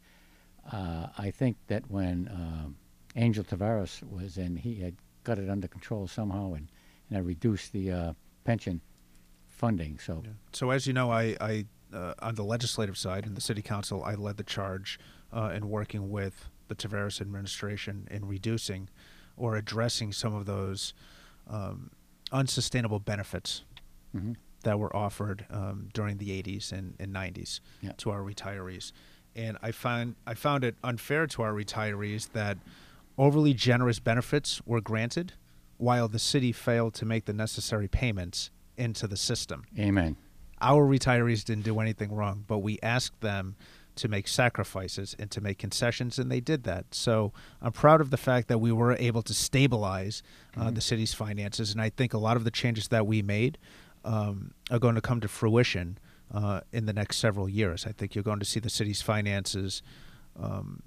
uh, 0.72 1.08
I 1.18 1.30
think 1.30 1.56
that 1.68 1.90
when 1.90 2.28
um, 2.32 2.76
Angel 3.16 3.44
Taveras 3.44 4.02
was 4.08 4.38
in, 4.38 4.56
he 4.56 4.76
had 4.76 4.96
got 5.22 5.38
it 5.38 5.48
under 5.48 5.68
control 5.68 6.06
somehow 6.06 6.54
and, 6.54 6.70
and 7.08 7.16
had 7.16 7.26
reduced 7.26 7.72
the 7.72 7.90
uh, 7.90 8.12
pension 8.44 8.80
funding. 9.48 9.98
So 9.98 10.22
Yeah. 10.24 10.30
So 10.52 10.70
as 10.70 10.86
you 10.86 10.92
know, 10.92 11.10
I, 11.10 11.36
I 11.40 11.66
uh, 11.92 12.14
on 12.20 12.34
the 12.34 12.44
legislative 12.44 12.98
side 12.98 13.24
in 13.26 13.34
the 13.34 13.40
city 13.40 13.62
council, 13.62 14.02
I 14.02 14.14
led 14.14 14.36
the 14.36 14.44
charge 14.44 14.98
uh, 15.32 15.52
in 15.54 15.68
working 15.68 16.10
with 16.10 16.48
the 16.68 16.74
Taveras 16.74 17.20
administration 17.20 18.08
in 18.10 18.26
reducing 18.26 18.88
or 19.36 19.56
addressing 19.56 20.12
some 20.12 20.34
of 20.34 20.46
those 20.46 20.94
um, 21.48 21.90
unsustainable 22.32 22.98
benefits 22.98 23.64
mhm. 24.14 24.36
that 24.62 24.78
were 24.78 24.94
offered 24.94 25.46
um, 25.50 25.88
during 25.92 26.18
the 26.18 26.30
80s 26.42 26.72
and, 26.72 26.94
and 26.98 27.14
90s 27.14 27.60
Yeah. 27.80 27.92
to 27.98 28.10
our 28.10 28.20
retirees. 28.20 28.92
And 29.36 29.58
I 29.62 29.72
found 29.72 30.14
I 30.26 30.34
found 30.34 30.64
it 30.64 30.76
unfair 30.82 31.26
to 31.28 31.42
our 31.42 31.52
retirees 31.52 32.32
that 32.32 32.58
overly 33.18 33.54
generous 33.54 33.98
benefits 33.98 34.60
were 34.66 34.80
granted 34.80 35.32
while 35.78 36.08
the 36.08 36.18
city 36.18 36.52
failed 36.52 36.94
to 36.94 37.04
make 37.04 37.24
the 37.24 37.32
necessary 37.32 37.88
payments 37.88 38.50
into 38.76 39.06
the 39.06 39.16
system 39.16 39.64
amen. 39.78 40.16
our 40.60 40.84
retirees 40.84 41.44
didn't 41.44 41.64
do 41.64 41.78
anything 41.78 42.12
wrong, 42.12 42.44
but 42.48 42.58
we 42.58 42.78
asked 42.82 43.20
them 43.20 43.54
to 43.96 44.08
make 44.08 44.26
sacrifices 44.26 45.14
and 45.18 45.30
to 45.30 45.40
make 45.40 45.58
concessions, 45.58 46.18
and 46.18 46.30
they 46.30 46.40
did 46.40 46.64
that. 46.64 46.86
So 46.92 47.32
I'm 47.62 47.70
proud 47.70 48.00
of 48.00 48.10
the 48.10 48.16
fact 48.16 48.48
that 48.48 48.58
we 48.58 48.72
were 48.72 48.96
able 48.98 49.22
to 49.22 49.34
stabilize 49.34 50.22
uh, 50.56 50.70
the 50.70 50.80
city's 50.80 51.14
finances, 51.14 51.70
and 51.72 51.80
I 51.80 51.90
think 51.90 52.12
a 52.12 52.18
lot 52.18 52.36
of 52.36 52.42
the 52.42 52.50
changes 52.50 52.88
that 52.88 53.06
we 53.06 53.22
made 53.22 53.58
um, 54.04 54.52
are 54.70 54.80
going 54.80 54.96
to 54.96 55.00
come 55.00 55.20
to 55.20 55.28
fruition 55.28 55.98
uh, 56.32 56.60
in 56.72 56.86
the 56.86 56.92
next 56.92 57.18
several 57.18 57.48
years. 57.48 57.86
I 57.86 57.92
think 57.92 58.14
you're 58.14 58.24
going 58.24 58.40
to 58.40 58.44
see 58.44 58.60
the 58.60 58.70
city's 58.70 59.02
finances. 59.02 59.82
Um, 60.40 60.82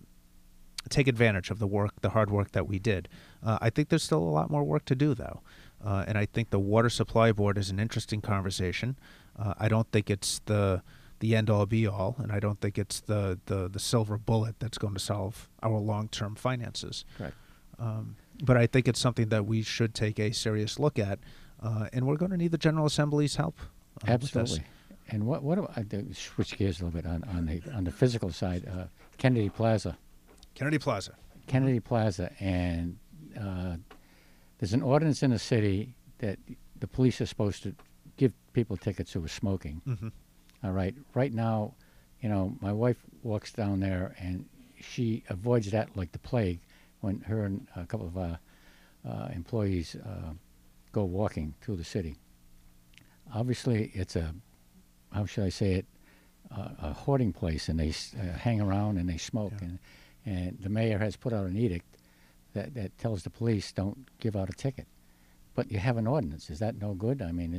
take 0.90 1.08
advantage 1.08 1.50
of 1.50 1.60
the 1.60 1.68
work, 1.68 1.92
the 2.02 2.12
hard 2.12 2.32
work 2.32 2.52
that 2.54 2.68
we 2.68 2.80
did. 2.80 3.10
Uh, 3.44 3.58
I 3.62 3.70
think 3.70 3.90
there's 3.90 4.04
still 4.04 4.20
a 4.20 4.34
lot 4.40 4.50
more 4.50 4.64
work 4.64 4.86
to 4.86 4.96
do, 4.96 5.14
though, 5.14 5.42
uh, 5.84 6.06
and 6.08 6.18
I 6.18 6.26
think 6.26 6.50
the 6.50 6.60
water 6.60 6.90
supply 6.90 7.32
board 7.32 7.58
is 7.58 7.70
an 7.70 7.80
interesting 7.80 8.22
conversation. 8.22 8.98
Uh, 9.38 9.54
I 9.58 9.68
don't 9.68 9.92
think 9.92 10.10
it's 10.10 10.40
the 10.46 10.82
the 11.20 11.36
end 11.36 11.50
all 11.50 11.66
be 11.66 11.88
all, 11.88 12.16
and 12.20 12.32
I 12.32 12.40
don't 12.40 12.62
think 12.62 12.78
it's 12.78 13.00
the, 13.00 13.40
the, 13.48 13.68
the 13.68 13.80
silver 13.80 14.20
bullet 14.20 14.60
that's 14.60 14.78
going 14.78 14.94
to 14.94 15.00
solve 15.00 15.50
our 15.64 15.80
long 15.80 16.10
term 16.10 16.36
finances. 16.36 17.06
Correct. 17.18 17.36
Um, 17.80 18.16
but 18.44 18.56
I 18.56 18.68
think 18.68 18.88
it's 18.88 19.00
something 19.00 19.30
that 19.30 19.46
we 19.46 19.64
should 19.64 19.96
take 19.96 20.20
a 20.20 20.32
serious 20.32 20.80
look 20.80 21.00
at, 21.00 21.20
uh, 21.62 21.88
and 21.92 22.06
we're 22.06 22.18
going 22.18 22.32
to 22.32 22.38
need 22.38 22.52
the 22.52 22.58
General 22.58 22.86
Assembly's 22.86 23.36
help. 23.36 23.58
uh. 24.08 24.12
Absolutely. 24.12 24.64
And 25.10 25.26
what 25.26 25.44
what 25.44 25.56
do 25.56 25.68
I 25.76 25.84
switch 26.14 26.58
gears 26.58 26.82
a 26.82 26.86
little 26.86 27.02
bit 27.02 27.10
on, 27.10 27.24
on 27.36 27.46
the 27.46 27.62
on 27.74 27.84
the 27.84 27.92
physical 27.92 28.32
side? 28.32 28.68
Uh, 28.68 28.86
Kennedy 29.18 29.50
Plaza, 29.50 29.98
Kennedy 30.54 30.80
Plaza. 30.80 31.14
Kennedy 31.48 31.80
Plaza, 31.80 32.32
and 32.40 32.98
uh, 33.40 33.78
there's 34.60 34.74
an 34.74 34.82
ordinance 34.82 35.24
in 35.24 35.32
the 35.32 35.40
city 35.40 35.96
that 36.20 36.40
the 36.80 36.88
police 36.88 37.22
are 37.22 37.26
supposed 37.26 37.64
to 37.64 37.74
give 38.18 38.34
people 38.54 38.76
tickets 38.78 39.14
who 39.14 39.24
are 39.24 39.30
smoking. 39.30 39.82
Mm-hmm. 39.88 40.08
All 40.64 40.72
right. 40.72 40.96
Right 41.14 41.34
now, 41.34 41.76
you 42.22 42.30
know, 42.30 42.56
my 42.62 42.74
wife 42.74 42.98
walks 43.24 43.52
down 43.54 43.80
there 43.80 44.16
and 44.20 44.46
she 44.80 45.24
avoids 45.30 45.72
that 45.72 45.96
like 45.96 46.12
the 46.12 46.20
plague 46.20 46.60
when 47.02 47.22
her 47.22 47.46
and 47.46 47.68
a 47.76 47.86
couple 47.86 48.08
of 48.08 48.18
uh, 48.18 48.38
uh, 49.08 49.30
employees 49.34 49.96
uh, 49.96 50.34
go 50.92 51.04
walking 51.04 51.54
through 51.62 51.78
the 51.78 51.84
city. 51.84 52.16
Obviously, 53.34 53.92
it's 53.94 54.16
a, 54.16 54.34
how 55.12 55.26
should 55.26 55.44
I 55.46 55.50
say 55.50 55.74
it, 55.74 55.86
uh, 56.56 56.70
a 56.82 56.94
hoarding 56.94 57.34
place, 57.34 57.70
and 57.70 57.80
they 57.80 57.90
uh, 58.20 58.38
hang 58.38 58.62
around 58.62 58.98
and 58.98 59.08
they 59.10 59.18
smoke. 59.18 59.54
Yeah. 59.62 59.68
And, 59.68 59.80
and 60.26 60.58
the 60.62 60.70
mayor 60.70 60.98
has 61.00 61.16
put 61.16 61.34
out 61.34 61.46
an 61.46 61.58
edict 61.58 61.86
that, 62.54 62.74
that 62.76 62.98
tells 62.98 63.24
the 63.24 63.30
police 63.30 63.72
don't 63.72 64.08
give 64.20 64.36
out 64.36 64.50
a 64.50 64.54
ticket. 64.54 64.88
But 65.56 65.72
you 65.72 65.80
have 65.80 65.98
an 65.98 66.06
ordinance. 66.06 66.52
Is 66.52 66.60
that 66.60 66.80
no 66.80 66.94
good? 66.94 67.20
I 67.22 67.32
mean, 67.32 67.52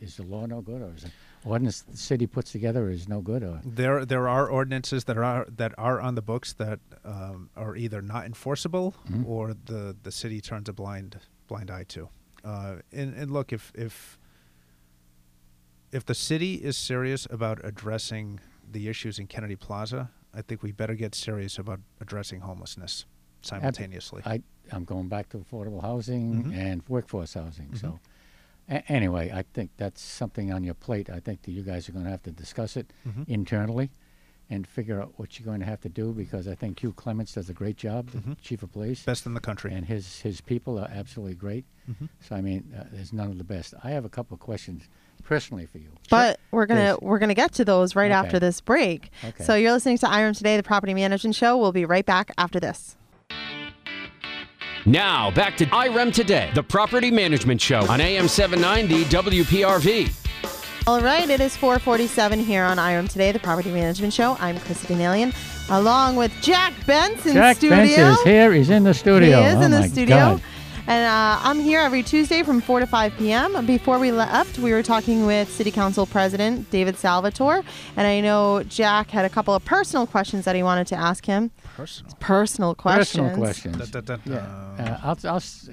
is, 0.00 0.08
is 0.10 0.16
the 0.16 0.24
law 0.24 0.46
no 0.46 0.60
good, 0.60 0.82
or 0.82 0.92
is 0.96 1.04
the 1.04 1.10
ordinance 1.44 1.82
the 1.82 1.96
city 1.96 2.26
puts 2.26 2.50
together 2.50 2.90
is 2.90 3.08
no 3.08 3.20
good, 3.20 3.44
or 3.44 3.60
There, 3.64 4.04
there 4.04 4.28
are 4.28 4.48
ordinances 4.50 5.04
that 5.04 5.16
are 5.16 5.46
that 5.56 5.72
are 5.78 6.00
on 6.00 6.16
the 6.16 6.22
books 6.22 6.52
that 6.54 6.80
um, 7.04 7.50
are 7.56 7.76
either 7.76 8.02
not 8.02 8.26
enforceable 8.26 8.94
Mhm. 9.08 9.24
or 9.28 9.54
the, 9.66 9.94
the 10.02 10.10
city 10.10 10.40
turns 10.40 10.68
a 10.68 10.72
blind 10.72 11.20
blind 11.46 11.70
eye 11.70 11.84
to. 11.84 12.08
Uh, 12.44 12.76
and, 12.92 13.14
and 13.14 13.30
look, 13.30 13.52
if 13.52 13.70
if 13.76 14.18
if 15.96 16.04
the 16.04 16.14
city 16.14 16.54
is 16.56 16.76
serious 16.76 17.26
about 17.30 17.58
addressing 17.64 18.38
the 18.70 18.86
issues 18.88 19.18
in 19.18 19.26
Kennedy 19.26 19.56
Plaza, 19.56 20.10
I 20.34 20.42
think 20.42 20.62
we 20.62 20.70
better 20.70 20.94
get 20.94 21.14
serious 21.14 21.56
about 21.58 21.80
addressing 22.02 22.40
homelessness 22.40 23.06
simultaneously. 23.40 24.22
I, 24.26 24.42
I'm 24.72 24.84
going 24.84 25.08
back 25.08 25.30
to 25.30 25.38
affordable 25.38 25.80
housing 25.80 26.44
Mhm. 26.44 26.54
and 26.54 26.82
workforce 26.88 27.32
housing. 27.34 27.68
Mhm. 27.68 27.80
So, 27.80 28.00
a- 28.68 28.84
anyway, 28.92 29.30
I 29.32 29.42
think 29.54 29.70
that's 29.78 30.02
something 30.02 30.52
on 30.52 30.64
your 30.64 30.74
plate. 30.74 31.08
I 31.08 31.20
think 31.20 31.42
that 31.42 31.52
you 31.52 31.62
guys 31.62 31.88
are 31.88 31.92
going 31.92 32.04
to 32.04 32.10
have 32.10 32.22
to 32.24 32.32
discuss 32.32 32.76
it 32.76 32.92
Mhm. 33.08 33.26
internally 33.28 33.90
and 34.50 34.66
figure 34.66 35.00
out 35.00 35.14
what 35.18 35.38
you're 35.38 35.46
going 35.46 35.60
to 35.60 35.66
have 35.66 35.80
to 35.80 35.88
do 35.88 36.12
because 36.12 36.46
I 36.46 36.54
think 36.54 36.80
Hugh 36.80 36.92
Clements 36.92 37.32
does 37.34 37.48
a 37.48 37.54
great 37.54 37.76
job, 37.78 38.10
the 38.10 38.18
Mhm. 38.18 38.36
chief 38.42 38.62
of 38.62 38.72
police, 38.72 39.02
Best 39.04 39.24
in 39.24 39.32
the 39.34 39.40
country. 39.40 39.72
and 39.72 39.86
his 39.86 40.20
his 40.20 40.40
people 40.42 40.78
are 40.78 40.88
absolutely 40.90 41.36
great. 41.36 41.64
Mhm. 41.90 42.08
So, 42.20 42.36
I 42.36 42.42
mean, 42.42 42.74
uh, 42.76 42.84
there's 42.92 43.12
none 43.14 43.30
of 43.30 43.38
the 43.38 43.44
best. 43.44 43.72
I 43.82 43.90
have 43.92 44.04
a 44.04 44.10
couple 44.10 44.34
of 44.34 44.40
questions 44.40 44.88
personally 45.26 45.66
for 45.66 45.78
you. 45.78 45.88
But 46.08 46.38
we're 46.52 46.66
gonna 46.66 46.80
There's- 46.80 46.98
we're 47.02 47.18
gonna 47.18 47.34
get 47.34 47.52
to 47.54 47.64
those 47.64 47.94
right 47.96 48.10
Okay. 48.10 48.14
after 48.14 48.38
this 48.38 48.60
break. 48.60 49.10
Okay. 49.24 49.44
So 49.44 49.54
you're 49.56 49.72
listening 49.72 49.98
to 49.98 50.06
IREM 50.06 50.34
Today, 50.36 50.56
the 50.56 50.62
Property 50.62 50.94
Management 50.94 51.34
Show. 51.34 51.56
We'll 51.58 51.72
be 51.72 51.84
right 51.84 52.06
back 52.06 52.30
after 52.38 52.60
this. 52.60 52.96
Now, 54.84 55.32
back 55.32 55.56
to 55.56 55.66
IREM 55.66 56.12
Today, 56.12 56.50
the 56.54 56.62
property 56.62 57.10
management 57.10 57.60
show 57.60 57.80
on 57.90 58.00
AM 58.00 58.28
790 58.28 59.04
WPRV. 59.06 60.12
All 60.86 61.00
right, 61.00 61.28
it 61.28 61.40
is 61.40 61.56
447 61.56 62.38
here 62.38 62.62
on 62.62 62.78
IREM 62.78 63.08
Today, 63.08 63.32
the 63.32 63.40
Property 63.40 63.72
Management 63.72 64.12
Show. 64.12 64.36
I'm 64.38 64.60
Chrissy 64.60 64.94
Nalian, 64.94 65.34
along 65.70 66.14
with 66.14 66.30
Jack 66.40 66.72
Benson 66.86 67.32
Jack 67.32 67.56
studio. 67.56 67.76
Bentz 67.78 68.12
is 68.12 68.22
here. 68.22 68.52
He's 68.52 68.70
in 68.70 68.84
the 68.84 68.94
studio. 68.94 69.40
He 69.40 69.46
is 69.48 69.56
oh 69.56 69.62
in 69.62 69.70
the 69.72 69.80
my 69.80 69.88
studio. 69.88 70.16
God. 70.16 70.42
And 70.88 71.04
uh, 71.04 71.40
I'm 71.42 71.58
here 71.58 71.80
every 71.80 72.04
Tuesday 72.04 72.44
from 72.44 72.60
4 72.60 72.78
to 72.80 72.86
5 72.86 73.16
p.m. 73.18 73.66
Before 73.66 73.98
we 73.98 74.12
left, 74.12 74.58
we 74.60 74.70
were 74.72 74.84
talking 74.84 75.26
with 75.26 75.50
City 75.50 75.72
Council 75.72 76.06
President 76.06 76.70
David 76.70 76.96
Salvatore. 76.96 77.64
And 77.96 78.06
I 78.06 78.20
know 78.20 78.62
Jack 78.62 79.10
had 79.10 79.24
a 79.24 79.28
couple 79.28 79.52
of 79.52 79.64
personal 79.64 80.06
questions 80.06 80.44
that 80.44 80.54
he 80.54 80.62
wanted 80.62 80.86
to 80.88 80.94
ask 80.96 81.26
him. 81.26 81.50
Personal. 81.76 82.12
Personal 82.20 82.74
questions. 82.76 83.08
Personal 83.30 83.36
questions. 83.36 83.90
Da, 83.90 84.00
da, 84.00 84.16
da, 84.16 84.22
Yeah. 84.32 84.36
Uh, 84.78 84.98
I'll, 85.02 85.18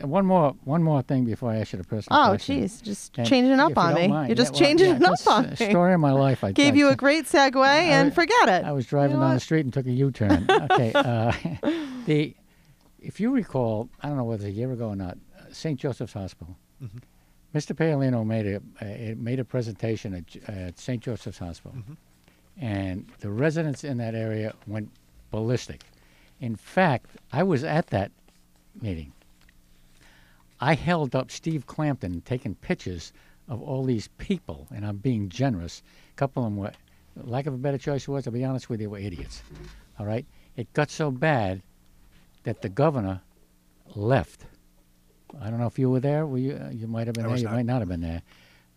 I'll, 0.02 0.08
one 0.08 0.26
more 0.26 0.56
one 0.64 0.82
more 0.82 1.04
thing 1.04 1.26
before 1.26 1.52
I 1.52 1.58
ask 1.58 1.74
you 1.74 1.78
the 1.78 1.84
personal 1.86 2.20
Oh, 2.20 2.28
question. 2.30 2.64
jeez. 2.64 2.82
Just 2.82 3.16
And 3.18 3.28
changing 3.28 3.60
up 3.60 3.78
on 3.78 3.94
me. 3.94 4.08
mind- 4.08 4.30
You're 4.30 4.36
just 4.36 4.54
yeah, 4.56 4.60
well, 4.62 4.68
changing 4.68 4.90
yeah, 4.90 4.96
it 4.96 5.04
up 5.04 5.28
on 5.28 5.50
me. 5.52 5.56
Story 5.56 5.94
of 5.94 6.00
my 6.00 6.12
life. 6.12 6.44
I 6.44 6.52
Gave 6.64 6.74
I 6.74 6.78
you 6.78 6.90
a 6.90 6.96
great 6.96 7.26
segue 7.26 7.56
and 7.68 8.08
was- 8.08 8.16
forget 8.16 8.50
it. 8.50 8.66
I 8.66 8.72
was 8.72 8.88
driving 8.88 9.18
know 9.18 9.24
down 9.24 9.36
the 9.36 9.40
street 9.40 9.64
and 9.66 9.72
took 9.74 9.86
a 9.86 9.92
U-turn. 9.92 10.48
okay, 10.50 10.92
uh, 10.96 11.32
the 12.08 12.36
if 13.04 13.20
you 13.20 13.32
recall, 13.32 13.90
I 14.02 14.08
don't 14.08 14.18
know 14.18 14.24
whether 14.24 14.48
a 14.48 14.52
year 14.52 14.72
ago 14.72 14.90
or 14.90 14.96
not, 14.96 15.18
uh, 15.40 15.44
St. 15.52 15.80
Joseph's 15.80 16.14
Hospital. 16.14 16.56
Mhm. 16.82 17.02
Mr. 17.54 17.76
Paolino 17.76 18.26
made 18.26 18.48
a 18.48 18.56
uh, 18.82 19.16
made 19.16 19.40
a 19.40 19.46
presentation 19.46 20.14
at, 20.16 20.50
at 20.50 20.80
St. 20.80 21.02
Joseph's 21.04 21.38
Hospital, 21.38 21.78
Mhm. 21.78 21.98
and 22.58 23.08
the 23.20 23.30
residents 23.30 23.84
in 23.84 23.98
that 23.98 24.16
area 24.16 24.54
went 24.66 24.90
ballistic. 25.32 25.82
In 26.40 26.56
fact, 26.56 27.08
I 27.32 27.44
was 27.44 27.64
at 27.64 27.88
that 27.88 28.12
meeting. 28.82 29.14
I 30.60 30.74
held 30.76 31.16
up 31.16 31.30
Steve 31.32 31.68
Clampton 31.68 32.22
taking 32.22 32.56
pictures 32.56 33.12
of 33.48 33.62
all 33.62 33.84
these 33.84 34.08
people, 34.18 34.68
and 34.74 34.86
I'm 34.86 34.98
being 34.98 35.30
generous. 35.30 35.84
A 36.12 36.16
couple 36.16 36.44
of 36.44 36.48
them 36.52 36.58
were, 36.58 36.72
lack 37.18 37.46
of 37.46 37.54
a 37.54 37.58
better 37.58 37.78
choice 37.78 38.08
was, 38.08 38.26
I'll 38.26 38.34
be 38.34 38.46
honest 38.46 38.70
with 38.70 38.80
you, 38.82 38.90
were 38.90 38.98
idiots. 38.98 39.42
All 40.00 40.06
right? 40.06 40.26
It 40.56 40.72
got 40.74 40.90
so 40.90 41.12
bad 41.12 41.62
that 42.44 42.62
the 42.62 42.70
governor 42.70 43.22
left. 43.96 44.46
I 45.42 45.50
don't 45.50 45.60
know 45.60 45.68
if 45.68 45.80
you 45.80 45.90
were 45.90 46.00
there. 46.00 46.26
Were 46.26 46.38
you? 46.38 46.54
Uh, 46.64 46.70
you 46.70 46.88
might 46.88 47.08
have 47.08 47.16
been 47.16 47.26
I 47.26 47.30
there. 47.30 47.38
You 47.38 47.44
not. 47.46 47.54
might 47.54 47.66
not 47.66 47.80
have 47.80 47.88
been 47.90 48.02
there. 48.02 48.22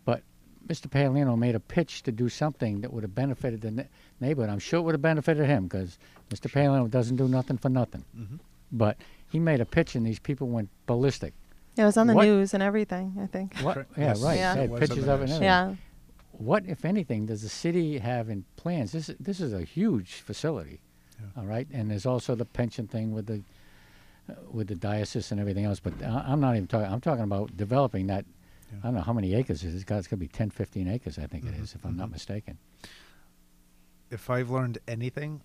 But 0.05 0.23
Mr. 0.67 0.89
Paolino 0.89 1.37
made 1.39 1.55
a 1.55 1.61
pitch 1.61 2.03
to 2.05 2.13
do 2.13 2.29
something 2.29 2.81
that 2.81 2.93
would 2.93 3.03
have 3.03 3.15
benefited 3.15 3.61
the 3.61 3.71
ne- 3.71 3.89
neighborhood. 4.21 4.51
I'm 4.51 4.59
sure 4.59 4.79
it 4.81 4.83
would 4.83 4.95
have 4.95 5.03
benefited 5.03 5.47
him 5.47 5.65
because 5.65 5.99
Mr. 6.31 6.51
Paolino 6.51 6.91
doesn't 6.91 7.17
do 7.17 7.29
nothing 7.29 7.59
for 7.59 7.69
nothing. 7.69 8.05
Mhm. 8.17 8.39
But 8.73 8.97
he 9.31 9.39
made 9.39 9.61
a 9.61 9.67
pitch, 9.67 9.95
and 9.95 10.07
these 10.07 10.19
people 10.19 10.49
went 10.49 10.71
ballistic. 10.87 11.35
It 11.77 11.85
was 11.85 11.97
on 11.99 12.07
the 12.07 12.15
What- 12.15 12.25
news 12.27 12.55
and 12.55 12.63
everything, 12.63 13.15
I 13.21 13.27
think. 13.27 13.55
What? 13.59 13.77
Yeah, 13.97 14.05
Yes, 14.07 14.23
right. 14.23 14.39
Yeah. 14.39 14.55
They 14.55 14.61
it 14.61 14.63
had 14.63 14.71
was 14.71 14.81
pictures 14.81 15.09
of 15.09 15.09
it. 15.09 15.13
And 15.13 15.21
news. 15.21 15.31
everything. 15.33 15.43
Yeah. 15.45 15.75
What, 16.33 16.65
if 16.67 16.85
anything, 16.87 17.27
does 17.27 17.43
the 17.43 17.49
city 17.51 17.99
have 17.99 18.29
in 18.31 18.45
plans? 18.57 18.93
This 18.93 19.11
this 19.21 19.41
is 19.41 19.53
a 19.53 19.63
huge 19.63 20.15
facility, 20.15 20.81
Yeah. 21.21 21.41
all 21.41 21.47
right. 21.47 21.67
And 21.73 21.91
there's 21.91 22.07
also 22.07 22.35
the 22.35 22.45
pension 22.45 22.87
thing 22.87 23.13
with 23.13 23.27
the 23.27 23.43
uh, 24.29 24.35
with 24.51 24.69
the 24.69 24.75
diocese 24.75 25.31
and 25.31 25.41
everything 25.41 25.65
else. 25.65 25.81
But 25.81 25.95
I, 26.03 26.25
I'm 26.29 26.41
not 26.41 26.55
even 26.57 26.67
talking. 26.67 26.93
I'm 26.93 27.01
talking 27.01 27.25
about 27.25 27.57
developing 27.57 28.07
that. 28.09 28.25
Yeah. 28.73 28.79
I 28.83 28.87
don't 28.89 28.95
know 28.95 29.01
how 29.03 29.13
many 29.13 29.35
acres 29.35 29.63
it 29.63 29.69
is. 29.69 29.75
It's 29.75 29.83
it's 29.83 29.89
going 29.89 30.03
to 30.09 30.17
be 30.17 30.27
10, 30.29 30.51
15 30.51 30.89
acres. 30.89 31.19
I 31.19 31.27
think 31.27 31.45
it 31.45 31.55
Mhm, 31.55 31.63
is, 31.63 31.75
if 31.75 31.85
I'm 31.85 31.97
not 31.97 32.09
mhm. 32.09 32.13
mistaken. 32.13 32.59
If 34.11 34.29
I've 34.31 34.51
learned 34.51 34.79
anything 34.87 35.43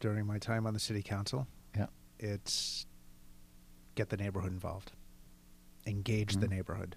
during 0.00 0.26
my 0.26 0.38
time 0.38 0.66
on 0.66 0.74
the 0.74 0.80
city 0.80 1.02
council, 1.02 1.46
Yeah. 1.76 1.86
it's 2.18 2.86
get 3.96 4.08
the 4.08 4.16
neighborhood 4.16 4.52
involved, 4.52 4.92
engage 5.86 6.36
the 6.36 6.46
Mhm. 6.46 6.50
neighborhood, 6.50 6.96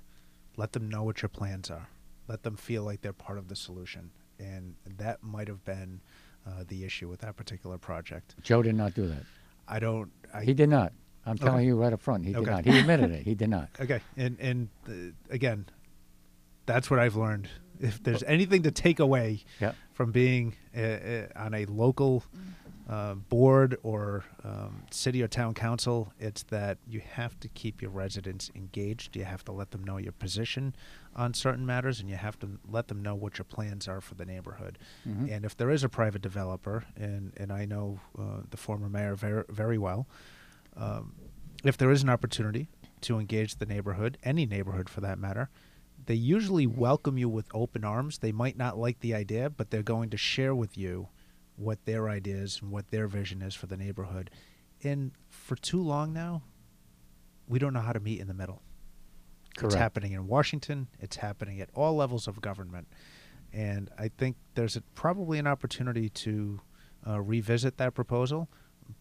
let 0.58 0.72
them 0.74 0.90
know 0.90 1.04
what 1.04 1.22
your 1.22 1.30
plans 1.30 1.70
are, 1.70 1.90
let 2.28 2.44
them 2.44 2.56
feel 2.56 2.84
like 2.84 3.02
they're 3.02 3.12
part 3.14 3.38
of 3.38 3.48
the 3.48 3.56
solution, 3.56 4.12
and 4.40 4.76
that 4.86 5.22
might 5.24 5.48
have 5.48 5.64
been 5.66 6.02
uh, 6.48 6.64
the 6.68 6.84
issue 6.84 7.08
with 7.10 7.22
that 7.22 7.36
particular 7.36 7.78
project. 7.78 8.36
Joe 8.42 8.62
did 8.62 8.76
not 8.76 8.94
do 8.94 9.08
that. 9.08 9.24
I 9.68 9.80
don't. 9.80 10.12
I, 10.34 10.44
he 10.44 10.54
did 10.54 10.70
not. 10.70 10.94
I'm 11.26 11.36
Okay. 11.36 11.46
telling 11.46 11.66
you 11.66 11.76
right 11.78 11.94
up 11.94 12.02
front. 12.02 12.26
He 12.26 12.34
did 12.34 12.46
not. 12.46 12.66
He 12.66 12.78
admitted 12.78 13.12
it. 13.12 13.24
He 13.24 13.34
did 13.36 13.50
not. 13.50 13.70
Okay, 13.80 14.02
and 14.18 14.38
and 14.40 14.70
uh, 14.90 14.94
again, 15.30 15.66
that's 16.66 16.90
what 16.92 17.00
I've 17.00 17.16
learned. 17.16 17.48
If 17.80 18.04
there's 18.04 18.24
anything 18.24 18.64
to 18.64 18.72
take 18.72 19.00
away 19.00 19.44
Yeah. 19.60 19.74
from 19.94 20.12
being 20.12 20.56
uh, 20.78 20.82
uh, 20.82 21.28
on 21.36 21.54
a 21.54 21.66
local 21.66 22.24
uh, 22.90 23.14
board 23.16 23.78
or 23.82 24.26
um, 24.44 24.84
city 24.92 25.24
or 25.24 25.28
town 25.28 25.54
council, 25.54 26.12
it's 26.20 26.44
that 26.44 26.78
you 26.86 27.00
have 27.00 27.40
to 27.40 27.48
keep 27.48 27.82
your 27.82 27.92
residents 27.92 28.52
engaged. 28.56 29.16
You 29.16 29.24
have 29.24 29.44
to 29.46 29.52
let 29.54 29.72
them 29.72 29.84
know 29.84 29.98
your 29.98 30.12
position 30.12 30.76
on 31.16 31.34
certain 31.34 31.66
matters, 31.66 32.00
and 32.02 32.10
you 32.10 32.16
have 32.18 32.38
to 32.40 32.60
let 32.70 32.90
them 32.90 33.02
know 33.02 33.16
what 33.16 33.38
your 33.38 33.46
plans 33.46 33.88
are 33.88 34.02
for 34.02 34.16
the 34.16 34.26
neighborhood. 34.26 34.78
Mhm. 35.08 35.32
And 35.32 35.46
if 35.46 35.56
there 35.56 35.70
is 35.70 35.84
a 35.84 35.90
private 35.90 36.22
developer, 36.22 36.84
and, 36.98 37.32
and 37.38 37.52
I 37.54 37.66
know 37.66 38.00
uh, 38.20 38.42
the 38.50 38.58
former 38.58 38.90
mayor 38.90 39.16
very, 39.16 39.44
very 39.50 39.78
well, 39.78 40.08
um, 40.76 41.14
if 41.64 41.78
there 41.78 41.92
is 41.92 42.04
an 42.04 42.10
opportunity 42.10 42.68
to 43.02 43.20
engage 43.20 43.56
the 43.56 43.66
neighborhood, 43.66 44.18
any 44.24 44.46
neighborhood 44.46 44.90
for 44.90 45.00
that 45.02 45.18
matter, 45.20 45.50
they 46.06 46.16
usually 46.16 46.68
welcome 46.68 47.18
you 47.18 47.30
with 47.30 47.46
open 47.54 47.86
arms. 47.86 48.18
They 48.18 48.34
might 48.34 48.58
not 48.58 48.78
like 48.78 49.00
the 49.00 49.14
idea, 49.14 49.50
but 49.50 49.70
they're 49.70 49.84
going 49.84 50.10
to 50.10 50.18
share 50.18 50.54
with 50.54 50.78
you 50.78 51.08
what 51.56 51.86
their 51.86 52.10
ideas 52.10 52.60
and 52.62 52.72
what 52.72 52.90
their 52.90 53.08
vision 53.08 53.42
is 53.42 53.56
for 53.56 53.68
the 53.68 53.78
neighborhood. 53.78 54.30
And 54.84 55.12
for 55.30 55.56
too 55.56 55.82
long 55.82 56.14
now, 56.14 56.44
we 57.48 57.60
don't 57.60 57.74
know 57.74 57.82
how 57.82 57.94
to 57.94 58.00
meet 58.00 58.20
in 58.20 58.28
the 58.28 58.34
middle. 58.34 58.62
Correct. 59.56 59.74
It's 59.74 59.80
happening 59.80 60.14
in 60.14 60.28
Washington. 60.28 60.88
It's 61.00 61.18
happening 61.18 61.62
at 61.62 61.70
all 61.76 61.96
levels 61.96 62.28
of 62.28 62.42
government, 62.42 62.88
and 63.54 63.90
I 64.00 64.10
think 64.10 64.36
there's 64.56 64.76
a, 64.76 64.82
probably 64.96 65.38
an 65.38 65.46
opportunity 65.46 66.10
to 66.10 66.60
uh, 67.08 67.22
revisit 67.22 67.78
that 67.78 67.94
proposal. 67.94 68.50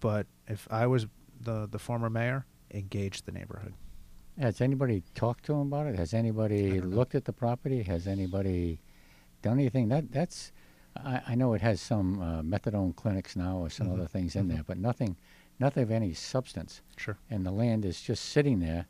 But 0.00 0.26
if 0.46 0.68
I 0.70 0.86
was 0.86 1.06
the 1.40 1.66
the 1.66 1.78
former 1.78 2.10
mayor, 2.10 2.44
engage 2.70 3.22
the 3.22 3.32
neighborhood. 3.32 3.74
Has 4.38 4.60
anybody 4.60 5.02
talked 5.14 5.44
to 5.46 5.54
him 5.54 5.60
about 5.72 5.86
it? 5.86 5.96
Has 5.96 6.14
anybody 6.14 6.80
looked 6.80 7.14
at 7.14 7.24
the 7.24 7.32
property? 7.32 7.82
Has 7.82 8.06
anybody 8.06 8.80
done 9.42 9.58
anything? 9.58 9.88
That 9.88 10.12
that's, 10.12 10.52
I, 10.96 11.20
I 11.28 11.34
know 11.34 11.54
it 11.54 11.60
has 11.62 11.80
some 11.80 12.20
uh, 12.20 12.42
methadone 12.42 12.94
clinics 12.96 13.36
now 13.36 13.56
or 13.58 13.70
some 13.70 13.88
Mhm, 13.88 13.94
other 13.94 14.06
things 14.06 14.36
in 14.36 14.46
mhm. 14.46 14.54
there, 14.54 14.62
but 14.66 14.78
nothing, 14.78 15.16
nothing 15.58 15.82
of 15.82 15.90
any 15.90 16.12
substance. 16.12 16.82
Sure. 16.96 17.16
And 17.30 17.44
the 17.46 17.50
land 17.50 17.84
is 17.84 18.00
just 18.00 18.26
sitting 18.26 18.60
there. 18.60 18.86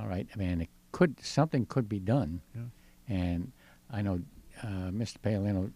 All 0.00 0.06
right. 0.06 0.26
I 0.34 0.38
mean, 0.38 0.60
it 0.62 0.68
could 0.92 1.18
something 1.24 1.66
could 1.66 1.88
be 1.88 1.98
done. 2.00 2.40
Yeah. 2.54 2.62
And 3.08 3.52
I 3.90 4.02
know 4.02 4.20
uh, 4.62 4.90
Mr. 4.90 5.18
Paolino 5.22 5.72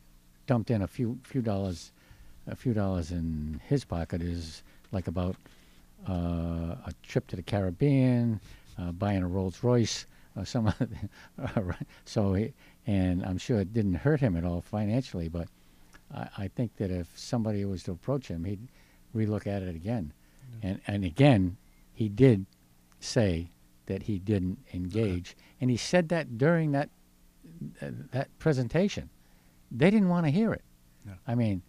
dumped 0.47 0.71
in 0.71 0.83
a 0.83 0.87
few 0.87 1.19
few 1.23 1.43
dollars, 1.43 1.93
a 2.47 2.57
few 2.57 2.73
dollars 2.75 3.11
in 3.13 3.61
his 3.67 3.85
pocket 3.85 4.23
is 4.23 4.63
like 4.93 5.07
about 5.09 5.37
uh, 6.09 6.13
a 6.87 6.93
trip 7.03 7.27
to 7.29 7.37
the 7.37 7.43
Caribbean, 7.43 8.41
uh, 8.79 8.93
buying 8.93 9.23
a 9.23 9.29
Rolls 9.29 9.63
Royce, 9.63 10.07
or 10.37 10.45
some. 10.45 10.67
other 10.67 11.77
so, 12.05 12.35
he, 12.35 12.53
and 12.87 13.25
I'm 13.25 13.39
sure 13.39 13.61
it 13.61 13.73
didn't 13.73 13.95
hurt 13.95 14.21
him 14.21 14.37
at 14.37 14.45
all 14.45 14.61
financially, 14.61 15.29
but 15.29 15.49
I, 16.15 16.29
I 16.39 16.49
think 16.49 16.77
that 16.77 16.91
if 16.91 17.09
somebody 17.15 17.65
was 17.65 17.83
to 17.85 17.93
approach 17.93 18.29
him, 18.29 18.45
he'd 18.45 18.69
relook 19.15 19.47
at 19.47 19.63
it 19.63 19.75
again. 19.75 20.13
And 20.63 20.81
and 20.87 21.05
again, 21.05 21.57
he 21.93 22.09
did 22.09 22.47
say 22.99 23.51
that 23.87 24.03
he 24.03 24.19
didn't 24.19 24.59
engage, 24.75 25.37
and 25.61 25.71
he 25.71 25.77
said 25.77 26.09
that 26.09 26.39
during 26.39 26.73
that 26.73 26.91
uh, 27.81 27.91
that 28.13 28.37
presentation. 28.39 29.11
They 29.71 29.91
didn't 29.91 30.09
want 30.09 30.27
to 30.27 30.33
hear 30.33 30.53
it. 30.53 30.65
Yeah. 31.07 31.15
I 31.27 31.35
mean, 31.37 31.63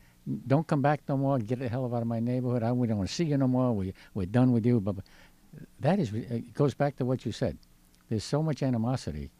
don't 0.48 0.66
come 0.66 0.82
back 0.82 1.02
no 1.08 1.18
more. 1.18 1.38
Get 1.40 1.60
the 1.60 1.70
hell 1.70 1.86
out 1.94 2.02
of 2.02 2.08
my 2.08 2.20
neighborhood. 2.20 2.64
I 2.64 2.72
we 2.72 2.88
don't 2.88 2.98
want 2.98 3.10
to 3.10 3.16
see 3.16 3.26
you 3.26 3.38
no 3.38 3.48
more. 3.48 3.74
We 3.74 3.94
we're 4.14 4.26
done 4.26 4.52
with 4.52 4.66
you. 4.66 4.80
But 4.80 4.96
but 4.96 5.06
that 5.80 6.00
is 6.00 6.14
it 6.14 6.54
goes 6.54 6.74
back 6.74 6.96
to 6.98 7.06
what 7.06 7.26
you 7.26 7.32
said. 7.32 7.58
There's 8.12 8.26
so 8.26 8.44
much 8.44 8.62
animosity, 8.62 9.32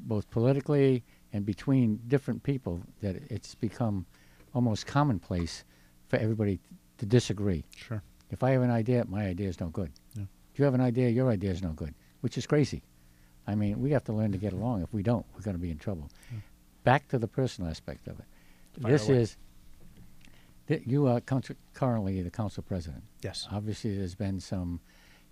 both 0.00 0.28
politically 0.28 1.04
and 1.32 1.46
between 1.46 2.00
different 2.08 2.42
people, 2.42 2.82
that 3.00 3.14
it's 3.30 3.54
become 3.54 4.06
almost 4.52 4.88
commonplace 4.88 5.62
for 6.08 6.16
everybody 6.16 6.58
to 6.96 7.06
disagree. 7.06 7.64
Sure. 7.76 8.02
If 8.32 8.42
I 8.42 8.50
have 8.50 8.62
an 8.62 8.72
idea, 8.72 9.04
my 9.08 9.24
idea 9.26 9.48
is 9.48 9.60
no 9.60 9.68
good. 9.68 9.92
Yeah. 10.16 10.24
If 10.52 10.58
you 10.58 10.64
have 10.64 10.74
an 10.74 10.80
idea, 10.80 11.10
your 11.10 11.30
idea 11.30 11.52
is 11.52 11.62
no 11.62 11.68
good, 11.68 11.94
which 12.20 12.36
is 12.36 12.44
crazy. 12.44 12.82
I 13.46 13.54
mean, 13.54 13.80
we 13.80 13.92
have 13.92 14.02
to 14.06 14.12
learn 14.12 14.32
to 14.32 14.38
get 14.38 14.52
along. 14.52 14.82
If 14.82 14.92
we 14.92 15.04
don't, 15.04 15.24
we're 15.36 15.42
going 15.42 15.56
to 15.56 15.62
be 15.62 15.70
in 15.70 15.78
trouble. 15.78 16.10
Back 16.82 17.06
to 17.10 17.18
the 17.18 17.28
personal 17.28 17.70
aspect 17.70 18.08
of 18.08 18.18
it. 18.18 18.24
Fire 18.82 18.90
this 18.90 19.08
away. 19.08 19.18
is, 19.18 19.36
th- 20.66 20.82
you 20.84 21.06
are 21.06 21.20
currently 21.20 22.20
the 22.20 22.30
council 22.30 22.64
president. 22.66 23.04
Yes. 23.22 23.46
Obviously, 23.52 23.96
there's 23.96 24.16
been 24.16 24.40
some 24.40 24.80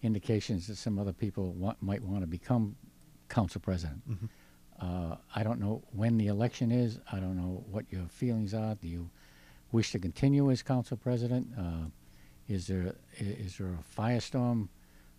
indications 0.03 0.67
that 0.67 0.77
some 0.77 0.99
other 0.99 1.13
people 1.13 1.53
want, 1.53 1.83
might 1.83 2.03
want 2.03 2.21
to 2.23 2.27
become 2.27 2.77
council 3.29 3.61
president. 3.61 4.09
Mhm. 4.09 4.29
Uh, 4.79 5.17
I 5.35 5.43
don't 5.43 5.59
know 5.59 5.83
when 5.93 6.19
the 6.19 6.27
election 6.27 6.71
is. 6.71 6.99
I 7.11 7.19
don't 7.19 7.37
know 7.37 7.65
what 7.71 7.87
your 7.91 8.07
feelings 8.09 8.53
are. 8.55 8.75
Do 8.75 8.89
you 8.89 9.11
wish 9.73 9.91
to 9.93 9.99
continue 9.99 10.51
as 10.51 10.63
council 10.63 10.97
president? 10.97 11.49
Uh, 11.59 11.87
is 12.47 12.67
there 12.67 12.95
i- 13.21 13.25
is 13.25 13.57
there 13.59 13.69
a 13.73 13.83
firestorm 14.01 14.69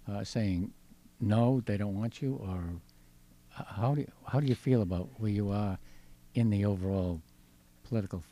uh, 0.07 0.23
saying 0.23 0.73
no, 1.19 1.59
they 1.61 1.75
don't 1.77 1.95
want 1.95 2.21
you, 2.21 2.35
or 2.35 2.79
h- 3.59 3.65
how 3.67 3.95
do 3.95 4.01
you, 4.01 4.11
how 4.27 4.39
do 4.39 4.45
you 4.45 4.55
feel 4.55 4.81
about 4.83 5.19
where 5.19 5.31
you 5.31 5.49
are 5.49 5.79
in 6.35 6.49
the 6.51 6.63
overall 6.63 7.21
political? 7.83 8.23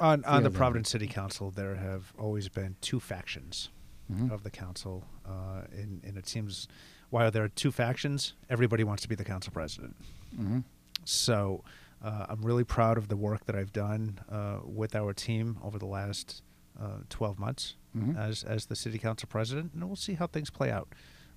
On 0.00 0.22
on 0.26 0.42
the 0.42 0.50
Providence 0.50 0.90
City 0.90 1.06
Council, 1.06 1.50
there 1.50 1.76
have 1.76 2.12
always 2.18 2.48
been 2.50 2.76
two 2.82 3.00
factions 3.00 3.70
Mhm. 4.12 4.30
of 4.30 4.42
the 4.42 4.50
council, 4.50 5.04
uh, 5.26 5.62
and 5.72 6.02
and 6.04 6.16
it 6.16 6.26
seems 6.28 6.68
while 7.10 7.30
there 7.30 7.44
are 7.44 7.48
two 7.48 7.70
factions, 7.72 8.34
everybody 8.50 8.84
wants 8.84 9.02
to 9.02 9.08
be 9.08 9.14
the 9.14 9.24
council 9.24 9.52
president. 9.52 9.94
hmm 10.36 10.60
So 11.04 11.62
uh, 12.02 12.26
I'm 12.28 12.42
really 12.42 12.64
proud 12.64 12.98
of 12.98 13.08
the 13.08 13.16
work 13.16 13.44
that 13.46 13.56
I've 13.56 13.72
done 13.72 14.20
uh, 14.28 14.58
with 14.64 14.94
our 14.94 15.12
team 15.14 15.58
over 15.62 15.78
the 15.78 15.86
last 15.86 16.42
uh, 16.80 16.98
12 17.08 17.38
months 17.38 17.76
Mhm. 17.96 18.16
as 18.16 18.44
as 18.44 18.66
the 18.66 18.76
city 18.76 18.98
council 18.98 19.28
president, 19.28 19.72
and 19.74 19.84
we'll 19.86 19.96
see 19.96 20.14
how 20.14 20.26
things 20.26 20.50
play 20.50 20.70
out 20.70 20.88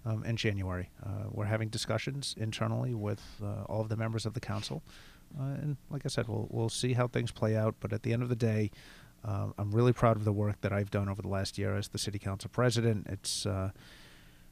um, 0.05 0.23
in 0.23 0.35
January. 0.35 0.89
Uh, 1.03 1.25
we're 1.31 1.45
having 1.45 1.69
discussions 1.69 2.33
internally 2.37 2.93
with 2.95 3.21
uh, 3.43 3.63
all 3.69 3.81
of 3.81 3.89
the 3.89 3.97
members 3.97 4.25
of 4.25 4.33
the 4.33 4.39
council, 4.39 4.81
uh, 5.39 5.43
and 5.61 5.77
like 5.89 6.05
I 6.05 6.09
said, 6.09 6.27
we'll 6.27 6.47
we'll 6.49 6.69
see 6.69 6.93
how 6.93 7.07
things 7.07 7.31
play 7.31 7.55
out. 7.55 7.75
But 7.79 7.93
at 7.93 8.01
the 8.03 8.13
end 8.13 8.23
of 8.23 8.29
the 8.29 8.35
day. 8.53 8.71
Um, 9.23 9.53
I'm 9.57 9.71
really 9.71 9.93
proud 9.93 10.17
of 10.17 10.23
the 10.25 10.33
work 10.33 10.61
that 10.61 10.71
I've 10.71 10.91
done 10.91 11.09
over 11.09 11.21
the 11.21 11.27
last 11.27 11.57
year 11.57 11.75
as 11.75 11.89
the 11.89 11.97
city 11.97 12.19
council 12.19 12.49
president. 12.53 13.07
It's 13.09 13.45
uh, 13.45 13.71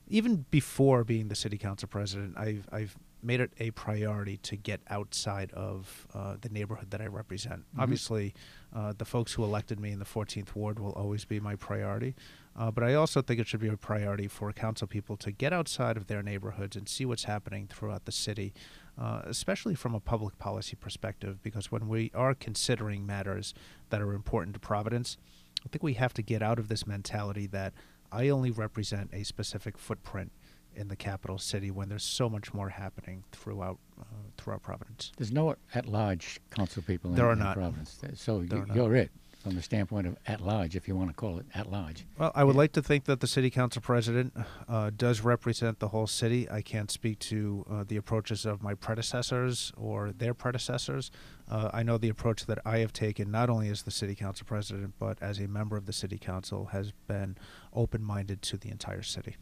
even 0.07 0.45
before 0.51 1.03
being 1.03 1.27
the 1.29 1.35
city 1.35 1.57
council 1.57 1.87
president, 1.87 2.37
I've 2.37 2.67
I've 2.71 2.95
made 3.23 3.39
it 3.39 3.51
a 3.59 3.71
priority 3.71 4.37
to 4.37 4.55
get 4.55 4.79
outside 4.87 5.51
of 5.53 6.05
uh, 6.13 6.35
the 6.41 6.49
neighborhood 6.49 6.91
that 6.91 7.01
I 7.01 7.07
represent. 7.07 7.61
Mhm. 7.75 7.81
Obviously, 7.81 8.35
uh, 8.71 8.93
the 8.95 9.05
folks 9.05 9.33
who 9.33 9.43
elected 9.43 9.79
me 9.79 9.91
in 9.91 9.97
the 9.97 10.05
14th 10.05 10.53
ward 10.55 10.77
will 10.77 10.91
always 10.91 11.25
be 11.25 11.39
my 11.39 11.55
priority, 11.55 12.13
uh, 12.55 12.69
but 12.69 12.83
I 12.83 12.93
also 12.93 13.23
think 13.23 13.39
it 13.39 13.47
should 13.47 13.61
be 13.61 13.67
a 13.67 13.77
priority 13.77 14.27
for 14.27 14.53
council 14.53 14.85
people 14.85 15.17
to 15.17 15.31
get 15.31 15.53
outside 15.53 15.97
of 15.97 16.05
their 16.05 16.21
neighborhoods 16.21 16.75
and 16.75 16.87
see 16.87 17.03
what's 17.03 17.23
happening 17.23 17.67
throughout 17.67 18.05
the 18.05 18.11
city, 18.11 18.53
uh, 18.97 19.21
especially 19.25 19.75
from 19.75 19.93
a 19.95 19.99
public 19.99 20.37
policy 20.37 20.75
perspective. 20.75 21.41
Because 21.43 21.71
when 21.71 21.87
we 21.87 22.11
are 22.13 22.33
considering 22.33 23.05
matters 23.05 23.53
that 23.89 24.01
are 24.01 24.13
important 24.13 24.53
to 24.53 24.59
Providence, 24.59 25.17
I 25.65 25.69
think 25.69 25.83
we 25.83 25.93
have 25.93 26.13
to 26.13 26.21
get 26.21 26.41
out 26.41 26.59
of 26.59 26.67
this 26.67 26.85
mentality 26.85 27.47
that 27.47 27.73
I 28.11 28.29
only 28.29 28.51
represent 28.51 29.09
a 29.13 29.23
specific 29.23 29.77
footprint 29.77 30.31
in 30.75 30.89
the 30.89 30.95
capital 30.95 31.37
city 31.37 31.71
when 31.71 31.87
there's 31.89 32.03
so 32.03 32.29
much 32.29 32.53
more 32.53 32.69
happening 32.69 33.23
throughout 33.31 33.79
uh, 33.99 34.03
throughout 34.37 34.61
Providence. 34.61 35.11
There's 35.17 35.31
no 35.31 35.55
at-large 35.73 36.39
council 36.51 36.83
people 36.85 37.11
in, 37.11 37.15
There 37.15 37.27
are 37.27 37.33
in 37.33 37.39
not. 37.39 37.55
Providence. 37.55 37.97
So 38.15 38.39
There 38.41 38.57
you, 38.57 38.63
are 38.63 38.67
not. 38.67 38.75
you're 38.75 38.95
it 38.95 39.11
from 39.45 39.53
the 39.53 39.61
standpoint 39.61 40.07
of 40.07 40.17
at-large, 40.25 40.75
if 40.75 40.87
you 40.87 40.95
want 40.95 41.07
to 41.07 41.13
call 41.13 41.37
it 41.37 41.45
at-large. 41.53 42.03
Well, 42.17 42.31
I 42.33 42.43
would 42.43 42.55
Yeah. 42.55 42.61
like 42.61 42.71
to 42.71 42.81
think 42.81 43.03
that 43.03 43.19
the 43.19 43.27
city 43.27 43.51
council 43.51 43.79
president 43.79 44.33
uh, 44.67 44.89
does 44.89 45.21
represent 45.21 45.77
the 45.77 45.89
whole 45.89 46.07
city. 46.07 46.49
I 46.49 46.63
can't 46.63 46.89
speak 46.89 47.19
to 47.19 47.63
uh, 47.69 47.83
the 47.87 47.95
approaches 47.95 48.47
of 48.47 48.63
my 48.63 48.73
predecessors 48.73 49.71
or 49.77 50.11
their 50.11 50.33
predecessors. 50.33 51.11
Uh, 51.47 51.69
I 51.71 51.83
know 51.83 51.99
the 51.99 52.09
approach 52.09 52.47
that 52.47 52.57
I 52.65 52.79
have 52.79 52.91
taken, 52.91 53.29
not 53.29 53.51
only 53.51 53.69
as 53.69 53.83
the 53.83 53.91
city 53.91 54.15
council 54.15 54.47
president, 54.47 54.95
but 54.97 55.21
as 55.21 55.37
a 55.39 55.47
member 55.47 55.77
of 55.77 55.85
the 55.85 55.93
city 55.93 56.17
council, 56.17 56.65
has 56.71 56.91
been 57.05 57.37
open-minded 57.71 58.41
to 58.41 58.57
the 58.57 58.71
entire 58.71 59.03
city. 59.03 59.35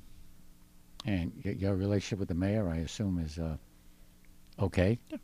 And 1.05 1.31
your 1.45 1.75
relationship 1.75 2.19
with 2.19 2.27
the 2.27 2.35
mayor, 2.35 2.67
I 2.67 2.79
assume, 2.79 3.19
is 3.19 3.39
uh, 3.39 3.55
okay. 4.59 4.99
Yeah, 5.09 5.17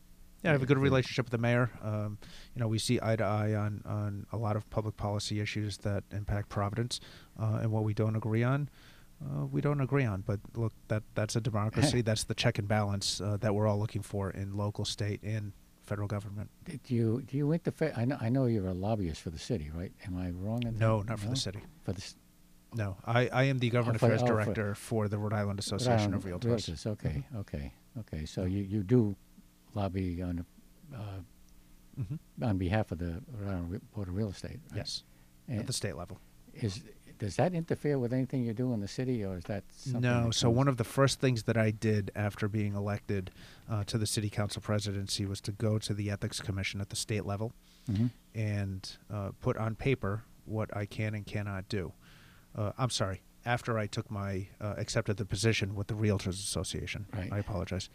I 0.43 0.49
have 0.49 0.63
a 0.63 0.65
good 0.65 0.77
relationship 0.77 1.25
with 1.25 1.31
the 1.31 1.37
mayor. 1.37 1.69
Um, 1.81 2.17
you 2.55 2.61
know, 2.61 2.67
we 2.67 2.79
see 2.79 2.99
eye 3.01 3.15
to 3.17 3.23
eye 3.23 3.53
on, 3.55 3.81
on 3.85 4.25
a 4.31 4.37
lot 4.37 4.55
of 4.55 4.69
public 4.69 4.95
policy 4.95 5.39
issues 5.39 5.77
that 5.79 6.03
impact 6.11 6.49
Providence, 6.49 6.99
uh, 7.39 7.59
and 7.61 7.71
what 7.71 7.83
we 7.83 7.93
don't 7.93 8.15
agree 8.15 8.43
on, 8.43 8.69
uh, 9.23 9.45
we 9.45 9.59
don't 9.61 9.81
agree 9.81 10.05
on. 10.05 10.21
But 10.21 10.39
look, 10.55 10.73
that 10.87 11.03
that's 11.15 11.35
a 11.35 11.41
democracy. 11.41 12.01
that's 12.09 12.23
the 12.23 12.33
check 12.35 12.57
and 12.57 12.67
balance 12.67 13.19
uh, 13.19 13.37
that 13.41 13.53
we're 13.53 13.67
all 13.67 13.79
looking 13.79 14.01
for 14.01 14.29
in 14.31 14.55
local, 14.55 14.85
state, 14.85 15.21
and 15.23 15.51
federal 15.83 16.07
government. 16.07 16.49
D- 16.63 16.79
Do 16.83 16.95
you 16.95 17.21
do 17.27 17.35
you 17.37 17.51
interfere? 17.51 17.93
I 17.97 18.05
know 18.05 18.17
I 18.21 18.29
know 18.29 18.45
you're 18.45 18.67
a 18.67 18.73
lobbyist 18.73 19.21
for 19.21 19.31
the 19.31 19.39
city, 19.39 19.69
right? 19.73 19.91
Am 20.05 20.17
I 20.17 20.29
wrong 20.31 20.63
in 20.63 20.75
that? 20.75 20.79
No, 20.79 21.01
not 21.01 21.19
for 21.19 21.27
the 21.29 21.35
city. 21.35 21.59
For 21.83 21.91
the 21.91 22.13
No, 22.73 22.95
I, 23.05 23.27
I 23.27 23.43
am 23.43 23.59
the 23.59 23.69
government 23.69 23.99
for 23.99 24.07
the- 24.07 24.13
affairs 24.15 24.29
oh, 24.29 24.33
director 24.33 24.75
for 24.75 25.07
the 25.09 25.17
Rhode 25.17 25.33
Island 25.33 25.47
Rhode 25.49 25.59
Association 25.59 26.13
of 26.13 26.25
Island 26.25 26.43
Realtors. 26.43 26.85
Okay, 26.87 27.25
okay, 27.35 27.73
okay. 27.99 28.25
So 28.25 28.45
you, 28.45 28.63
you 28.63 28.83
do 28.83 29.15
lobby 29.73 30.21
on 30.21 30.45
uh, 30.93 30.97
hmm 31.95 32.15
on 32.43 32.57
behalf 32.57 32.91
of 32.91 32.97
the 32.99 33.21
Rhode 33.41 33.81
Board 33.93 34.07
of 34.07 34.15
Real 34.15 34.29
Estate. 34.29 34.59
Right? 34.71 34.77
Yes, 34.77 35.03
And 35.47 35.59
at 35.59 35.67
the 35.67 35.73
state 35.73 35.95
level. 35.95 36.19
is 36.53 36.81
does 37.17 37.35
that 37.35 37.53
interfere 37.53 37.99
with 37.99 38.13
anything 38.13 38.43
you 38.43 38.53
do 38.53 38.71
in 38.73 38.79
the 38.79 38.87
city, 38.87 39.25
or 39.25 39.37
is 39.37 39.43
that 39.45 39.65
something 39.75 39.99
No. 40.01 40.27
that 40.27 40.33
So 40.35 40.49
one 40.49 40.69
of 40.69 40.77
the 40.77 40.85
first 40.85 41.19
things 41.19 41.43
that 41.43 41.57
I 41.57 41.71
did 41.71 42.11
after 42.15 42.47
being 42.47 42.75
elected 42.75 43.29
uh, 43.69 43.83
to 43.85 43.97
the 43.97 44.05
city 44.05 44.29
council 44.29 44.61
presidency 44.61 45.25
was 45.25 45.41
to 45.41 45.51
go 45.51 45.77
to 45.79 45.93
the 45.93 46.09
ethics 46.09 46.39
commission 46.39 46.79
at 46.79 46.89
the 46.89 46.95
state 46.95 47.25
level 47.25 47.51
Mhm. 47.91 48.09
and 48.33 48.97
uh, 49.11 49.31
put 49.41 49.57
on 49.57 49.75
paper 49.75 50.23
what 50.45 50.75
I 50.75 50.85
can 50.85 51.13
and 51.13 51.25
cannot 51.25 51.67
do. 51.67 51.91
Uh, 52.55 52.71
I'm 52.77 52.89
sorry. 52.89 53.21
After 53.45 53.77
I 53.77 53.87
took 53.87 54.09
my 54.09 54.47
uh, 54.61 54.75
accepted 54.77 55.17
the 55.17 55.25
position 55.25 55.75
with 55.75 55.87
the 55.87 55.95
Realtors 55.95 56.39
Association, 56.39 57.05
Right. 57.13 57.31
I 57.33 57.39
apologize. 57.39 57.89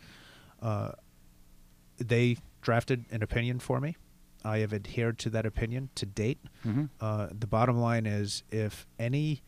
They 1.98 2.36
drafted 2.60 3.04
an 3.10 3.22
opinion 3.22 3.58
for 3.58 3.80
me. 3.80 3.96
I 4.44 4.58
have 4.58 4.72
adhered 4.74 5.18
to 5.20 5.30
that 5.30 5.46
opinion 5.46 5.88
to 5.94 6.04
date. 6.06 6.38
Mhm. 6.64 6.90
Uh, 7.00 7.28
the 7.38 7.46
bottom 7.46 7.78
line 7.78 8.04
is 8.06 8.42
if 8.50 8.86
any, 8.98 9.40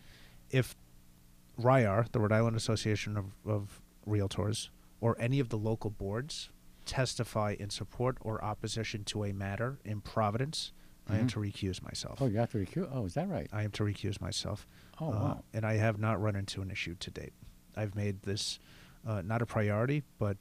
if 0.51 0.75
RIAR, 1.59 2.07
the 2.13 2.21
Rhode 2.21 2.33
Island 2.33 2.57
Association 2.57 3.17
of, 3.17 3.27
of 3.45 3.81
Realtors, 4.07 4.71
or 5.01 5.17
any 5.19 5.41
of 5.41 5.49
the 5.51 5.59
local 5.59 5.91
boards 5.91 6.51
testify 6.85 7.57
in 7.59 7.69
support 7.71 8.17
or 8.21 8.43
opposition 8.45 9.05
to 9.05 9.25
a 9.25 9.33
matter 9.33 9.79
in 9.85 10.01
Providence, 10.01 10.73
I 11.09 11.19
am 11.19 11.27
Mhm. 11.27 11.31
to 11.33 11.41
recuse 11.41 11.83
myself. 11.83 12.21
Oh, 12.23 12.27
you 12.27 12.39
have 12.39 12.51
to 12.53 12.59
recuse. 12.59 12.89
Oh, 12.91 13.05
is 13.05 13.15
that 13.15 13.29
right? 13.29 13.49
I 13.53 13.63
am 13.65 13.71
to 13.73 13.83
recuse 13.85 14.21
myself. 14.21 14.67
Oh, 15.01 15.09
Uh, 15.09 15.11
wow. 15.11 15.45
And 15.53 15.65
I 15.67 15.75
have 15.75 15.99
not 15.99 16.21
run 16.21 16.37
into 16.37 16.63
an 16.63 16.71
issue 16.71 16.95
to 16.97 17.11
date. 17.11 17.33
I've 17.77 17.95
made 17.95 18.23
this 18.23 18.59
uh, 19.07 19.23
not 19.23 19.41
a 19.43 19.47
priority, 19.47 20.03
but 20.19 20.37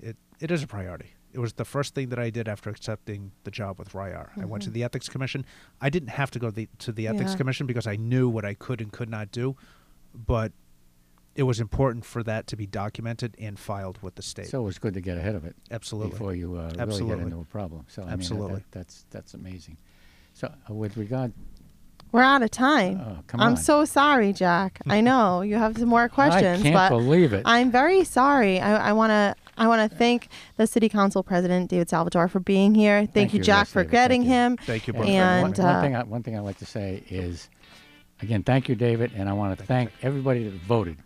it, 0.00 0.16
it 0.38 0.50
is 0.52 0.62
a 0.62 0.66
priority. 0.68 1.14
It 1.36 1.40
was 1.40 1.52
the 1.52 1.66
first 1.66 1.94
thing 1.94 2.08
that 2.08 2.18
I 2.18 2.30
did 2.30 2.48
after 2.48 2.70
accepting 2.70 3.30
the 3.44 3.50
job 3.50 3.78
with 3.78 3.94
RIAR. 3.94 4.30
I 4.40 4.46
went 4.46 4.62
to 4.62 4.70
Mhm. 4.70 4.72
the 4.72 4.84
Ethics 4.84 5.06
Commission. 5.06 5.44
I 5.82 5.90
didn't 5.90 6.08
have 6.08 6.30
to 6.30 6.38
go 6.38 6.50
the, 6.50 6.66
to 6.78 6.92
the 6.92 7.06
Ethics 7.08 7.32
Yeah. 7.32 7.36
Commission 7.36 7.66
because 7.66 7.86
I 7.86 7.96
knew 7.96 8.26
what 8.26 8.46
I 8.46 8.54
could 8.54 8.80
and 8.80 8.90
could 8.90 9.10
not 9.10 9.30
do, 9.32 9.54
but 10.14 10.52
it 11.34 11.42
was 11.42 11.60
important 11.60 12.06
for 12.06 12.22
that 12.22 12.46
to 12.46 12.56
be 12.56 12.64
documented 12.66 13.34
and 13.38 13.58
filed 13.58 13.98
with 14.00 14.14
the 14.14 14.22
state. 14.22 14.46
So 14.46 14.62
it 14.62 14.64
was 14.64 14.78
good 14.78 14.94
to 14.94 15.02
get 15.02 15.18
ahead 15.18 15.34
of 15.34 15.44
it 15.44 15.54
Absolutely. 15.70 16.12
before 16.12 16.34
you 16.34 16.54
uh, 16.56 16.72
really 16.78 17.04
get 17.06 17.18
into 17.18 17.38
a 17.38 17.44
problem. 17.44 17.84
So 17.88 18.00
I 18.00 18.04
mean, 18.06 18.08
that- 18.08 18.18
Absolutely. 18.20 18.54
that, 18.56 18.72
that's 18.72 19.04
that's 19.10 19.34
amazing. 19.34 19.76
So 20.32 20.46
uh, 20.70 20.72
with 20.72 20.96
regard, 20.96 21.34
We're 22.12 22.22
out 22.22 22.40
of 22.40 22.50
time. 22.50 22.98
Oh, 23.04 23.18
come 23.26 23.40
I'm 23.42 23.50
on. 23.50 23.56
so 23.58 23.84
sorry, 23.84 24.32
Jack. 24.32 24.80
I 24.86 25.00
know 25.08 25.42
you 25.42 25.56
have 25.56 25.76
some 25.76 25.90
more 25.90 26.08
questions, 26.08 26.60
I 26.60 26.62
can't 26.62 26.74
but 26.74 26.88
believe 26.88 27.34
it. 27.34 27.42
I'm 27.44 27.70
very 27.70 28.04
sorry. 28.04 28.58
I, 28.58 28.88
I 28.88 28.92
want 28.94 29.10
to 29.10 29.34
I 29.58 29.68
want 29.68 29.90
to 29.90 29.96
thank 29.96 30.28
the 30.56 30.66
City 30.66 30.88
Council 30.88 31.22
President 31.22 31.70
David 31.70 31.88
Salvatore 31.88 32.28
for 32.28 32.40
being 32.40 32.74
here. 32.74 32.98
Thank, 33.00 33.12
Thank 33.12 33.32
you, 33.34 33.38
you, 33.38 33.44
Jack, 33.44 33.60
yes, 33.66 33.72
for 33.72 33.82
David. 33.82 33.90
Thank 33.92 34.02
getting 34.04 34.22
you. 34.22 34.28
him. 34.28 34.56
Thank 34.58 34.86
you, 34.86 34.92
both. 34.92 35.06
And, 35.06 35.42
one, 35.42 35.52
one 35.52 35.60
uh, 35.66 35.80
thing, 35.82 35.96
I, 35.96 36.02
one 36.04 36.22
thing 36.22 36.36
I'd 36.36 36.40
like 36.40 36.58
to 36.58 36.66
say 36.66 37.02
is, 37.08 37.48
again, 38.22 38.42
thank 38.42 38.68
you, 38.68 38.74
David, 38.74 39.12
and 39.14 39.28
I 39.28 39.32
want 39.32 39.58
to 39.58 39.64
thank 39.64 39.90
everybody 40.02 40.44
that 40.44 40.54
voted. 40.62 40.98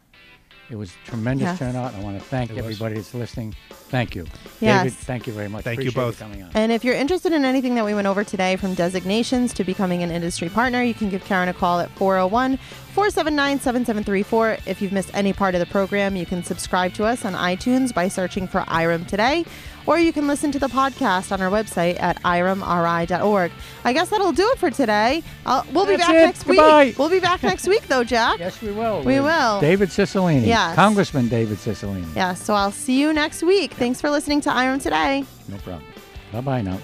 It 0.70 0.76
was 0.78 0.92
tremendous 1.04 1.46
Yes. 1.46 1.58
turnout. 1.58 1.94
I 1.96 2.00
want 2.00 2.16
to 2.16 2.24
thank 2.24 2.50
It 2.50 2.54
was. 2.54 2.64
everybody 2.64 2.94
that's 2.94 3.12
listening. 3.12 3.56
Thank 3.88 4.14
you, 4.14 4.26
Yes. 4.60 4.84
David. 4.84 4.98
Thank 4.98 5.26
you 5.26 5.32
very 5.32 5.48
much. 5.48 5.64
Thank 5.64 5.82
you 5.82 5.90
both. 5.90 6.20
coming 6.20 6.44
on. 6.44 6.50
And 6.54 6.70
if 6.70 6.84
you're 6.84 6.94
interested 6.94 7.32
in 7.32 7.44
anything 7.44 7.74
that 7.74 7.84
we 7.84 7.92
went 7.92 8.06
over 8.06 8.22
today, 8.22 8.54
from 8.54 8.74
designations 8.74 9.52
to 9.54 9.64
becoming 9.64 10.04
an 10.04 10.12
industry 10.12 10.48
partner, 10.48 10.80
you 10.80 10.94
can 10.94 11.08
give 11.10 11.24
Karen 11.24 11.48
a 11.48 11.52
call 11.54 11.80
at 11.80 11.90
401 11.96 12.56
479 13.00 13.60
7734. 13.60 14.58
If 14.66 14.82
you've 14.82 14.92
missed 14.92 15.10
any 15.14 15.32
part 15.32 15.54
of 15.54 15.60
the 15.60 15.64
program, 15.64 16.16
you 16.16 16.26
can 16.26 16.44
subscribe 16.44 16.92
to 16.94 17.04
us 17.04 17.24
on 17.24 17.32
iTunes 17.32 17.94
by 17.94 18.08
searching 18.08 18.46
for 18.46 18.60
IREM 18.68 19.06
Today, 19.06 19.46
or 19.86 19.98
you 19.98 20.12
can 20.12 20.26
listen 20.26 20.52
to 20.52 20.58
the 20.58 20.66
podcast 20.66 21.32
on 21.32 21.40
our 21.40 21.50
website 21.50 21.98
at 21.98 22.22
iremri.org. 22.24 23.52
I 23.84 23.92
guess 23.94 24.10
that'll 24.10 24.32
do 24.32 24.46
it 24.50 24.58
for 24.58 24.70
today. 24.70 25.22
Uh, 25.46 25.62
we'll 25.72 25.86
be 25.86 25.96
back 25.96 26.10
it. 26.10 26.26
next 26.26 26.42
Goodbye. 26.42 26.88
week. 26.88 26.98
We'll 26.98 27.08
be 27.08 27.20
back 27.20 27.42
next 27.42 27.66
week, 27.66 27.88
though, 27.88 28.04
Jack. 28.04 28.38
Yes, 28.38 28.60
we 28.60 28.70
will. 28.70 29.02
We 29.02 29.18
will. 29.18 29.62
David 29.62 29.88
Cicilline. 29.88 30.46
Yes. 30.46 30.74
Congressman 30.74 31.28
David 31.28 31.56
Cicilline. 31.56 32.14
Yeah, 32.14 32.34
so 32.34 32.52
I'll 32.52 32.70
see 32.70 33.00
you 33.00 33.14
next 33.14 33.42
week. 33.42 33.72
Thanks 33.72 33.98
for 34.02 34.10
listening 34.10 34.42
to 34.42 34.50
IREM 34.50 34.78
Today. 34.78 35.24
No 35.48 35.56
problem. 35.56 35.84
Bye 36.32 36.42
bye 36.42 36.60
now. 36.60 36.78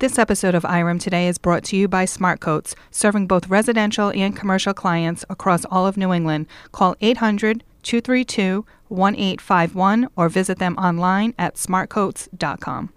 This 0.00 0.18
episode 0.18 0.56
of 0.56 0.64
IREM 0.64 0.98
Today 0.98 1.28
is 1.28 1.38
brought 1.38 1.62
to 1.64 1.76
you 1.76 1.86
by 1.86 2.04
Smartcoats, 2.04 2.74
serving 2.90 3.28
both 3.28 3.48
residential 3.48 4.10
and 4.10 4.34
commercial 4.34 4.74
clients 4.74 5.24
across 5.30 5.64
all 5.66 5.86
of 5.86 5.96
New 5.96 6.12
England. 6.12 6.46
Call 6.72 6.96
800 7.00 7.62
232 7.84 8.66
1851 8.88 10.08
or 10.16 10.28
visit 10.28 10.58
them 10.58 10.76
online 10.78 11.32
at 11.38 11.54
smartcoats.com. 11.54 12.93